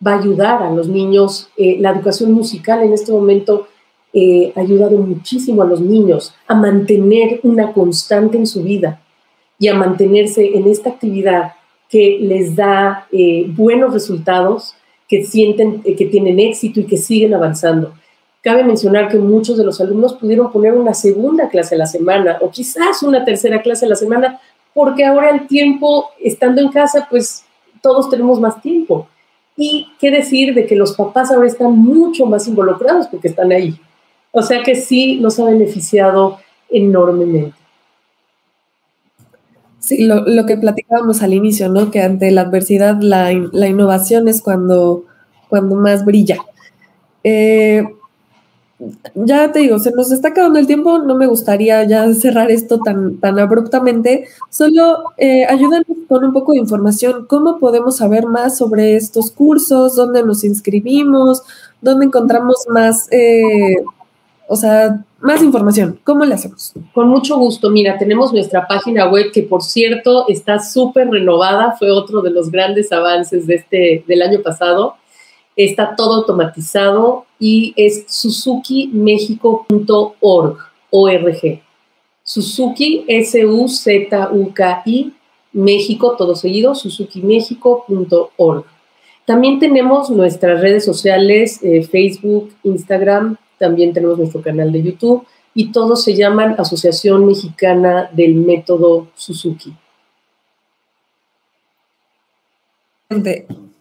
va 0.05 0.13
a 0.13 0.19
ayudar 0.21 0.63
a 0.63 0.71
los 0.71 0.89
niños. 0.89 1.51
Eh, 1.57 1.77
la 1.81 1.91
educación 1.91 2.33
musical 2.33 2.83
en 2.83 2.93
este 2.93 3.11
momento 3.11 3.67
eh, 4.13 4.53
ha 4.57 4.61
ayudado 4.61 4.97
muchísimo 4.99 5.63
a 5.63 5.67
los 5.67 5.81
niños 5.81 6.35
a 6.47 6.55
mantener 6.55 7.41
una 7.43 7.73
constante 7.73 8.39
en 8.39 8.47
su 8.47 8.63
vida 8.63 9.03
y 9.59 9.69
a 9.69 9.75
mantenerse 9.75 10.57
en 10.57 10.69
esta 10.69 10.91
actividad 10.91 11.53
que 11.89 12.19
les 12.21 12.55
da 12.55 13.07
eh, 13.11 13.47
buenos 13.49 13.93
resultados, 13.93 14.75
que 15.09 15.25
sienten 15.25 15.83
que 15.83 16.07
tienen 16.07 16.39
éxito 16.39 16.81
y 16.81 16.85
que 16.85 16.97
siguen 16.97 17.35
avanzando. 17.35 17.95
Cabe 18.43 18.63
mencionar 18.63 19.09
que 19.09 19.19
muchos 19.19 19.57
de 19.57 19.65
los 19.65 19.81
alumnos 19.81 20.15
pudieron 20.15 20.53
poner 20.53 20.75
una 20.75 20.95
segunda 20.95 21.49
clase 21.49 21.75
a 21.75 21.79
la 21.79 21.87
semana 21.87 22.39
o 22.41 22.51
quizás 22.51 23.03
una 23.03 23.25
tercera 23.25 23.63
clase 23.63 23.87
a 23.87 23.89
la 23.89 23.97
semana, 23.97 24.41
porque 24.75 25.05
ahora 25.05 25.31
el 25.31 25.49
tiempo, 25.49 26.11
estando 26.23 26.61
en 26.61 26.69
casa, 26.69 27.09
pues 27.11 27.45
todos 27.83 28.09
tenemos 28.11 28.39
más 28.41 28.63
tiempo. 28.63 29.09
Y 29.57 29.89
qué 29.99 30.13
decir 30.13 30.55
de 30.55 30.67
que 30.67 30.77
los 30.77 30.95
papás 30.95 31.33
ahora 31.33 31.49
están 31.49 31.77
mucho 31.77 32.27
más 32.27 32.47
involucrados 32.47 33.09
porque 33.09 33.29
están 33.29 33.51
ahí. 33.51 33.77
O 34.31 34.43
sea 34.43 34.63
que 34.63 34.77
sí 34.77 35.17
nos 35.17 35.41
ha 35.41 35.47
beneficiado 35.47 36.39
enormemente. 36.71 37.58
Sí, 39.81 40.05
lo, 40.05 40.23
lo 40.27 40.45
que 40.47 40.57
platicábamos 40.57 41.23
al 41.23 41.35
inicio, 41.35 41.69
¿no? 41.69 41.91
Que 41.91 42.03
ante 42.03 42.31
la 42.31 42.43
adversidad 42.43 42.99
la, 43.01 43.33
la 43.53 43.69
innovación 43.69 44.29
es 44.29 44.43
cuando, 44.43 45.05
cuando 45.49 45.77
más 45.77 46.05
brilla. 46.05 46.39
Eh, 47.25 47.85
ya 49.15 49.51
te 49.51 49.59
digo, 49.61 49.79
se 49.81 49.91
nos 49.91 50.13
está 50.13 50.29
acabando 50.29 50.59
el 50.59 50.67
tiempo, 50.69 50.99
no 50.99 51.17
me 51.17 51.27
gustaría 51.27 51.83
ya 51.85 52.13
cerrar 52.15 52.51
esto 52.51 52.79
tan, 52.79 53.19
tan 53.19 53.39
abruptamente, 53.39 54.29
solo 54.51 54.99
eh, 55.17 55.47
ayúdanos 55.47 55.87
con 56.09 56.25
un 56.25 56.33
poco 56.33 56.53
de 56.53 56.59
información, 56.59 57.27
cómo 57.27 57.59
podemos 57.59 57.97
saber 57.97 58.27
más 58.27 58.57
sobre 58.57 58.95
estos 58.97 59.33
cursos, 59.33 59.97
dónde 59.97 60.23
nos 60.23 60.45
inscribimos, 60.45 61.43
dónde 61.81 62.07
encontramos 62.07 62.67
más, 62.69 63.09
eh, 63.11 63.77
o 64.49 64.55
sea, 64.57 65.05
más 65.21 65.43
información, 65.43 65.99
¿cómo 66.05 66.25
le 66.25 66.35
hacemos? 66.35 66.73
Con 66.95 67.09
mucho 67.09 67.37
gusto, 67.39 67.71
mira, 67.71 67.99
tenemos 67.99 68.33
nuestra 68.33 68.67
página 68.67 69.09
web 69.09 69.33
que 69.33 69.43
por 69.43 69.63
cierto 69.63 70.29
está 70.29 70.61
súper 70.61 71.09
renovada, 71.09 71.77
fue 71.79 71.91
otro 71.91 72.23
de 72.23 72.31
los 72.31 72.51
grandes 72.51 72.93
avances 72.93 73.47
de 73.47 73.57
este, 73.57 74.05
del 74.07 74.23
año 74.23 74.43
pasado 74.43 74.97
está 75.59 75.95
todo 75.97 76.15
automatizado 76.15 77.27
y 77.39 77.75
es 77.77 78.07
suzukimexico.org, 78.07 80.57
ORG. 80.91 81.61
Suzuki, 82.23 83.05
S-U-Z-U-K-I, 83.09 85.13
México, 85.53 86.17
todo 86.17 86.35
seguido, 86.37 86.75
suzukimexico.org. 86.75 88.65
También 89.25 89.59
tenemos 89.59 90.11
nuestras 90.11 90.61
redes 90.61 90.85
sociales, 90.85 91.59
eh, 91.63 91.83
Facebook, 91.83 92.53
Instagram, 92.63 93.39
también 93.59 93.93
tenemos 93.93 94.19
nuestro 94.19 94.43
canal 94.43 94.73
de 94.73 94.83
YouTube 94.83 95.27
y 95.55 95.73
todos 95.73 96.05
se 96.05 96.15
llaman 96.15 96.55
Asociación 96.59 97.27
Mexicana 97.27 98.11
del 98.13 98.35
Método 98.35 99.09
Suzuki. 99.15 99.75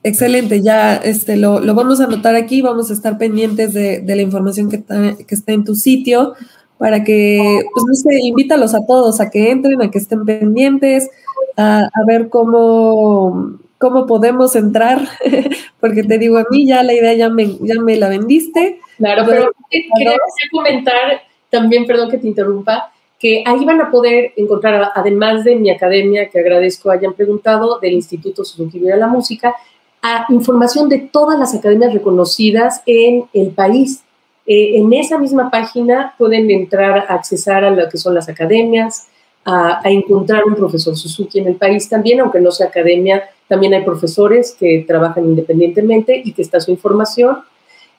Excelente, 0.03 0.61
ya 0.61 0.95
este, 0.95 1.36
lo, 1.36 1.59
vamos 1.75 1.99
a 1.99 2.05
anotar 2.05 2.36
aquí, 2.36 2.61
vamos 2.61 2.89
a 2.89 2.93
estar 2.93 3.17
pendientes 3.17 3.73
de, 3.73 4.01
la 4.05 4.21
información 4.21 4.69
que 4.69 4.78
está, 4.78 5.51
en 5.51 5.63
tu 5.65 5.75
sitio 5.75 6.34
para 6.78 7.03
que, 7.03 7.61
pues 7.73 7.86
no 7.86 7.93
sé, 7.93 8.19
invítalos 8.21 8.73
a 8.73 8.86
todos 8.86 9.19
a 9.19 9.30
que 9.30 9.51
entren, 9.51 9.82
a 9.82 9.91
que 9.91 9.97
estén 9.97 10.23
pendientes, 10.23 11.09
a, 11.57 11.89
ver 12.07 12.30
cómo, 12.30 13.59
cómo 13.78 14.05
podemos 14.05 14.55
entrar, 14.55 14.99
porque 15.80 16.03
te 16.03 16.17
digo, 16.17 16.38
a 16.38 16.45
mí 16.49 16.67
ya 16.67 16.84
la 16.84 16.93
idea 16.93 17.13
ya 17.13 17.30
me, 17.30 17.57
ya 17.61 17.80
me 17.82 17.97
la 17.97 18.09
vendiste. 18.09 18.80
Claro, 18.97 19.23
pero, 19.25 19.51
quería 19.69 20.17
comentar 20.51 21.21
también, 21.49 21.86
perdón 21.86 22.09
que 22.09 22.17
te 22.17 22.28
interrumpa, 22.28 22.91
que 23.19 23.43
ahí 23.45 23.65
van 23.65 23.82
a 23.82 23.89
poder 23.89 24.34
encontrar, 24.36 24.91
además 24.93 25.43
de 25.43 25.55
mi 25.55 25.69
academia, 25.69 26.30
que 26.30 26.39
agradezco 26.39 26.91
hayan 26.91 27.13
preguntado, 27.13 27.80
del 27.80 27.93
Instituto 27.93 28.43
Suzuki 28.43 28.80
de 28.80 28.95
la 28.97 29.07
Música, 29.07 29.55
a 30.01 30.25
información 30.30 30.89
de 30.89 30.99
todas 30.99 31.39
las 31.39 31.55
academias 31.55 31.93
reconocidas 31.93 32.84
en 32.86 33.25
el 33.34 33.49
país. 33.49 34.03
Eh, 34.45 34.78
en 34.78 34.93
esa 34.93 35.17
misma 35.17 35.49
página 35.49 36.13
pueden 36.17 36.49
entrar 36.51 36.99
a 36.99 37.15
accesar 37.15 37.63
a 37.63 37.71
lo 37.71 37.89
que 37.89 37.97
son 37.97 38.13
las 38.13 38.30
academias, 38.30 39.07
a, 39.43 39.82
encontrar 39.86 40.43
un 40.45 40.55
profesor 40.55 40.95
Suzuki 40.95 41.39
en 41.39 41.47
el 41.47 41.55
país 41.55 41.89
también, 41.89 42.19
aunque 42.19 42.39
no 42.39 42.51
sea 42.51 42.67
academia, 42.67 43.23
también 43.48 43.74
hay 43.74 43.84
profesores 43.84 44.56
que 44.60 44.84
trabajan 44.88 45.26
independientemente 45.26 46.22
y 46.24 46.34
que 46.34 46.41
está 46.41 46.60
su 46.60 46.72
información. 46.72 47.38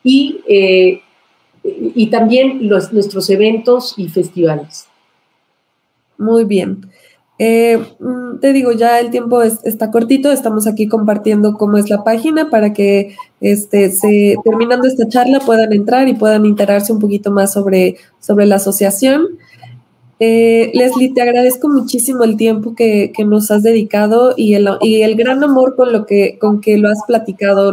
Y, 0.03 0.41
eh, 0.49 1.03
y 1.65 2.07
también 2.09 2.69
los, 2.69 2.93
nuestros 2.93 3.29
eventos 3.31 3.95
y 3.97 4.09
festivales. 4.09 4.87
Muy 6.17 6.45
bien. 6.45 6.87
Eh, 7.39 7.79
mm, 8.01 8.41
te 8.41 8.53
digo, 8.53 8.73
ya 8.73 8.99
el 8.99 9.11
tiempo 9.11 9.43
está 9.43 9.93
cortito, 9.93 10.33
estamos 10.33 10.67
aquí 10.67 10.89
compartiendo 10.89 11.55
cómo 11.55 11.77
es 11.77 11.89
la 11.89 12.03
página 12.03 12.51
para 12.51 12.73
que 12.73 13.15
este, 13.41 13.91
se, 13.93 14.37
terminando 14.45 14.89
esta 14.89 15.07
charla 15.07 15.39
puedan 15.39 15.73
entrar 15.73 16.09
y 16.09 16.15
puedan 16.15 16.45
enterarse 16.47 16.93
un 16.93 16.99
poquito 16.99 17.31
más 17.31 17.53
sobre, 17.53 17.97
sobre 18.19 18.47
la 18.47 18.57
asociación. 18.57 19.39
Eh, 20.21 20.73
Leslie, 20.75 21.15
te 21.15 21.23
agradezco 21.23 21.69
muchísimo 21.69 22.25
el 22.25 22.37
tiempo 22.37 22.75
que, 22.75 23.13
nos 23.25 23.51
has 23.51 23.63
dedicado 23.63 24.35
y 24.37 24.55
el, 24.55 25.17
gran 25.17 25.45
amor 25.45 25.77
con 25.77 25.93
lo 25.93 26.07
que, 26.07 26.39
con 26.41 26.61
que 26.61 26.77
lo 26.77 26.89
has 26.89 26.99
platicado. 27.07 27.73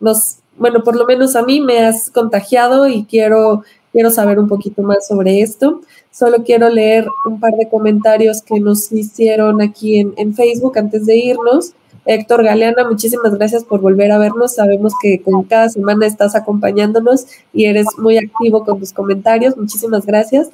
Nos, 0.00 0.38
bueno, 0.58 0.82
por 0.82 0.96
lo 0.96 1.06
menos 1.06 1.36
a 1.36 1.42
mí 1.42 1.60
me 1.60 1.78
has 1.80 2.10
contagiado 2.10 2.88
y 2.88 3.04
quiero, 3.04 3.62
saber 4.10 4.38
un 4.38 4.48
poquito 4.48 4.82
más 4.82 5.06
sobre 5.06 5.42
esto. 5.42 5.80
Solo 6.10 6.42
quiero 6.44 6.68
leer 6.70 7.06
un 7.24 7.38
par 7.38 7.54
de 7.54 7.68
comentarios 7.68 8.42
que 8.42 8.58
nos 8.58 8.90
hicieron 8.90 9.62
aquí 9.62 10.00
en, 10.00 10.34
Facebook 10.34 10.76
antes 10.76 11.06
de 11.06 11.16
irnos. 11.16 11.74
Héctor 12.06 12.42
Galeana, 12.42 12.88
muchísimas 12.88 13.34
gracias 13.34 13.62
por 13.62 13.80
volver 13.80 14.10
a 14.10 14.18
vernos. 14.18 14.54
Sabemos 14.54 14.94
que 15.00 15.20
con 15.22 15.44
cada 15.44 15.68
semana 15.68 16.06
estás 16.06 16.34
acompañándonos 16.34 17.26
y 17.52 17.66
eres 17.66 17.86
muy 17.98 18.18
activo 18.18 18.64
con 18.64 18.80
tus 18.80 18.92
comentarios. 18.92 19.56
Muchísimas 19.56 20.04
gracias. 20.04 20.50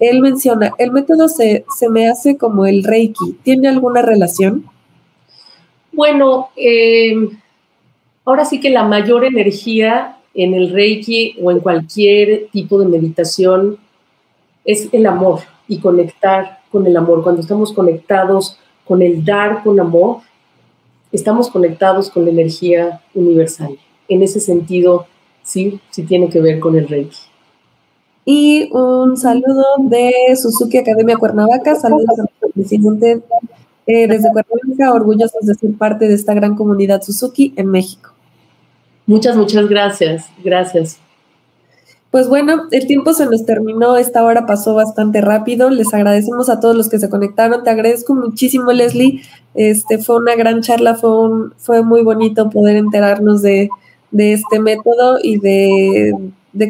Él 0.00 0.20
menciona, 0.20 0.72
el 0.78 0.90
método 0.90 1.28
se, 1.28 1.64
me 1.90 2.08
hace 2.08 2.36
como 2.36 2.66
el 2.66 2.84
Reiki. 2.84 3.36
¿Tiene 3.42 3.68
alguna 3.68 4.02
relación? 4.02 4.64
Bueno, 5.92 6.48
em, 6.56 7.30
ahora 8.24 8.44
sí 8.44 8.60
que 8.60 8.70
la 8.70 8.84
mayor 8.84 9.24
energía 9.24 10.18
en 10.34 10.54
el 10.54 10.72
Reiki 10.72 11.36
o 11.40 11.50
en 11.50 11.60
cualquier 11.60 12.48
tipo 12.50 12.78
de 12.78 12.86
meditación 12.86 13.78
es 14.64 14.88
el 14.92 15.06
amor 15.06 15.40
y 15.68 15.78
conectar 15.78 16.60
con 16.72 16.86
el 16.86 16.96
amor. 16.96 17.22
Cuando 17.22 17.40
estamos 17.40 17.72
conectados 17.72 18.58
con 18.84 19.00
el 19.00 19.24
dar 19.24 19.62
con 19.62 19.78
amor, 19.78 20.18
estamos 21.12 21.48
conectados 21.48 22.10
con 22.10 22.24
la 22.24 22.32
energía 22.32 23.00
universal. 23.14 23.78
En 24.08 24.22
ese 24.22 24.40
sentido, 24.40 25.06
sí, 25.42 25.80
sí 25.90 26.02
tiene 26.02 26.28
que 26.28 26.40
ver 26.40 26.58
con 26.58 26.76
el 26.76 26.88
Reiki. 26.88 27.16
Y 28.24 28.70
un 28.72 29.16
saludo 29.16 29.64
de 29.80 30.12
Suzuki 30.36 30.78
Academia 30.78 31.16
Cuernavaca. 31.16 31.74
Saludos 31.74 32.18
al 32.18 32.52
presidente 32.52 33.22
eh, 33.86 34.06
desde 34.06 34.30
Cuernavaca, 34.32 34.94
orgullosos 34.94 35.44
de 35.46 35.54
ser 35.54 35.74
parte 35.74 36.08
de 36.08 36.14
esta 36.14 36.32
gran 36.32 36.54
comunidad 36.56 37.02
Suzuki 37.02 37.52
en 37.56 37.68
México. 37.68 38.12
Muchas, 39.06 39.36
muchas 39.36 39.68
gracias. 39.68 40.26
Gracias. 40.42 40.98
Pues 42.10 42.28
bueno, 42.28 42.68
el 42.70 42.86
tiempo 42.86 43.12
se 43.12 43.26
nos 43.26 43.44
terminó, 43.44 43.96
esta 43.96 44.22
hora 44.24 44.46
pasó 44.46 44.74
bastante 44.74 45.20
rápido. 45.20 45.68
Les 45.68 45.92
agradecemos 45.92 46.48
a 46.48 46.60
todos 46.60 46.76
los 46.76 46.88
que 46.88 47.00
se 47.00 47.10
conectaron. 47.10 47.64
Te 47.64 47.70
agradezco 47.70 48.14
muchísimo, 48.14 48.70
Leslie. 48.70 49.22
Este 49.54 49.98
fue 49.98 50.16
una 50.16 50.36
gran 50.36 50.62
charla, 50.62 50.94
fue, 50.94 51.10
fue 51.58 51.82
muy 51.82 52.02
bonito 52.02 52.50
poder 52.50 52.76
enterarnos 52.76 53.42
de, 53.42 53.68
este 54.16 54.60
método 54.60 55.18
y 55.20 55.38
de, 55.38 56.12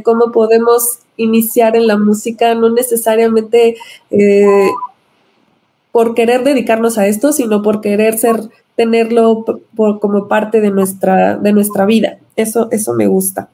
cómo 0.02 0.32
podemos 0.32 0.98
iniciar 1.16 1.76
en 1.76 1.86
la 1.86 1.96
música, 1.96 2.54
no 2.54 2.70
necesariamente 2.70 3.76
eh, 4.10 4.70
por 5.92 6.14
querer 6.14 6.44
dedicarnos 6.44 6.98
a 6.98 7.06
esto, 7.06 7.32
sino 7.32 7.62
por 7.62 7.80
querer 7.80 8.18
ser, 8.18 8.40
tenerlo 8.76 9.44
como 9.74 10.28
parte 10.28 10.60
de 10.60 10.70
nuestra, 10.70 11.36
de 11.36 11.52
nuestra 11.52 11.86
vida. 11.86 12.18
Eso, 12.36 12.68
eso 12.70 12.94
me 12.94 13.06
gusta. 13.06 13.48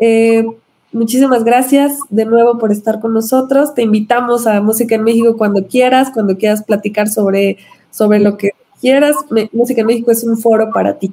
Eh, 0.00 0.44
Muchísimas 0.90 1.44
gracias 1.44 1.98
de 2.08 2.24
nuevo 2.24 2.56
por 2.56 2.72
estar 2.72 2.98
con 2.98 3.12
nosotros. 3.12 3.74
Te 3.74 3.82
invitamos 3.82 4.46
a 4.46 4.62
Música 4.62 4.94
en 4.94 5.04
México 5.04 5.36
cuando 5.36 5.66
quieras, 5.66 6.10
cuando 6.14 6.38
quieras 6.38 6.64
platicar 6.64 7.08
sobre, 7.08 7.58
sobre 7.90 8.20
lo 8.20 8.38
que 8.38 8.52
quieras. 8.80 9.14
Música 9.52 9.82
en 9.82 9.86
México 9.86 10.10
es 10.10 10.24
un 10.24 10.38
foro 10.38 10.70
para 10.72 10.98
ti. 10.98 11.12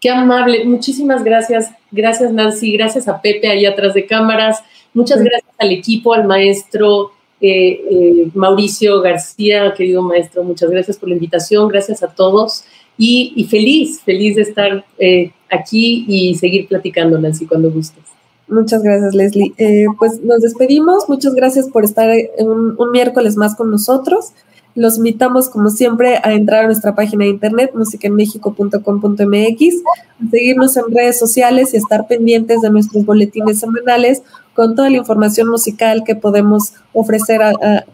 Qué 0.00 0.10
amable. 0.10 0.64
Muchísimas 0.64 1.24
gracias. 1.24 1.70
Gracias, 1.90 2.32
Nancy. 2.32 2.72
Gracias 2.72 3.08
a 3.08 3.20
Pepe 3.20 3.48
ahí 3.48 3.64
atrás 3.64 3.94
de 3.94 4.06
cámaras. 4.06 4.62
Muchas 4.92 5.22
gracias 5.22 5.52
al 5.58 5.72
equipo, 5.72 6.14
al 6.14 6.26
maestro 6.26 7.12
eh, 7.40 7.80
eh, 7.90 8.30
Mauricio 8.34 9.00
García, 9.02 9.74
querido 9.76 10.02
maestro. 10.02 10.42
Muchas 10.42 10.70
gracias 10.70 10.96
por 10.96 11.08
la 11.08 11.14
invitación. 11.14 11.68
Gracias 11.68 12.02
a 12.02 12.08
todos. 12.08 12.64
Y, 12.98 13.46
feliz, 13.50 14.00
feliz 14.00 14.36
de 14.36 14.42
estar 14.42 14.84
eh, 14.98 15.30
aquí 15.50 16.06
y 16.08 16.34
seguir 16.36 16.66
platicando, 16.66 17.18
Nancy, 17.18 17.46
cuando 17.46 17.70
gustes. 17.70 18.04
Muchas 18.48 18.82
gracias, 18.82 19.14
Leslie. 19.14 19.52
pues 19.98 20.22
nos 20.22 20.40
despedimos. 20.40 21.06
Muchas 21.08 21.34
gracias 21.34 21.68
por 21.68 21.84
estar 21.84 22.08
un, 22.38 22.74
un 22.78 22.90
miércoles 22.92 23.36
más 23.36 23.54
con 23.54 23.70
nosotros. 23.70 24.32
Los 24.76 24.98
invitamos, 24.98 25.48
como 25.48 25.70
siempre, 25.70 26.20
a 26.22 26.34
entrar 26.34 26.64
a 26.64 26.66
nuestra 26.66 26.94
página 26.94 27.24
de 27.24 27.30
internet, 27.30 27.72
musicaenmexico.com.mx, 27.74 29.24
a 29.24 30.30
seguirnos 30.30 30.76
en 30.76 30.84
redes 30.94 31.18
sociales 31.18 31.72
y 31.72 31.78
estar 31.78 32.06
pendientes 32.06 32.60
de 32.60 32.68
nuestros 32.68 33.06
boletines 33.06 33.58
semanales 33.58 34.22
con 34.56 34.74
toda 34.74 34.90
la 34.90 34.96
información 34.96 35.48
musical 35.48 36.02
que 36.04 36.14
podemos 36.14 36.74
ofrecer 36.92 37.40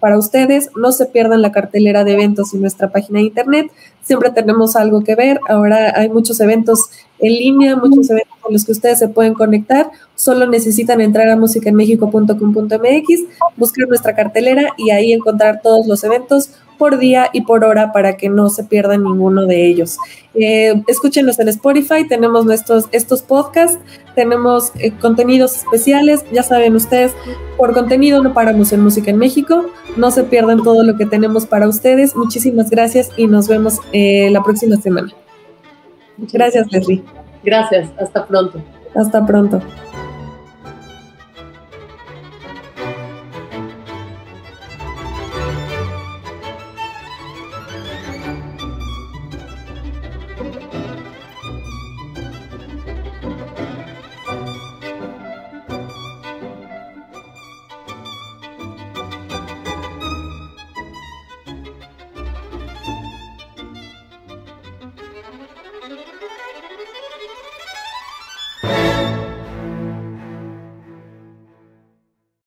para 0.00 0.18
ustedes. 0.18 0.70
No 0.76 0.92
se 0.92 1.06
pierdan 1.06 1.42
la 1.42 1.52
cartelera 1.52 2.04
de 2.04 2.12
eventos 2.14 2.54
en 2.54 2.60
nuestra 2.62 2.90
página 2.90 3.18
de 3.18 3.26
internet. 3.26 3.70
Siempre 4.02 4.30
tenemos 4.30 4.74
algo 4.76 5.02
que 5.02 5.14
ver. 5.14 5.40
Ahora 5.48 5.92
hay 5.96 6.08
muchos 6.08 6.40
eventos 6.40 6.80
en 7.18 7.32
línea, 7.32 7.76
muchos 7.76 8.10
eventos 8.10 8.36
con 8.40 8.52
los 8.52 8.64
que 8.64 8.72
ustedes 8.72 8.98
se 8.98 9.08
pueden 9.08 9.34
conectar. 9.34 9.90
Solo 10.14 10.46
necesitan 10.46 11.00
entrar 11.00 11.28
a 11.28 11.36
musicaenmexico.com.mx, 11.36 13.20
buscar 13.56 13.88
nuestra 13.88 14.14
cartelera 14.14 14.68
y 14.76 14.90
ahí 14.90 15.12
encontrar 15.12 15.60
todos 15.62 15.86
los 15.86 16.02
eventos 16.04 16.50
por 16.82 16.98
día 16.98 17.28
y 17.32 17.42
por 17.42 17.62
hora 17.62 17.92
para 17.92 18.16
que 18.16 18.28
no 18.28 18.50
se 18.50 18.64
pierdan 18.64 19.04
ninguno 19.04 19.46
de 19.46 19.68
ellos. 19.68 19.98
Eh, 20.34 20.82
escúchenos 20.88 21.38
en 21.38 21.46
Spotify, 21.46 22.08
tenemos 22.08 22.44
nuestros, 22.44 22.88
estos 22.90 23.22
podcasts, 23.22 23.78
tenemos 24.16 24.72
eh, 24.80 24.90
contenidos 25.00 25.58
especiales, 25.58 26.24
ya 26.32 26.42
saben 26.42 26.74
ustedes, 26.74 27.12
por 27.56 27.72
contenido 27.72 28.20
no 28.20 28.34
paramos 28.34 28.72
en 28.72 28.80
Música 28.80 29.12
en 29.12 29.18
México, 29.18 29.66
no 29.96 30.10
se 30.10 30.24
pierdan 30.24 30.64
todo 30.64 30.82
lo 30.82 30.96
que 30.96 31.06
tenemos 31.06 31.46
para 31.46 31.68
ustedes. 31.68 32.16
Muchísimas 32.16 32.68
gracias 32.68 33.10
y 33.16 33.28
nos 33.28 33.46
vemos 33.46 33.78
eh, 33.92 34.28
la 34.32 34.42
próxima 34.42 34.74
semana. 34.74 35.12
Gracias, 36.32 36.66
Leslie. 36.72 37.04
Gracias, 37.44 37.90
hasta 37.96 38.26
pronto. 38.26 38.60
Hasta 38.96 39.24
pronto. 39.24 39.62